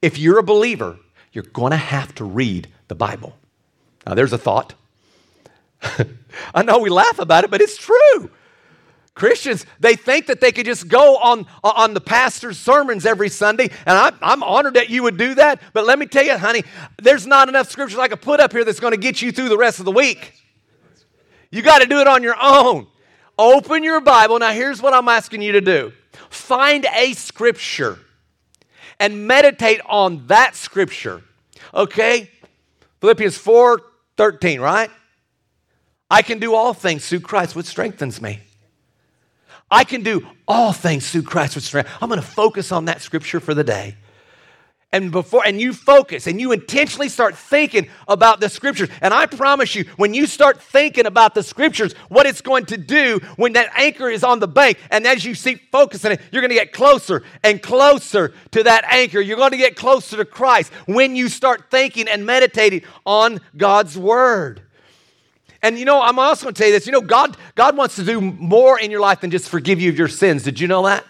if 0.00 0.18
you're 0.18 0.38
a 0.38 0.42
believer, 0.42 0.98
you're 1.32 1.44
going 1.44 1.72
to 1.72 1.76
have 1.76 2.14
to 2.16 2.24
read 2.24 2.68
the 2.88 2.94
Bible. 2.94 3.36
Now, 4.06 4.14
there's 4.14 4.32
a 4.32 4.38
thought. 4.38 4.74
I 6.54 6.62
know 6.62 6.78
we 6.78 6.90
laugh 6.90 7.18
about 7.18 7.44
it, 7.44 7.50
but 7.50 7.60
it's 7.60 7.76
true. 7.76 8.30
Christians, 9.14 9.66
they 9.80 9.96
think 9.96 10.26
that 10.26 10.40
they 10.40 10.52
could 10.52 10.64
just 10.64 10.88
go 10.88 11.16
on, 11.18 11.46
on 11.62 11.92
the 11.92 12.00
pastor's 12.00 12.58
sermons 12.58 13.04
every 13.04 13.28
Sunday, 13.28 13.64
and 13.84 13.98
I, 13.98 14.12
I'm 14.22 14.42
honored 14.42 14.74
that 14.74 14.88
you 14.88 15.02
would 15.02 15.18
do 15.18 15.34
that. 15.34 15.60
But 15.72 15.84
let 15.84 15.98
me 15.98 16.06
tell 16.06 16.24
you, 16.24 16.38
honey, 16.38 16.64
there's 17.02 17.26
not 17.26 17.48
enough 17.48 17.70
scriptures 17.70 17.98
I 17.98 18.08
could 18.08 18.22
put 18.22 18.40
up 18.40 18.52
here 18.52 18.64
that's 18.64 18.80
going 18.80 18.92
to 18.92 19.00
get 19.00 19.20
you 19.20 19.32
through 19.32 19.50
the 19.50 19.58
rest 19.58 19.78
of 19.78 19.84
the 19.84 19.92
week. 19.92 20.34
You 21.50 21.62
got 21.62 21.80
to 21.82 21.86
do 21.86 21.98
it 22.00 22.06
on 22.06 22.22
your 22.22 22.36
own. 22.40 22.86
Open 23.40 23.82
your 23.82 24.02
Bible. 24.02 24.38
Now, 24.38 24.52
here's 24.52 24.82
what 24.82 24.92
I'm 24.92 25.08
asking 25.08 25.40
you 25.40 25.52
to 25.52 25.62
do 25.62 25.94
find 26.28 26.84
a 26.94 27.14
scripture 27.14 27.98
and 28.98 29.26
meditate 29.26 29.80
on 29.86 30.26
that 30.26 30.54
scripture. 30.54 31.22
Okay? 31.72 32.30
Philippians 33.00 33.38
4 33.38 33.80
13, 34.18 34.60
right? 34.60 34.90
I 36.10 36.20
can 36.20 36.38
do 36.38 36.54
all 36.54 36.74
things 36.74 37.08
through 37.08 37.20
Christ, 37.20 37.56
which 37.56 37.64
strengthens 37.64 38.20
me. 38.20 38.40
I 39.70 39.84
can 39.84 40.02
do 40.02 40.26
all 40.46 40.74
things 40.74 41.08
through 41.10 41.22
Christ 41.22 41.54
which 41.54 41.64
strength. 41.64 41.88
I'm 42.02 42.10
going 42.10 42.20
to 42.20 42.26
focus 42.26 42.72
on 42.72 42.84
that 42.86 43.00
scripture 43.00 43.40
for 43.40 43.54
the 43.54 43.64
day. 43.64 43.96
And 44.92 45.12
before 45.12 45.42
and 45.46 45.60
you 45.60 45.72
focus 45.72 46.26
and 46.26 46.40
you 46.40 46.50
intentionally 46.50 47.08
start 47.08 47.36
thinking 47.36 47.88
about 48.08 48.40
the 48.40 48.48
scriptures. 48.48 48.88
And 49.00 49.14
I 49.14 49.26
promise 49.26 49.76
you, 49.76 49.84
when 49.96 50.14
you 50.14 50.26
start 50.26 50.60
thinking 50.60 51.06
about 51.06 51.34
the 51.34 51.44
scriptures, 51.44 51.92
what 52.08 52.26
it's 52.26 52.40
going 52.40 52.66
to 52.66 52.76
do 52.76 53.20
when 53.36 53.52
that 53.52 53.70
anchor 53.76 54.08
is 54.08 54.24
on 54.24 54.40
the 54.40 54.48
bank, 54.48 54.78
and 54.90 55.06
as 55.06 55.24
you 55.24 55.36
see 55.36 55.54
focusing 55.70 56.12
it, 56.12 56.20
you're 56.32 56.42
going 56.42 56.50
to 56.50 56.56
get 56.56 56.72
closer 56.72 57.22
and 57.44 57.62
closer 57.62 58.34
to 58.50 58.64
that 58.64 58.84
anchor. 58.90 59.20
You're 59.20 59.36
going 59.36 59.52
to 59.52 59.56
get 59.56 59.76
closer 59.76 60.16
to 60.16 60.24
Christ 60.24 60.72
when 60.86 61.14
you 61.14 61.28
start 61.28 61.70
thinking 61.70 62.08
and 62.08 62.26
meditating 62.26 62.82
on 63.06 63.40
God's 63.56 63.96
word. 63.96 64.60
And 65.62 65.78
you 65.78 65.84
know, 65.84 66.02
I'm 66.02 66.18
also 66.18 66.44
going 66.44 66.54
to 66.54 66.58
tell 66.58 66.68
you 66.68 66.74
this. 66.74 66.86
You 66.86 66.92
know, 66.92 67.00
God, 67.00 67.36
God 67.54 67.76
wants 67.76 67.94
to 67.96 68.04
do 68.04 68.20
more 68.20 68.80
in 68.80 68.90
your 68.90 69.00
life 69.00 69.20
than 69.20 69.30
just 69.30 69.48
forgive 69.48 69.80
you 69.80 69.90
of 69.90 69.98
your 69.98 70.08
sins. 70.08 70.42
Did 70.42 70.58
you 70.58 70.66
know 70.66 70.84
that? 70.86 71.04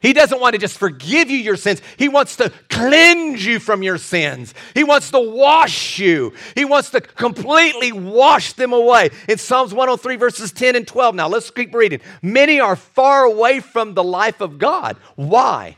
He 0.00 0.12
doesn't 0.12 0.40
want 0.40 0.54
to 0.54 0.58
just 0.58 0.78
forgive 0.78 1.30
you 1.30 1.38
your 1.38 1.56
sins. 1.56 1.80
He 1.96 2.08
wants 2.08 2.36
to 2.36 2.52
cleanse 2.68 3.44
you 3.44 3.58
from 3.58 3.82
your 3.82 3.98
sins. 3.98 4.54
He 4.74 4.84
wants 4.84 5.10
to 5.10 5.20
wash 5.20 5.98
you. 5.98 6.32
He 6.54 6.64
wants 6.64 6.90
to 6.90 7.00
completely 7.00 7.92
wash 7.92 8.52
them 8.52 8.72
away. 8.72 9.10
In 9.28 9.38
Psalms 9.38 9.72
103, 9.72 10.16
verses 10.16 10.52
10 10.52 10.76
and 10.76 10.86
12. 10.86 11.14
Now, 11.14 11.28
let's 11.28 11.50
keep 11.50 11.74
reading. 11.74 12.00
Many 12.22 12.60
are 12.60 12.76
far 12.76 13.24
away 13.24 13.60
from 13.60 13.94
the 13.94 14.04
life 14.04 14.40
of 14.40 14.58
God. 14.58 14.96
Why? 15.16 15.76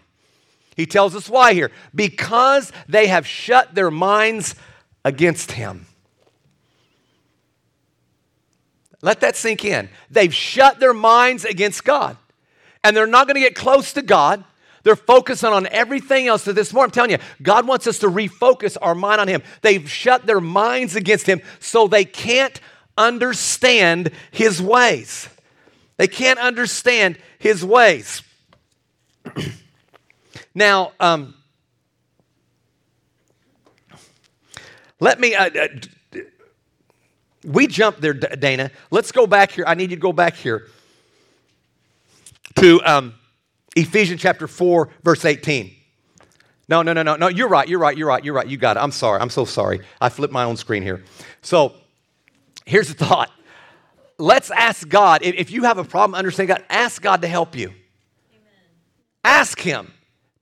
He 0.76 0.86
tells 0.86 1.16
us 1.16 1.28
why 1.28 1.54
here. 1.54 1.70
Because 1.94 2.72
they 2.88 3.08
have 3.08 3.26
shut 3.26 3.74
their 3.74 3.90
minds 3.90 4.54
against 5.04 5.52
Him. 5.52 5.86
Let 9.02 9.20
that 9.20 9.36
sink 9.36 9.64
in. 9.64 9.88
They've 10.10 10.34
shut 10.34 10.80
their 10.80 10.94
minds 10.94 11.44
against 11.44 11.84
God, 11.84 12.16
and 12.84 12.96
they're 12.96 13.06
not 13.06 13.26
going 13.26 13.34
to 13.34 13.40
get 13.40 13.54
close 13.54 13.92
to 13.94 14.02
God. 14.02 14.44
They're 14.84 14.96
focusing 14.96 15.50
on 15.50 15.66
everything 15.66 16.28
else. 16.28 16.44
So 16.44 16.52
this 16.52 16.72
morning, 16.72 16.88
I'm 16.88 16.92
telling 16.92 17.10
you, 17.10 17.18
God 17.42 17.66
wants 17.66 17.86
us 17.86 17.98
to 17.98 18.06
refocus 18.06 18.76
our 18.80 18.94
mind 18.94 19.20
on 19.20 19.28
Him. 19.28 19.42
They've 19.62 19.88
shut 19.90 20.26
their 20.26 20.40
minds 20.40 20.96
against 20.96 21.26
Him, 21.26 21.42
so 21.60 21.88
they 21.88 22.04
can't 22.04 22.60
understand 22.96 24.10
His 24.30 24.62
ways. 24.62 25.28
They 25.96 26.08
can't 26.08 26.38
understand 26.38 27.18
His 27.38 27.64
ways. 27.64 28.22
now, 30.54 30.92
um, 31.00 31.34
let 35.00 35.20
me 35.20 35.34
uh, 35.34 35.50
uh, 35.50 35.68
we 37.44 37.66
jumped 37.66 38.00
there, 38.00 38.14
Dana. 38.14 38.70
Let's 38.90 39.12
go 39.12 39.26
back 39.26 39.52
here. 39.52 39.64
I 39.66 39.74
need 39.74 39.90
you 39.90 39.96
to 39.96 40.00
go 40.00 40.12
back 40.12 40.34
here 40.34 40.68
to 42.60 42.82
um, 42.84 43.14
Ephesians 43.76 44.20
chapter 44.20 44.48
4, 44.48 44.88
verse 45.02 45.24
18. 45.24 45.74
No, 46.68 46.82
no, 46.82 46.92
no, 46.92 47.02
no, 47.02 47.16
no. 47.16 47.28
You're 47.28 47.48
right. 47.48 47.66
You're 47.66 47.78
right. 47.78 47.96
You're 47.96 48.08
right. 48.08 48.24
You're 48.24 48.34
right. 48.34 48.46
You 48.46 48.56
got 48.56 48.76
it. 48.76 48.80
I'm 48.80 48.92
sorry. 48.92 49.20
I'm 49.20 49.30
so 49.30 49.44
sorry. 49.44 49.80
I 50.00 50.08
flipped 50.08 50.32
my 50.32 50.44
own 50.44 50.56
screen 50.56 50.82
here. 50.82 51.02
So 51.40 51.72
here's 52.66 52.88
the 52.88 53.04
thought. 53.04 53.30
Let's 54.18 54.50
ask 54.50 54.86
God. 54.88 55.22
If 55.22 55.50
you 55.50 55.64
have 55.64 55.78
a 55.78 55.84
problem 55.84 56.14
understanding 56.14 56.56
God, 56.56 56.64
ask 56.68 57.00
God 57.00 57.22
to 57.22 57.28
help 57.28 57.56
you. 57.56 57.68
Amen. 57.68 57.76
Ask 59.24 59.60
Him. 59.60 59.92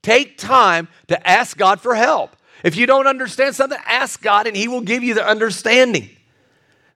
Take 0.02 0.38
time 0.38 0.88
to 1.08 1.28
ask 1.28 1.56
God 1.56 1.80
for 1.80 1.94
help. 1.94 2.34
If 2.64 2.76
you 2.76 2.86
don't 2.86 3.06
understand 3.06 3.54
something, 3.54 3.78
ask 3.84 4.20
God 4.22 4.46
and 4.46 4.56
He 4.56 4.66
will 4.66 4.80
give 4.80 5.04
you 5.04 5.14
the 5.14 5.26
understanding. 5.26 6.10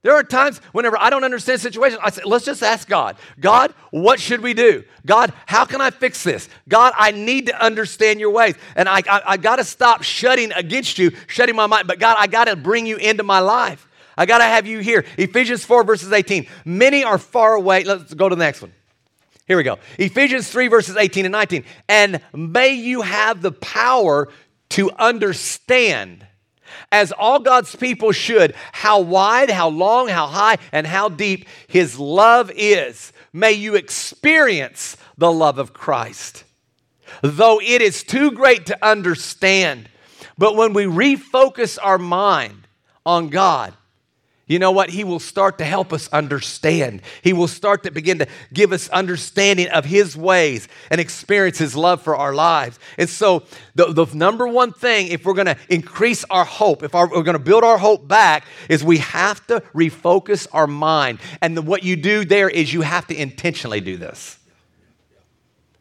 There 0.03 0.15
are 0.15 0.23
times 0.23 0.59
whenever 0.73 0.99
I 0.99 1.11
don't 1.11 1.25
understand 1.25 1.61
situations, 1.61 2.01
I 2.03 2.11
say, 2.11 2.23
let's 2.25 2.47
just 2.47 2.63
ask 2.63 2.89
God. 2.89 3.17
God, 3.39 3.75
what 3.91 4.19
should 4.19 4.41
we 4.41 4.55
do? 4.55 4.83
God, 5.05 5.33
how 5.45 5.67
can 5.67 5.83
I 5.83 5.91
fix 5.91 6.25
this? 6.25 6.49
God, 6.69 6.95
I 6.97 7.11
need 7.11 7.47
to 7.47 7.63
understand 7.63 8.19
your 8.19 8.31
ways. 8.31 8.55
And 8.77 8.89
I, 8.89 9.03
I, 9.07 9.23
I 9.27 9.37
got 9.37 9.57
to 9.57 9.65
stop 9.65 10.03
shutting 10.03 10.53
against 10.53 10.99
you, 10.99 11.13
shutting 11.27 11.55
my 11.55 11.67
mind. 11.67 11.87
But 11.87 11.99
God, 11.99 12.17
I 12.19 12.29
got 12.29 12.47
to 12.47 12.57
bring 12.57 12.87
you 12.87 12.97
into 12.97 13.23
my 13.25 13.41
life. 13.41 13.87
I 14.17 14.25
got 14.25 14.39
to 14.39 14.45
have 14.45 14.67
you 14.67 14.79
here. 14.79 15.05
Ephesians 15.19 15.65
4, 15.65 15.85
verses 15.85 16.13
18. 16.13 16.47
Many 16.65 17.05
are 17.05 17.19
far 17.19 17.55
away. 17.55 17.85
Let's 17.85 18.15
go 18.15 18.29
to 18.29 18.35
the 18.35 18.45
next 18.45 18.63
one. 18.63 18.73
Here 19.47 19.57
we 19.59 19.65
go. 19.65 19.79
Ephesians 19.99 20.49
3, 20.49 20.69
verses 20.69 20.97
18 20.97 21.27
and 21.27 21.33
19. 21.33 21.65
And 21.89 22.23
may 22.33 22.73
you 22.73 23.03
have 23.03 23.43
the 23.43 23.53
power 23.53 24.29
to 24.71 24.91
understand 24.93 26.27
as 26.93 27.13
all 27.13 27.39
God's 27.39 27.75
people 27.75 28.13
should, 28.13 28.55
how 28.73 29.01
wide, 29.01 29.51
how 29.51 29.69
long, 29.69 30.09
how 30.09 30.27
high, 30.27 30.59
and 30.73 30.87
how 30.87 31.09
deep 31.09 31.47
His 31.69 31.99
love 31.99 32.51
is. 32.55 33.13
May 33.33 33.53
you 33.53 33.75
experience 33.75 34.97
the 35.17 35.31
love 35.31 35.59
of 35.59 35.73
Christ. 35.73 36.45
Though 37.23 37.61
it 37.61 37.83
is 37.83 38.03
too 38.03 38.31
great 38.33 38.67
to 38.67 38.87
understand, 38.87 39.89
but 40.39 40.57
when 40.57 40.73
we 40.73 40.85
refocus 40.85 41.79
our 41.83 41.99
mind 41.99 42.67
on 43.05 43.29
God, 43.29 43.75
you 44.51 44.59
know 44.59 44.73
what? 44.73 44.91
He 44.91 45.05
will 45.05 45.21
start 45.21 45.59
to 45.59 45.65
help 45.65 45.93
us 45.93 46.09
understand. 46.09 47.03
He 47.23 47.33
will 47.33 47.47
start 47.47 47.85
to 47.85 47.93
begin 47.93 48.19
to 48.19 48.27
give 48.53 48.73
us 48.73 48.89
understanding 48.89 49.69
of 49.69 49.85
His 49.85 50.17
ways 50.17 50.67
and 50.91 51.01
experience 51.01 51.59
His 51.59 51.77
love 51.77 52.03
for 52.03 52.17
our 52.17 52.35
lives. 52.35 52.81
And 52.99 53.09
so, 53.09 53.45
the, 53.77 53.93
the 53.93 54.07
number 54.13 54.49
one 54.49 54.73
thing, 54.73 55.07
if 55.07 55.25
we're 55.25 55.35
going 55.35 55.47
to 55.47 55.57
increase 55.69 56.25
our 56.31 56.45
hope, 56.45 56.83
if 56.83 56.97
our, 56.97 57.07
we're 57.07 57.23
going 57.23 57.39
to 57.39 57.39
build 57.39 57.63
our 57.63 57.79
hope 57.79 58.09
back, 58.09 58.45
is 58.69 58.83
we 58.83 58.99
have 58.99 59.47
to 59.47 59.61
refocus 59.73 60.49
our 60.53 60.67
mind. 60.67 61.21
And 61.41 61.57
the, 61.57 61.63
what 61.63 61.85
you 61.85 61.95
do 61.95 62.25
there 62.25 62.51
is 62.51 62.73
you 62.73 62.81
have 62.81 63.07
to 63.07 63.15
intentionally 63.15 63.81
do 63.81 63.99
this. 63.99 64.37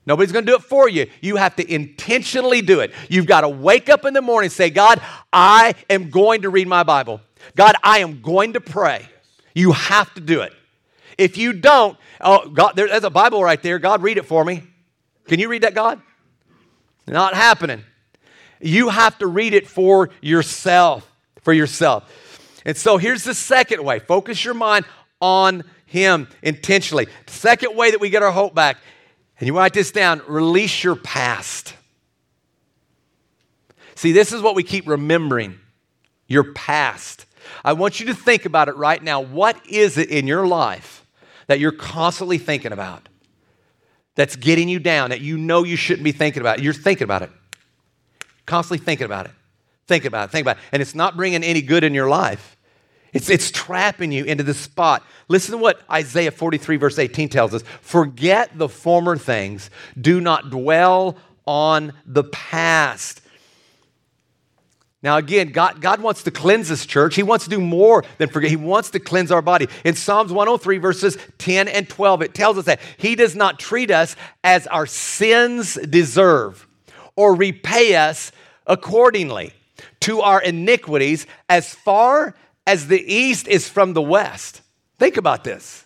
Nobody's 0.05 0.31
going 0.31 0.45
to 0.45 0.51
do 0.51 0.55
it 0.57 0.63
for 0.63 0.87
you. 0.87 1.07
You 1.21 1.37
have 1.37 1.55
to 1.55 1.73
intentionally 1.73 2.61
do 2.61 2.81
it. 2.81 2.93
You've 3.09 3.25
got 3.25 3.41
to 3.41 3.49
wake 3.49 3.89
up 3.89 4.05
in 4.05 4.13
the 4.13 4.21
morning 4.21 4.45
and 4.45 4.53
say, 4.53 4.69
God, 4.69 5.01
I 5.33 5.73
am 5.89 6.11
going 6.11 6.43
to 6.43 6.51
read 6.51 6.67
my 6.67 6.83
Bible. 6.83 7.21
God, 7.55 7.75
I 7.83 7.99
am 7.99 8.21
going 8.21 8.53
to 8.53 8.61
pray. 8.61 9.07
You 9.53 9.71
have 9.71 10.13
to 10.15 10.21
do 10.21 10.41
it. 10.41 10.53
If 11.17 11.37
you 11.37 11.53
don't, 11.53 11.97
oh, 12.21 12.49
God, 12.49 12.73
there's 12.75 13.03
a 13.03 13.09
Bible 13.09 13.43
right 13.43 13.61
there. 13.61 13.79
God, 13.79 14.01
read 14.01 14.17
it 14.17 14.25
for 14.25 14.43
me. 14.45 14.63
Can 15.27 15.39
you 15.39 15.49
read 15.49 15.63
that, 15.63 15.75
God? 15.75 16.01
Not 17.07 17.33
happening. 17.33 17.83
You 18.61 18.89
have 18.89 19.17
to 19.19 19.27
read 19.27 19.53
it 19.53 19.67
for 19.67 20.09
yourself. 20.21 21.09
For 21.41 21.53
yourself. 21.53 22.61
And 22.65 22.77
so 22.77 22.97
here's 22.97 23.23
the 23.23 23.33
second 23.33 23.83
way 23.83 23.99
focus 23.99 24.43
your 24.43 24.53
mind 24.53 24.85
on 25.21 25.63
Him 25.85 26.27
intentionally. 26.41 27.07
Second 27.27 27.75
way 27.75 27.91
that 27.91 27.99
we 27.99 28.09
get 28.09 28.23
our 28.23 28.31
hope 28.31 28.53
back, 28.53 28.77
and 29.39 29.47
you 29.47 29.57
write 29.57 29.73
this 29.73 29.91
down 29.91 30.21
release 30.27 30.83
your 30.83 30.95
past. 30.95 31.73
See, 33.95 34.11
this 34.11 34.31
is 34.31 34.41
what 34.41 34.55
we 34.55 34.63
keep 34.63 34.87
remembering 34.87 35.59
your 36.27 36.53
past. 36.53 37.25
I 37.63 37.73
want 37.73 37.99
you 37.99 38.07
to 38.07 38.13
think 38.13 38.45
about 38.45 38.67
it 38.67 38.75
right 38.75 39.01
now. 39.01 39.21
What 39.21 39.59
is 39.67 39.97
it 39.97 40.09
in 40.09 40.27
your 40.27 40.47
life 40.47 41.05
that 41.47 41.59
you're 41.59 41.71
constantly 41.71 42.37
thinking 42.37 42.71
about 42.71 43.09
that's 44.15 44.35
getting 44.35 44.69
you 44.69 44.79
down, 44.79 45.09
that 45.11 45.21
you 45.21 45.37
know 45.37 45.63
you 45.63 45.75
shouldn't 45.75 46.03
be 46.03 46.11
thinking 46.11 46.41
about? 46.41 46.61
You're 46.61 46.73
thinking 46.73 47.05
about 47.05 47.21
it, 47.21 47.31
constantly 48.45 48.83
thinking 48.83 49.05
about 49.05 49.25
it. 49.25 49.31
Think 49.87 50.05
about 50.05 50.29
it, 50.29 50.31
think 50.31 50.43
about 50.43 50.57
it. 50.57 50.63
And 50.71 50.81
it's 50.81 50.93
not 50.93 51.17
bringing 51.17 51.43
any 51.43 51.61
good 51.61 51.83
in 51.83 51.93
your 51.93 52.09
life. 52.09 52.55
It's, 53.11 53.29
it's 53.29 53.49
trapping 53.49 54.11
you 54.11 54.23
into 54.23 54.43
the 54.43 54.53
spot. 54.53 55.03
Listen 55.27 55.53
to 55.53 55.57
what 55.57 55.81
Isaiah 55.89 56.31
43, 56.31 56.77
verse 56.77 56.99
18 56.99 57.29
tells 57.29 57.53
us 57.53 57.63
Forget 57.81 58.57
the 58.57 58.69
former 58.69 59.17
things, 59.17 59.69
do 59.99 60.21
not 60.21 60.49
dwell 60.51 61.17
on 61.45 61.93
the 62.05 62.23
past. 62.25 63.21
Now, 65.01 65.17
again, 65.17 65.51
God, 65.51 65.79
God 65.79 66.01
wants 66.01 66.23
to 66.23 66.31
cleanse 66.31 66.67
this 66.67 66.85
church. 66.85 67.15
He 67.15 67.23
wants 67.23 67.45
to 67.45 67.49
do 67.49 67.61
more 67.61 68.03
than 68.17 68.27
forget. 68.27 68.49
He 68.49 68.57
wants 68.57 68.89
to 68.91 68.99
cleanse 68.99 69.31
our 69.31 69.41
body. 69.41 69.67
In 69.85 69.95
Psalms 69.95 70.31
103, 70.31 70.77
verses 70.77 71.17
10 71.37 71.69
and 71.69 71.87
12, 71.87 72.21
it 72.23 72.33
tells 72.33 72.57
us 72.57 72.65
that 72.65 72.81
He 72.97 73.15
does 73.15 73.33
not 73.33 73.59
treat 73.59 73.91
us 73.91 74.17
as 74.43 74.67
our 74.67 74.85
sins 74.85 75.75
deserve 75.75 76.67
or 77.15 77.33
repay 77.33 77.95
us 77.95 78.33
accordingly 78.67 79.53
to 80.01 80.19
our 80.19 80.41
iniquities 80.41 81.27
as 81.47 81.73
far 81.73 82.35
as 82.67 82.87
the 82.87 83.01
east 83.01 83.47
is 83.47 83.69
from 83.69 83.93
the 83.93 84.01
west. 84.01 84.61
Think 84.97 85.15
about 85.15 85.45
this. 85.45 85.85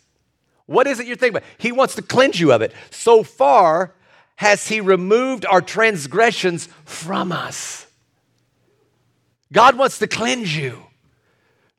What 0.65 0.87
is 0.87 0.99
it 0.99 1.05
you're 1.05 1.15
thinking 1.15 1.37
about? 1.37 1.49
He 1.59 1.71
wants 1.71 1.95
to 1.95 2.01
cleanse 2.01 2.39
you 2.39 2.51
of 2.51 2.63
it. 2.63 2.73
So 2.89 3.21
far 3.21 3.93
has 4.37 4.67
He 4.67 4.81
removed 4.81 5.45
our 5.45 5.61
transgressions 5.61 6.67
from 6.83 7.31
us. 7.31 7.85
God 9.53 9.77
wants 9.77 9.99
to 9.99 10.07
cleanse 10.07 10.55
you. 10.55 10.83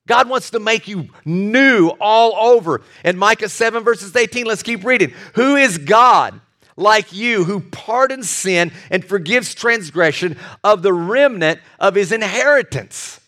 God 0.06 0.28
wants 0.28 0.50
to 0.50 0.60
make 0.60 0.86
you 0.86 1.08
new 1.24 1.88
all 2.00 2.52
over. 2.52 2.82
In 3.04 3.16
Micah 3.16 3.48
7, 3.48 3.84
verses 3.84 4.14
18, 4.14 4.46
let's 4.46 4.62
keep 4.62 4.84
reading. 4.84 5.12
Who 5.34 5.56
is 5.56 5.78
God 5.78 6.40
like 6.76 7.12
you 7.12 7.44
who 7.44 7.60
pardons 7.60 8.28
sin 8.28 8.72
and 8.90 9.04
forgives 9.04 9.54
transgression 9.54 10.38
of 10.62 10.82
the 10.82 10.92
remnant 10.92 11.60
of 11.78 11.94
his 11.94 12.12
inheritance? 12.12 13.20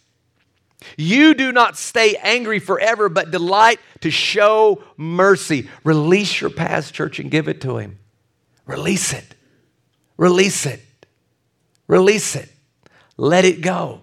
You 0.96 1.34
do 1.34 1.50
not 1.50 1.76
stay 1.76 2.16
angry 2.22 2.58
forever, 2.58 3.08
but 3.08 3.30
delight 3.30 3.80
to 4.00 4.10
show 4.10 4.84
mercy. 4.96 5.68
Release 5.82 6.40
your 6.40 6.50
past, 6.50 6.94
church, 6.94 7.18
and 7.18 7.30
give 7.30 7.48
it 7.48 7.62
to 7.62 7.78
him. 7.78 7.98
Release 8.66 9.12
it. 9.12 9.24
Release 10.16 10.66
it. 10.66 10.80
Release 11.88 12.36
it. 12.36 12.50
Let 13.16 13.44
it 13.44 13.62
go. 13.62 14.02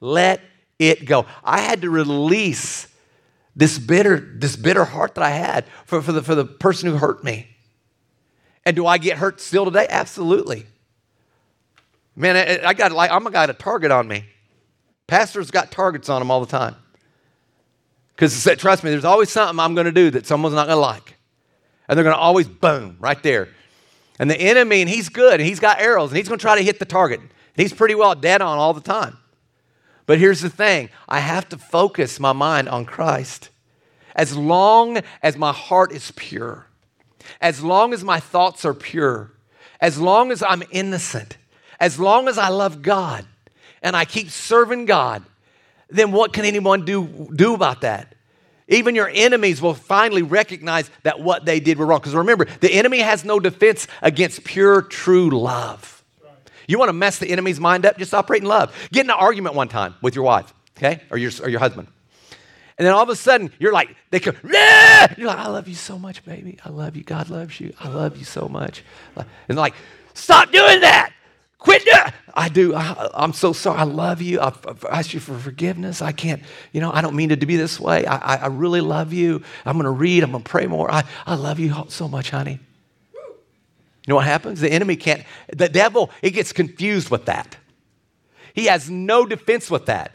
Let 0.00 0.40
it 0.78 1.04
go. 1.04 1.26
I 1.44 1.60
had 1.60 1.82
to 1.82 1.90
release 1.90 2.86
this 3.56 3.78
bitter, 3.78 4.18
this 4.18 4.54
bitter 4.56 4.84
heart 4.84 5.16
that 5.16 5.24
I 5.24 5.30
had 5.30 5.64
for, 5.84 6.00
for, 6.00 6.12
the, 6.12 6.22
for 6.22 6.34
the 6.34 6.44
person 6.44 6.88
who 6.88 6.96
hurt 6.96 7.24
me. 7.24 7.48
And 8.64 8.76
do 8.76 8.86
I 8.86 8.98
get 8.98 9.18
hurt 9.18 9.40
still 9.40 9.64
today? 9.64 9.86
Absolutely. 9.88 10.66
Man, 12.14 12.36
I, 12.36 12.68
I 12.68 12.74
got 12.74 12.92
like 12.92 13.10
I'm 13.10 13.26
a 13.26 13.30
got 13.30 13.48
a 13.48 13.54
target 13.54 13.90
on 13.90 14.06
me. 14.06 14.24
Pastors 15.06 15.50
got 15.50 15.70
targets 15.70 16.08
on 16.08 16.20
them 16.20 16.30
all 16.30 16.40
the 16.40 16.46
time. 16.46 16.76
Because 18.14 18.44
trust 18.58 18.82
me, 18.82 18.90
there's 18.90 19.04
always 19.04 19.30
something 19.30 19.58
I'm 19.58 19.74
going 19.74 19.86
to 19.86 19.92
do 19.92 20.10
that 20.10 20.26
someone's 20.26 20.54
not 20.54 20.66
going 20.66 20.76
to 20.76 20.80
like. 20.80 21.14
And 21.88 21.96
they're 21.96 22.04
going 22.04 22.16
to 22.16 22.20
always 22.20 22.48
boom 22.48 22.96
right 22.98 23.22
there. 23.22 23.48
And 24.18 24.28
the 24.28 24.36
enemy, 24.36 24.80
and 24.80 24.90
he's 24.90 25.08
good, 25.08 25.34
and 25.34 25.42
he's 25.42 25.60
got 25.60 25.80
arrows, 25.80 26.10
and 26.10 26.16
he's 26.18 26.28
going 26.28 26.38
to 26.38 26.42
try 26.42 26.56
to 26.56 26.62
hit 26.62 26.80
the 26.80 26.84
target. 26.84 27.20
He's 27.54 27.72
pretty 27.72 27.94
well 27.94 28.16
dead 28.16 28.42
on 28.42 28.58
all 28.58 28.74
the 28.74 28.80
time. 28.80 29.16
But 30.08 30.18
here's 30.18 30.40
the 30.40 30.48
thing 30.48 30.88
I 31.06 31.20
have 31.20 31.50
to 31.50 31.58
focus 31.58 32.18
my 32.18 32.32
mind 32.32 32.66
on 32.70 32.86
Christ. 32.86 33.50
As 34.16 34.34
long 34.34 35.02
as 35.22 35.36
my 35.36 35.52
heart 35.52 35.92
is 35.92 36.10
pure, 36.12 36.66
as 37.42 37.62
long 37.62 37.92
as 37.92 38.02
my 38.02 38.18
thoughts 38.18 38.64
are 38.64 38.72
pure, 38.72 39.30
as 39.82 40.00
long 40.00 40.32
as 40.32 40.42
I'm 40.42 40.62
innocent, 40.70 41.36
as 41.78 42.00
long 42.00 42.26
as 42.26 42.38
I 42.38 42.48
love 42.48 42.80
God 42.80 43.26
and 43.82 43.94
I 43.94 44.06
keep 44.06 44.30
serving 44.30 44.86
God, 44.86 45.24
then 45.90 46.10
what 46.10 46.32
can 46.32 46.46
anyone 46.46 46.86
do, 46.86 47.28
do 47.36 47.52
about 47.52 47.82
that? 47.82 48.14
Even 48.66 48.94
your 48.94 49.10
enemies 49.12 49.60
will 49.60 49.74
finally 49.74 50.22
recognize 50.22 50.90
that 51.02 51.20
what 51.20 51.44
they 51.44 51.60
did 51.60 51.78
were 51.78 51.84
wrong. 51.84 52.00
Because 52.00 52.14
remember, 52.14 52.46
the 52.60 52.72
enemy 52.72 53.00
has 53.00 53.26
no 53.26 53.38
defense 53.38 53.86
against 54.00 54.42
pure, 54.42 54.80
true 54.80 55.28
love. 55.28 55.97
You 56.68 56.78
want 56.78 56.90
to 56.90 56.92
mess 56.92 57.18
the 57.18 57.28
enemy's 57.28 57.58
mind 57.58 57.84
up? 57.84 57.98
Just 57.98 58.14
operate 58.14 58.42
in 58.42 58.48
love. 58.48 58.72
Get 58.92 59.06
in 59.06 59.10
an 59.10 59.16
argument 59.18 59.56
one 59.56 59.68
time 59.68 59.94
with 60.00 60.14
your 60.14 60.24
wife, 60.24 60.54
okay, 60.76 61.02
or 61.10 61.18
your, 61.18 61.32
or 61.42 61.48
your 61.48 61.58
husband. 61.58 61.88
And 62.76 62.86
then 62.86 62.94
all 62.94 63.02
of 63.02 63.08
a 63.08 63.16
sudden, 63.16 63.50
you're 63.58 63.72
like, 63.72 63.96
they 64.10 64.20
come, 64.20 64.36
you're 64.44 65.26
like, 65.26 65.38
I 65.38 65.48
love 65.48 65.66
you 65.66 65.74
so 65.74 65.98
much, 65.98 66.24
baby. 66.24 66.58
I 66.64 66.68
love 66.68 66.94
you. 66.94 67.02
God 67.02 67.28
loves 67.30 67.58
you. 67.58 67.72
I 67.80 67.88
love 67.88 68.16
you 68.16 68.24
so 68.24 68.48
much. 68.48 68.84
And 69.48 69.58
like, 69.58 69.74
stop 70.14 70.52
doing 70.52 70.82
that. 70.82 71.12
Quit 71.58 71.84
doing 71.84 72.12
I 72.34 72.48
do. 72.48 72.72
I, 72.74 73.24
am 73.24 73.32
so 73.32 73.52
sorry. 73.52 73.78
I 73.78 73.82
love 73.82 74.22
you. 74.22 74.40
I've, 74.40 74.84
asked 74.88 75.12
you 75.12 75.18
for 75.18 75.36
forgiveness. 75.36 76.00
I 76.00 76.12
can't, 76.12 76.40
you 76.72 76.80
know, 76.80 76.92
I 76.92 77.00
don't 77.00 77.16
mean 77.16 77.30
to 77.30 77.36
be 77.36 77.56
this 77.56 77.80
way. 77.80 78.06
I, 78.06 78.16
I, 78.16 78.36
I 78.36 78.46
really 78.46 78.80
love 78.80 79.12
you. 79.12 79.42
I'm 79.64 79.72
going 79.72 79.84
to 79.84 79.90
read. 79.90 80.22
I'm 80.22 80.30
going 80.30 80.44
to 80.44 80.48
pray 80.48 80.66
more. 80.66 80.88
I, 80.88 81.02
I 81.26 81.34
love 81.34 81.58
you 81.58 81.74
so 81.88 82.06
much, 82.06 82.30
honey. 82.30 82.60
You 84.08 84.12
know 84.12 84.16
what 84.16 84.24
happens? 84.24 84.60
The 84.60 84.72
enemy 84.72 84.96
can't, 84.96 85.22
the 85.54 85.68
devil, 85.68 86.10
he 86.22 86.30
gets 86.30 86.50
confused 86.50 87.10
with 87.10 87.26
that. 87.26 87.58
He 88.54 88.64
has 88.64 88.88
no 88.88 89.26
defense 89.26 89.70
with 89.70 89.84
that. 89.84 90.12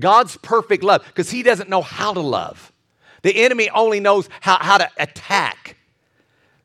God's 0.00 0.36
perfect 0.38 0.82
love, 0.82 1.04
because 1.06 1.30
he 1.30 1.44
doesn't 1.44 1.70
know 1.70 1.82
how 1.82 2.12
to 2.14 2.20
love. 2.20 2.72
The 3.22 3.44
enemy 3.44 3.70
only 3.70 4.00
knows 4.00 4.28
how, 4.40 4.58
how 4.58 4.76
to 4.76 4.90
attack. 4.98 5.76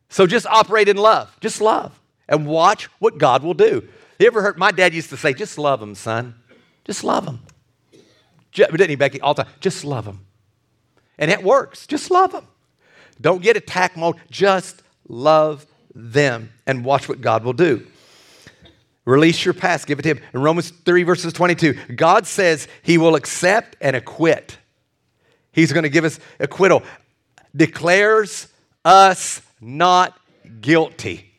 So 0.10 0.26
just 0.26 0.47
operate 0.47 0.89
in 0.89 0.97
love. 0.97 1.38
Just 1.41 1.62
love. 1.62 1.99
And 2.28 2.47
watch 2.47 2.86
what 2.97 3.20
God 3.20 3.43
will 3.43 3.53
do. 3.53 3.88
You 4.18 4.26
ever 4.26 4.41
heard, 4.41 4.58
my 4.58 4.72
dad 4.72 4.95
used 4.95 5.12
to 5.12 5.18
say, 5.18 5.34
just 5.34 5.60
love 5.60 5.80
him, 5.80 5.93
son. 5.93 6.34
Just 6.86 7.03
love 7.03 7.28
him. 7.28 7.41
Didn't 8.51 8.89
he, 8.89 8.95
Becky? 8.95 9.22
All 9.22 9.36
the 9.36 9.43
time. 9.43 9.53
Just 9.60 9.86
love 9.86 10.08
him. 10.08 10.26
And 11.20 11.30
it 11.30 11.43
works. 11.43 11.86
Just 11.86 12.10
love 12.10 12.34
him. 12.34 12.47
Don't 13.22 13.43
get 13.43 13.58
attack 13.58 13.95
mode. 13.95 14.16
Just 14.32 14.82
love 15.08 15.68
them 15.98 16.52
and 16.68 16.86
watch 16.86 17.10
what 17.10 17.20
God 17.22 17.43
will 17.43 17.54
do. 17.54 17.86
Release 19.04 19.43
your 19.43 19.54
past, 19.54 19.88
give 19.88 20.00
it 20.00 20.04
to 20.04 20.10
Him. 20.10 20.20
In 20.34 20.41
Romans 20.41 20.70
3, 20.70 21.04
verses 21.04 21.34
22, 21.34 21.74
God 21.95 22.28
says 22.28 22.68
He 22.84 22.98
will 22.98 23.16
accept 23.16 23.76
and 23.82 23.95
acquit. 23.95 24.58
He's 25.52 25.74
going 25.74 25.84
to 25.84 25.89
give 25.89 26.06
us 26.06 26.20
acquittal, 26.39 26.84
declares 27.56 28.48
us 28.86 29.41
not 29.60 30.20
guilty. 30.62 31.32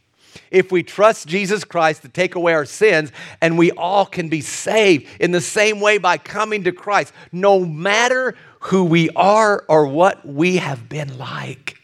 If 0.51 0.73
we 0.73 0.83
trust 0.83 1.29
Jesus 1.29 1.63
Christ 1.63 2.03
to 2.03 2.09
take 2.09 2.35
away 2.35 2.55
our 2.55 2.65
sins, 2.65 3.13
and 3.41 3.59
we 3.59 3.71
all 3.73 4.07
can 4.07 4.29
be 4.29 4.41
saved 4.41 5.07
in 5.21 5.31
the 5.31 5.41
same 5.41 5.81
way 5.81 5.99
by 5.99 6.19
coming 6.19 6.65
to 6.65 6.73
Christ, 6.73 7.13
no 7.33 7.65
matter 7.65 8.35
who 8.61 8.85
we 8.85 9.11
are 9.11 9.65
or 9.69 9.87
what 9.87 10.27
we 10.27 10.57
have 10.57 10.89
been 10.89 11.19
like. 11.19 11.78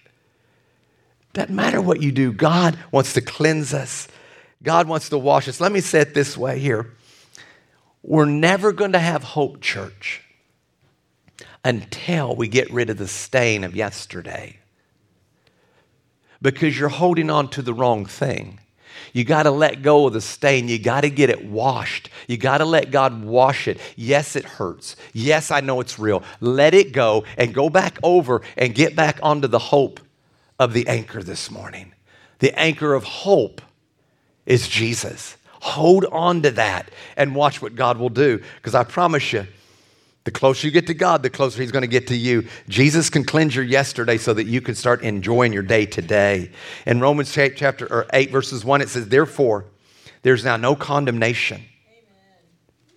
Doesn't 1.34 1.54
matter 1.54 1.82
what 1.82 2.00
you 2.00 2.12
do, 2.12 2.32
God 2.32 2.78
wants 2.92 3.12
to 3.14 3.20
cleanse 3.20 3.74
us. 3.74 4.08
God 4.62 4.88
wants 4.88 5.08
to 5.10 5.18
wash 5.18 5.48
us. 5.48 5.60
Let 5.60 5.72
me 5.72 5.80
say 5.80 6.00
it 6.00 6.14
this 6.14 6.36
way 6.36 6.60
here. 6.60 6.92
We're 8.04 8.24
never 8.24 8.72
going 8.72 8.92
to 8.92 9.00
have 9.00 9.24
hope, 9.24 9.60
church, 9.60 10.22
until 11.64 12.36
we 12.36 12.46
get 12.46 12.70
rid 12.70 12.88
of 12.88 12.98
the 12.98 13.08
stain 13.08 13.64
of 13.64 13.74
yesterday. 13.74 14.60
Because 16.40 16.78
you're 16.78 16.88
holding 16.88 17.30
on 17.30 17.48
to 17.50 17.62
the 17.62 17.74
wrong 17.74 18.06
thing. 18.06 18.60
You 19.12 19.24
got 19.24 19.42
to 19.42 19.50
let 19.50 19.82
go 19.82 20.06
of 20.06 20.12
the 20.12 20.20
stain. 20.20 20.68
You 20.68 20.78
got 20.78 21.00
to 21.00 21.10
get 21.10 21.30
it 21.30 21.44
washed. 21.44 22.10
You 22.28 22.36
got 22.36 22.58
to 22.58 22.64
let 22.64 22.92
God 22.92 23.24
wash 23.24 23.66
it. 23.66 23.80
Yes, 23.96 24.36
it 24.36 24.44
hurts. 24.44 24.94
Yes, 25.12 25.50
I 25.50 25.60
know 25.62 25.80
it's 25.80 25.98
real. 25.98 26.22
Let 26.40 26.74
it 26.74 26.92
go 26.92 27.24
and 27.36 27.52
go 27.52 27.68
back 27.68 27.98
over 28.04 28.42
and 28.56 28.72
get 28.72 28.94
back 28.94 29.18
onto 29.20 29.48
the 29.48 29.58
hope 29.58 29.98
of 30.58 30.72
the 30.72 30.86
anchor 30.88 31.22
this 31.22 31.50
morning. 31.50 31.92
The 32.38 32.58
anchor 32.58 32.94
of 32.94 33.04
hope 33.04 33.60
is 34.46 34.68
Jesus. 34.68 35.36
Hold 35.60 36.04
on 36.06 36.42
to 36.42 36.50
that 36.52 36.90
and 37.16 37.34
watch 37.34 37.62
what 37.62 37.74
God 37.74 37.98
will 37.98 38.10
do. 38.10 38.42
Because 38.56 38.74
I 38.74 38.84
promise 38.84 39.32
you, 39.32 39.46
the 40.24 40.30
closer 40.30 40.66
you 40.66 40.72
get 40.72 40.86
to 40.86 40.94
God, 40.94 41.22
the 41.22 41.30
closer 41.30 41.60
He's 41.60 41.70
going 41.70 41.82
to 41.82 41.88
get 41.88 42.06
to 42.08 42.16
you. 42.16 42.46
Jesus 42.68 43.10
can 43.10 43.24
cleanse 43.24 43.54
your 43.54 43.64
yesterday 43.64 44.16
so 44.16 44.32
that 44.34 44.44
you 44.44 44.60
can 44.60 44.74
start 44.74 45.02
enjoying 45.02 45.52
your 45.52 45.62
day 45.62 45.86
today. 45.86 46.50
In 46.86 47.00
Romans 47.00 47.32
chapter 47.32 47.86
or 47.92 48.06
8, 48.12 48.30
verses 48.30 48.64
1, 48.64 48.80
it 48.80 48.88
says, 48.88 49.08
Therefore, 49.08 49.66
there's 50.22 50.44
now 50.44 50.56
no 50.56 50.74
condemnation. 50.74 51.56
Amen. 51.56 52.04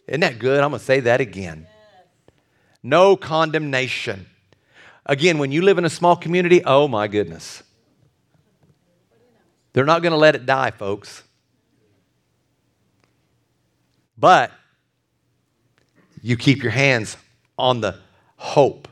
Isn't 0.07 0.21
that 0.21 0.39
good? 0.39 0.61
I'm 0.61 0.71
going 0.71 0.79
to 0.79 0.85
say 0.85 1.01
that 1.01 1.19
again. 1.19 1.67
Yes. 1.67 2.35
No 2.81 3.17
condemnation. 3.17 4.25
Again, 5.07 5.37
when 5.37 5.51
you 5.53 5.61
live 5.61 5.77
in 5.77 5.85
a 5.85 5.89
small 5.89 6.17
community, 6.17 6.63
oh 6.63 6.87
my 6.87 7.07
goodness. 7.07 7.63
They're 9.71 9.85
not 9.85 10.01
going 10.01 10.11
to 10.11 10.17
let 10.17 10.35
it 10.35 10.45
die, 10.45 10.71
folks. 10.71 11.23
But 14.17 14.51
you 16.21 16.35
keep 16.35 16.61
your 16.61 16.71
hands 16.71 17.15
on 17.57 17.79
the 17.81 17.99
hope, 18.35 18.87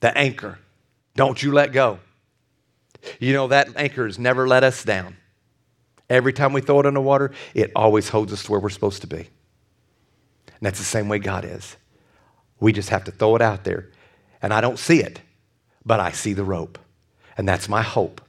the 0.00 0.16
anchor. 0.16 0.58
Don't 1.14 1.42
you 1.42 1.52
let 1.52 1.72
go. 1.72 1.98
You 3.18 3.32
know, 3.32 3.48
that 3.48 3.68
anchor 3.76 4.06
has 4.06 4.18
never 4.18 4.48
let 4.48 4.64
us 4.64 4.82
down. 4.82 5.16
Every 6.08 6.32
time 6.32 6.52
we 6.52 6.60
throw 6.60 6.80
it 6.80 6.86
in 6.86 6.94
the 6.94 7.00
water, 7.00 7.32
it 7.54 7.72
always 7.74 8.08
holds 8.08 8.32
us 8.32 8.44
to 8.44 8.52
where 8.52 8.60
we're 8.60 8.70
supposed 8.70 9.02
to 9.02 9.06
be. 9.06 9.16
And 9.16 10.60
that's 10.60 10.78
the 10.78 10.84
same 10.84 11.08
way 11.08 11.18
God 11.18 11.44
is. 11.44 11.76
We 12.60 12.72
just 12.72 12.90
have 12.90 13.04
to 13.04 13.10
throw 13.10 13.34
it 13.36 13.42
out 13.42 13.64
there. 13.64 13.90
And 14.42 14.52
I 14.52 14.60
don't 14.60 14.78
see 14.78 15.00
it, 15.00 15.20
but 15.84 16.00
I 16.00 16.10
see 16.10 16.32
the 16.32 16.44
rope. 16.44 16.78
And 17.36 17.48
that's 17.48 17.68
my 17.68 17.82
hope 17.82 18.20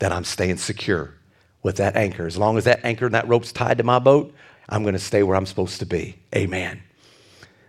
that 0.00 0.12
I'm 0.12 0.24
staying 0.24 0.58
secure 0.58 1.14
with 1.62 1.76
that 1.76 1.96
anchor. 1.96 2.26
As 2.26 2.36
long 2.36 2.58
as 2.58 2.64
that 2.64 2.84
anchor 2.84 3.06
and 3.06 3.14
that 3.14 3.28
rope's 3.28 3.52
tied 3.52 3.78
to 3.78 3.84
my 3.84 3.98
boat, 3.98 4.34
I'm 4.68 4.82
going 4.82 4.94
to 4.94 4.98
stay 4.98 5.22
where 5.22 5.36
I'm 5.36 5.46
supposed 5.46 5.78
to 5.78 5.86
be. 5.86 6.18
Amen. 6.34 6.82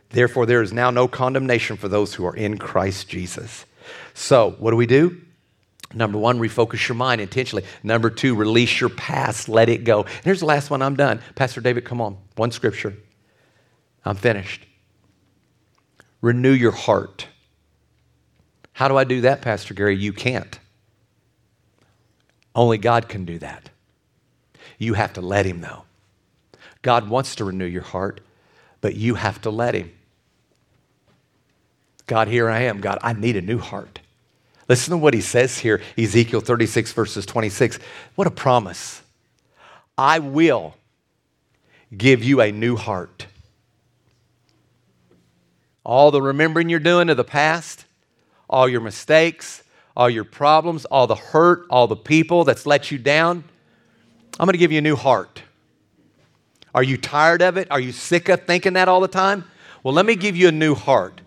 Therefore, 0.10 0.46
there 0.46 0.62
is 0.62 0.74
now 0.74 0.92
no 0.92 1.08
condemnation 1.08 1.78
for 1.78 1.88
those 1.88 2.14
who 2.14 2.26
are 2.26 2.36
in 2.36 2.58
Christ 2.58 3.08
Jesus. 3.08 3.66
So, 4.14 4.52
what 4.60 4.72
do 4.72 4.78
we 4.78 4.86
do? 4.86 5.22
Number 5.94 6.18
one, 6.18 6.40
refocus 6.40 6.88
your 6.88 6.96
mind 6.96 7.22
intentionally. 7.22 7.66
Number 7.84 8.10
two, 8.10 8.36
release 8.36 8.80
your 8.80 8.90
past, 8.90 9.48
let 9.48 9.70
it 9.70 9.84
go. 9.84 10.04
And 10.04 10.24
here's 10.24 10.40
the 10.40 10.46
last 10.46 10.70
one, 10.70 10.82
I'm 10.82 10.96
done. 10.96 11.22
Pastor 11.36 11.62
David, 11.62 11.86
come 11.86 12.02
on. 12.02 12.18
One 12.36 12.52
scripture. 12.52 12.96
I'm 14.06 14.16
finished. 14.16 14.66
Renew 16.22 16.52
your 16.52 16.72
heart. 16.72 17.28
How 18.84 18.90
do 18.90 18.98
I 18.98 19.06
do 19.06 19.22
that, 19.22 19.42
Pastor 19.42 19.74
Gary? 19.74 19.96
You 19.96 20.12
can't. 20.12 20.60
Only 22.54 22.78
God 22.78 23.08
can 23.08 23.24
do 23.24 23.40
that. 23.40 23.70
You 24.78 24.96
have 24.96 25.14
to 25.14 25.22
let 25.22 25.46
Him, 25.46 25.62
though. 25.62 25.84
God 26.82 27.08
wants 27.08 27.38
to 27.38 27.46
renew 27.46 27.64
your 27.64 27.82
heart, 27.82 28.20
but 28.82 28.94
you 28.94 29.16
have 29.16 29.40
to 29.44 29.50
let 29.50 29.74
Him. 29.74 29.94
God, 32.08 32.28
here 32.28 32.50
I 32.50 32.64
am. 32.64 32.82
God, 32.82 33.00
I 33.02 33.14
need 33.14 33.38
a 33.38 33.42
new 33.42 33.58
heart. 33.58 34.02
Listen 34.68 34.92
to 34.92 34.98
what 34.98 35.14
He 35.14 35.22
says 35.22 35.60
here, 35.60 35.82
Ezekiel 35.98 36.42
36, 36.42 36.92
verses 36.92 37.26
26. 37.26 37.80
What 38.16 38.28
a 38.28 38.32
promise. 38.32 39.02
I 39.98 40.20
will 40.20 40.76
give 41.96 42.22
you 42.22 42.42
a 42.42 42.52
new 42.52 42.76
heart. 42.76 43.28
All 45.86 46.12
the 46.12 46.22
remembering 46.22 46.68
you're 46.68 46.82
doing 46.82 47.08
of 47.08 47.16
the 47.16 47.24
past, 47.24 47.86
all 48.54 48.70
your 48.70 48.82
mistakes, 48.82 49.64
all 49.98 50.10
your 50.10 50.24
problems, 50.24 50.86
all 50.86 51.08
the 51.08 51.16
hurt, 51.16 51.66
all 51.72 51.88
the 51.88 51.96
people 51.96 52.44
that's 52.44 52.68
let 52.68 52.92
you 52.92 53.00
down, 53.00 53.44
I'm 54.40 54.46
going 54.46 54.54
to 54.54 54.60
give 54.60 54.72
you 54.72 54.78
a 54.78 54.82
new 54.82 54.96
heart. 54.96 55.42
Are 56.76 56.84
you 56.84 56.98
tired 56.98 57.42
of 57.42 57.58
it? 57.58 57.68
Are 57.72 57.80
you 57.80 57.92
sick 57.92 58.30
of 58.30 58.46
thinking 58.46 58.74
that 58.74 58.88
all 58.88 59.02
the 59.02 59.08
time? 59.08 59.46
Well, 59.82 59.94
let 59.94 60.06
me 60.06 60.16
give 60.16 60.36
you 60.36 60.48
a 60.48 60.52
new 60.52 60.76
heart 60.76 61.22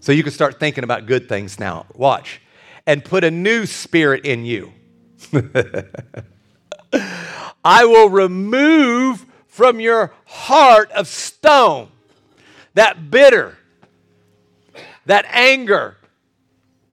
so 0.00 0.12
you 0.12 0.22
can 0.22 0.32
start 0.32 0.58
thinking 0.58 0.84
about 0.84 1.06
good 1.06 1.28
things 1.28 1.58
now. 1.58 1.86
Watch. 1.94 2.40
And 2.86 3.04
put 3.04 3.24
a 3.24 3.30
new 3.30 3.66
spirit 3.66 4.24
in 4.24 4.44
you. 4.44 4.72
I 7.64 7.84
will 7.84 8.08
remove 8.08 9.26
from 9.48 9.80
your 9.80 10.14
heart 10.24 10.90
of 10.92 11.08
stone 11.08 11.88
that 12.74 13.10
bitter, 13.10 13.58
that 15.06 15.26
anger, 15.30 15.97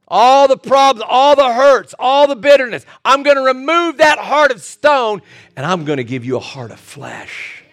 all 0.07 0.47
the 0.47 0.57
problems, 0.57 1.05
all 1.07 1.35
the 1.35 1.51
hurts, 1.51 1.95
all 1.97 2.27
the 2.27 2.35
bitterness. 2.35 2.85
I'm 3.03 3.23
going 3.23 3.37
to 3.37 3.43
remove 3.43 3.97
that 3.97 4.19
heart 4.19 4.51
of 4.51 4.61
stone 4.61 5.21
and 5.55 5.65
I'm 5.65 5.85
going 5.85 5.97
to 5.97 6.03
give 6.03 6.25
you 6.25 6.37
a 6.37 6.41
heart 6.41 6.71
of 6.71 6.79
flesh. 6.79 7.63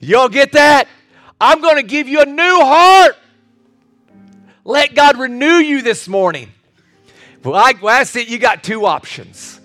Y'all 0.00 0.28
get 0.28 0.52
that? 0.52 0.88
I'm 1.40 1.60
going 1.60 1.76
to 1.76 1.82
give 1.82 2.08
you 2.08 2.20
a 2.20 2.26
new 2.26 2.60
heart. 2.60 3.16
Let 4.64 4.94
God 4.94 5.18
renew 5.18 5.54
you 5.54 5.82
this 5.82 6.06
morning. 6.06 6.52
Well, 7.42 7.54
I, 7.54 7.74
well, 7.80 7.98
that's 7.98 8.14
it. 8.14 8.28
You 8.28 8.38
got 8.38 8.62
two 8.62 8.86
options. 8.86 9.60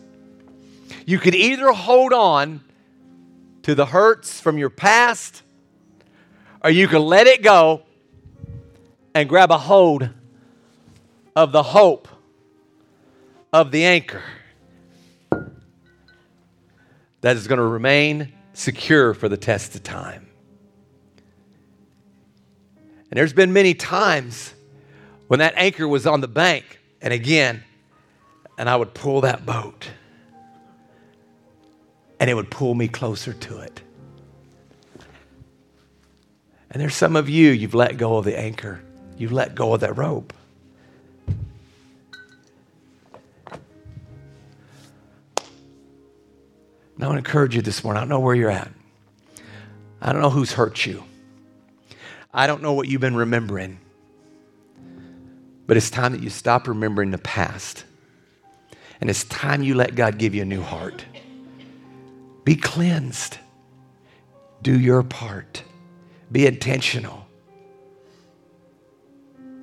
You 1.05 1.19
could 1.19 1.35
either 1.35 1.71
hold 1.71 2.13
on 2.13 2.61
to 3.63 3.75
the 3.75 3.85
hurts 3.85 4.39
from 4.39 4.57
your 4.57 4.69
past, 4.69 5.43
or 6.63 6.71
you 6.71 6.87
can 6.87 7.01
let 7.01 7.27
it 7.27 7.43
go 7.43 7.83
and 9.13 9.29
grab 9.29 9.51
a 9.51 9.57
hold 9.57 10.09
of 11.37 11.51
the 11.51 11.61
hope 11.61 12.07
of 13.53 13.69
the 13.69 13.85
anchor 13.85 14.23
that 17.21 17.35
is 17.35 17.47
going 17.47 17.59
to 17.59 17.63
remain 17.63 18.33
secure 18.53 19.13
for 19.13 19.29
the 19.29 19.37
test 19.37 19.75
of 19.75 19.83
time. 19.83 20.27
And 23.11 23.19
there's 23.19 23.33
been 23.33 23.53
many 23.53 23.75
times 23.75 24.51
when 25.27 25.37
that 25.37 25.53
anchor 25.57 25.87
was 25.87 26.07
on 26.07 26.21
the 26.21 26.27
bank, 26.27 26.79
and 27.03 27.13
again, 27.13 27.63
and 28.57 28.67
I 28.67 28.75
would 28.75 28.95
pull 28.95 29.21
that 29.21 29.45
boat, 29.45 29.87
and 32.19 32.31
it 32.31 32.33
would 32.33 32.49
pull 32.49 32.73
me 32.73 32.87
closer 32.87 33.33
to 33.33 33.59
it. 33.59 33.79
And 36.71 36.81
there's 36.81 36.95
some 36.95 37.15
of 37.15 37.29
you, 37.29 37.51
you've 37.51 37.75
let 37.75 37.97
go 37.97 38.17
of 38.17 38.25
the 38.25 38.37
anchor, 38.37 38.81
you've 39.19 39.33
let 39.33 39.53
go 39.53 39.75
of 39.75 39.81
that 39.81 39.95
rope. 39.95 40.33
Now, 46.97 47.05
I 47.05 47.09
want 47.09 47.23
to 47.23 47.29
encourage 47.29 47.55
you 47.55 47.61
this 47.61 47.83
morning. 47.83 47.97
I 47.97 48.01
don't 48.01 48.09
know 48.09 48.19
where 48.19 48.33
you're 48.33 48.49
at. 48.49 48.71
I 50.01 50.11
don't 50.11 50.21
know 50.21 50.29
who's 50.29 50.53
hurt 50.53 50.85
you. 50.85 51.03
I 52.33 52.47
don't 52.47 52.61
know 52.61 52.73
what 52.73 52.87
you've 52.87 53.01
been 53.01 53.15
remembering. 53.15 53.79
But 55.67 55.77
it's 55.77 55.89
time 55.89 56.13
that 56.13 56.23
you 56.23 56.29
stop 56.29 56.67
remembering 56.67 57.11
the 57.11 57.17
past. 57.17 57.83
And 58.99 59.09
it's 59.09 59.23
time 59.25 59.61
you 59.61 59.75
let 59.75 59.95
God 59.95 60.17
give 60.17 60.33
you 60.33 60.41
a 60.41 60.45
new 60.45 60.61
heart. 60.61 61.05
Be 62.43 62.55
cleansed. 62.55 63.37
Do 64.63 64.79
your 64.79 65.03
part. 65.03 65.63
Be 66.31 66.47
intentional. 66.47 67.27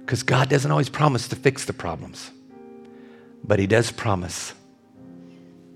Because 0.00 0.22
God 0.22 0.48
doesn't 0.48 0.70
always 0.70 0.88
promise 0.88 1.28
to 1.28 1.36
fix 1.36 1.64
the 1.64 1.72
problems, 1.72 2.30
but 3.42 3.58
He 3.58 3.66
does 3.66 3.90
promise 3.90 4.52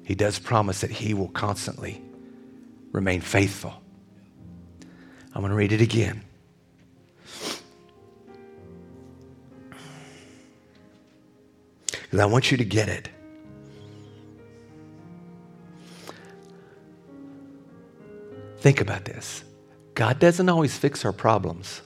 he 0.09 0.15
does 0.15 0.39
promise 0.39 0.81
that 0.81 0.91
He 0.91 1.13
will 1.13 1.29
constantly 1.29 2.01
remain 2.93 3.21
faithful. 3.21 3.75
I'm 5.35 5.43
going 5.43 5.51
to 5.51 5.55
read 5.55 5.71
it 5.71 5.83
again. 5.83 6.25
Because 11.91 12.21
I 12.21 12.25
want 12.25 12.51
you 12.51 12.57
to 12.57 12.65
get 12.65 12.89
it. 12.89 13.11
Think 18.61 18.81
about 18.81 19.05
this 19.05 19.45
God 19.95 20.19
doesn't 20.19 20.49
always 20.49 20.75
fix 20.75 21.05
our 21.05 21.13
problems, 21.13 21.83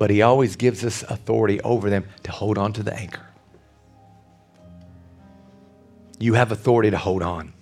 but 0.00 0.10
He 0.10 0.22
always 0.22 0.56
gives 0.56 0.84
us 0.84 1.04
authority 1.04 1.60
over 1.60 1.88
them 1.88 2.08
to 2.24 2.32
hold 2.32 2.58
on 2.58 2.72
to 2.72 2.82
the 2.82 2.92
anchor. 2.92 3.27
You 6.18 6.34
have 6.34 6.52
authority 6.52 6.90
to 6.90 6.98
hold 6.98 7.22
on. 7.22 7.52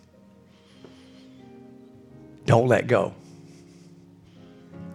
Don't 2.47 2.69
let 2.69 2.87
go. 2.87 3.15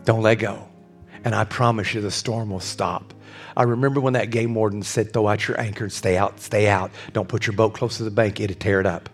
Don't 0.05 0.22
let 0.22 0.36
go. 0.36 0.68
And 1.24 1.36
I 1.36 1.43
promise 1.43 1.93
you, 1.93 2.01
the 2.01 2.12
storm 2.12 2.49
will 2.49 2.59
stop. 2.59 3.14
I 3.55 3.64
remember 3.64 3.99
when 3.99 4.14
that 4.14 4.32
game 4.32 4.55
warden 4.55 4.82
said, 4.82 5.14
throw 5.14 5.28
out 5.28 5.47
your 5.47 5.59
anchor 5.59 5.84
and 5.84 5.93
stay 5.93 6.18
out, 6.18 6.39
stay 6.39 6.68
out. 6.68 6.91
Don't 7.14 7.28
put 7.28 7.45
your 7.45 7.55
boat 7.55 7.74
close 7.74 7.97
to 7.97 8.03
the 8.03 8.12
bank, 8.12 8.39
it'll 8.39 8.55
tear 8.55 8.80
it 8.80 8.86
up. 8.86 9.09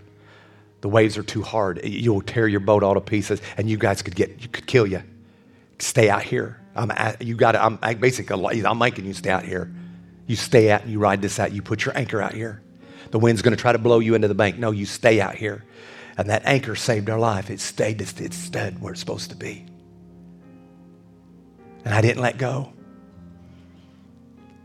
The 0.81 0.89
waves 0.89 1.17
are 1.17 1.23
too 1.23 1.41
hard. 1.41 1.81
You'll 1.83 2.21
tear 2.21 2.47
your 2.47 2.59
boat 2.59 2.83
all 2.83 2.93
to 2.93 3.01
pieces, 3.01 3.41
and 3.57 3.69
you 3.69 3.77
guys 3.77 4.01
could 4.01 4.15
get, 4.15 4.41
you 4.41 4.47
could 4.47 4.67
kill 4.67 4.85
you. 4.85 5.01
Stay 5.79 6.09
out 6.09 6.23
here. 6.23 6.61
I'm, 6.75 6.91
at, 6.91 7.21
you 7.21 7.35
got 7.35 7.55
I'm 7.55 7.77
basically, 7.99 8.63
I'm 8.63 8.77
making 8.77 9.05
you 9.05 9.13
stay 9.13 9.31
out 9.31 9.43
here. 9.43 9.73
You 10.27 10.35
stay 10.35 10.69
out 10.69 10.83
and 10.83 10.91
you 10.91 10.99
ride 10.99 11.21
this 11.21 11.39
out. 11.39 11.51
You 11.51 11.61
put 11.61 11.83
your 11.83 11.97
anchor 11.97 12.21
out 12.21 12.33
here. 12.33 12.61
The 13.11 13.19
wind's 13.19 13.41
going 13.41 13.55
to 13.55 13.61
try 13.61 13.71
to 13.71 13.77
blow 13.77 13.99
you 13.99 14.15
into 14.15 14.27
the 14.27 14.35
bank. 14.35 14.57
No, 14.57 14.71
you 14.71 14.85
stay 14.85 15.21
out 15.21 15.35
here. 15.35 15.63
And 16.17 16.29
that 16.29 16.45
anchor 16.45 16.75
saved 16.75 17.09
our 17.09 17.19
life. 17.19 17.49
It 17.49 17.59
stayed, 17.59 18.01
it 18.01 18.33
stood 18.33 18.81
where 18.81 18.91
it's 18.91 18.99
supposed 18.99 19.29
to 19.29 19.35
be. 19.35 19.65
And 21.85 21.93
I 21.93 22.01
didn't 22.01 22.21
let 22.21 22.37
go. 22.37 22.73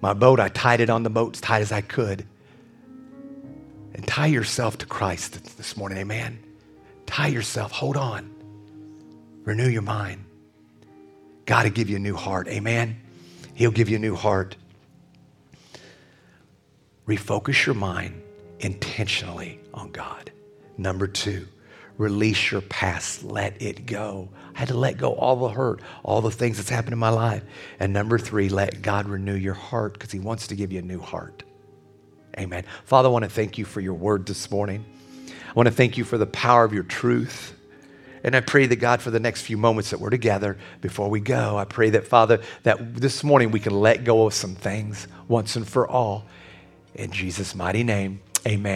My 0.01 0.15
boat, 0.15 0.41
I 0.41 0.49
tied 0.49 0.81
it 0.81 0.91
on 0.91 1.03
the 1.03 1.11
boat 1.11 1.37
as 1.37 1.41
tight 1.41 1.61
as 1.61 1.71
I 1.71 1.83
could. 1.83 2.27
And 3.95 4.07
tie 4.07 4.27
yourself 4.27 4.79
to 4.79 4.87
Christ 4.87 5.57
this 5.59 5.77
morning, 5.77 5.99
amen. 5.99 6.43
Tie 7.07 7.29
yourself, 7.29 7.71
hold 7.71 7.97
on. 7.97 8.35
Renew 9.45 9.69
your 9.69 9.83
mind. 9.83 10.25
God 11.45 11.65
will 11.65 11.73
give 11.73 11.91
you 11.91 11.97
a 11.97 12.01
new 12.01 12.17
heart, 12.17 12.49
amen. 12.49 13.01
He'll 13.55 13.71
give 13.71 13.89
you 13.91 13.97
a 13.97 14.01
new 14.01 14.17
heart. 14.17 14.57
Refocus 17.07 17.67
your 17.67 17.75
mind 17.75 18.22
intentionally 18.63 19.61
on 19.75 19.91
God. 19.91 20.33
Number 20.79 21.07
two, 21.07 21.47
release 21.99 22.51
your 22.51 22.63
past, 22.63 23.23
let 23.23 23.61
it 23.61 23.85
go. 23.87 24.29
I 24.55 24.61
had 24.61 24.69
to 24.69 24.77
let 24.77 24.97
go 24.97 25.15
all 25.15 25.37
the 25.37 25.49
hurt, 25.49 25.81
all 26.03 26.21
the 26.21 26.31
things 26.31 26.57
that's 26.57 26.71
happened 26.71 26.95
in 26.95 26.99
my 26.99 27.11
life. 27.11 27.43
And 27.79 27.93
number 27.93 28.19
three, 28.19 28.49
let 28.49 28.81
God 28.83 29.07
renew 29.09 29.35
your 29.35 29.55
heart 29.55 29.95
because 29.95 30.11
He 30.11 30.21
wants 30.21 30.47
to 30.49 30.55
give 30.55 30.73
you 30.73 30.79
a 30.79 30.83
new 30.83 31.01
heart. 31.01 31.43
Amen. 32.39 32.65
Father, 32.85 33.09
I 33.09 33.13
want 33.13 33.25
to 33.25 33.31
thank 33.31 33.59
you 33.59 33.65
for 33.65 33.81
your 33.81 33.95
word 33.95 34.25
this 34.25 34.51
morning. 34.51 34.85
I 35.29 35.53
want 35.55 35.67
to 35.67 35.75
thank 35.75 35.99
you 35.99 36.05
for 36.05 36.17
the 36.17 36.27
power 36.27 36.65
of 36.65 36.73
your 36.73 36.85
truth. 36.85 37.55
And 38.25 38.35
I 38.37 38.41
pray 38.41 38.67
that 38.67 38.77
God, 38.77 39.03
for 39.03 39.11
the 39.11 39.21
next 39.21 39.43
few 39.43 39.59
moments 39.59 39.91
that 39.91 39.99
we're 39.99 40.11
together 40.11 40.57
before 40.81 41.11
we 41.11 41.21
go, 41.21 41.59
I 41.59 41.65
pray 41.65 41.91
that, 41.91 42.07
Father, 42.07 42.41
that 42.63 42.95
this 42.95 43.25
morning 43.25 43.51
we 43.51 43.61
can 43.61 43.79
let 43.79 44.05
go 44.05 44.27
of 44.27 44.33
some 44.33 44.55
things 44.55 45.09
once 45.29 45.57
and 45.57 45.69
for 45.69 45.87
all. 45.89 46.25
In 46.95 47.11
Jesus' 47.11 47.55
mighty 47.55 47.83
name, 47.83 48.21
amen. 48.47 48.63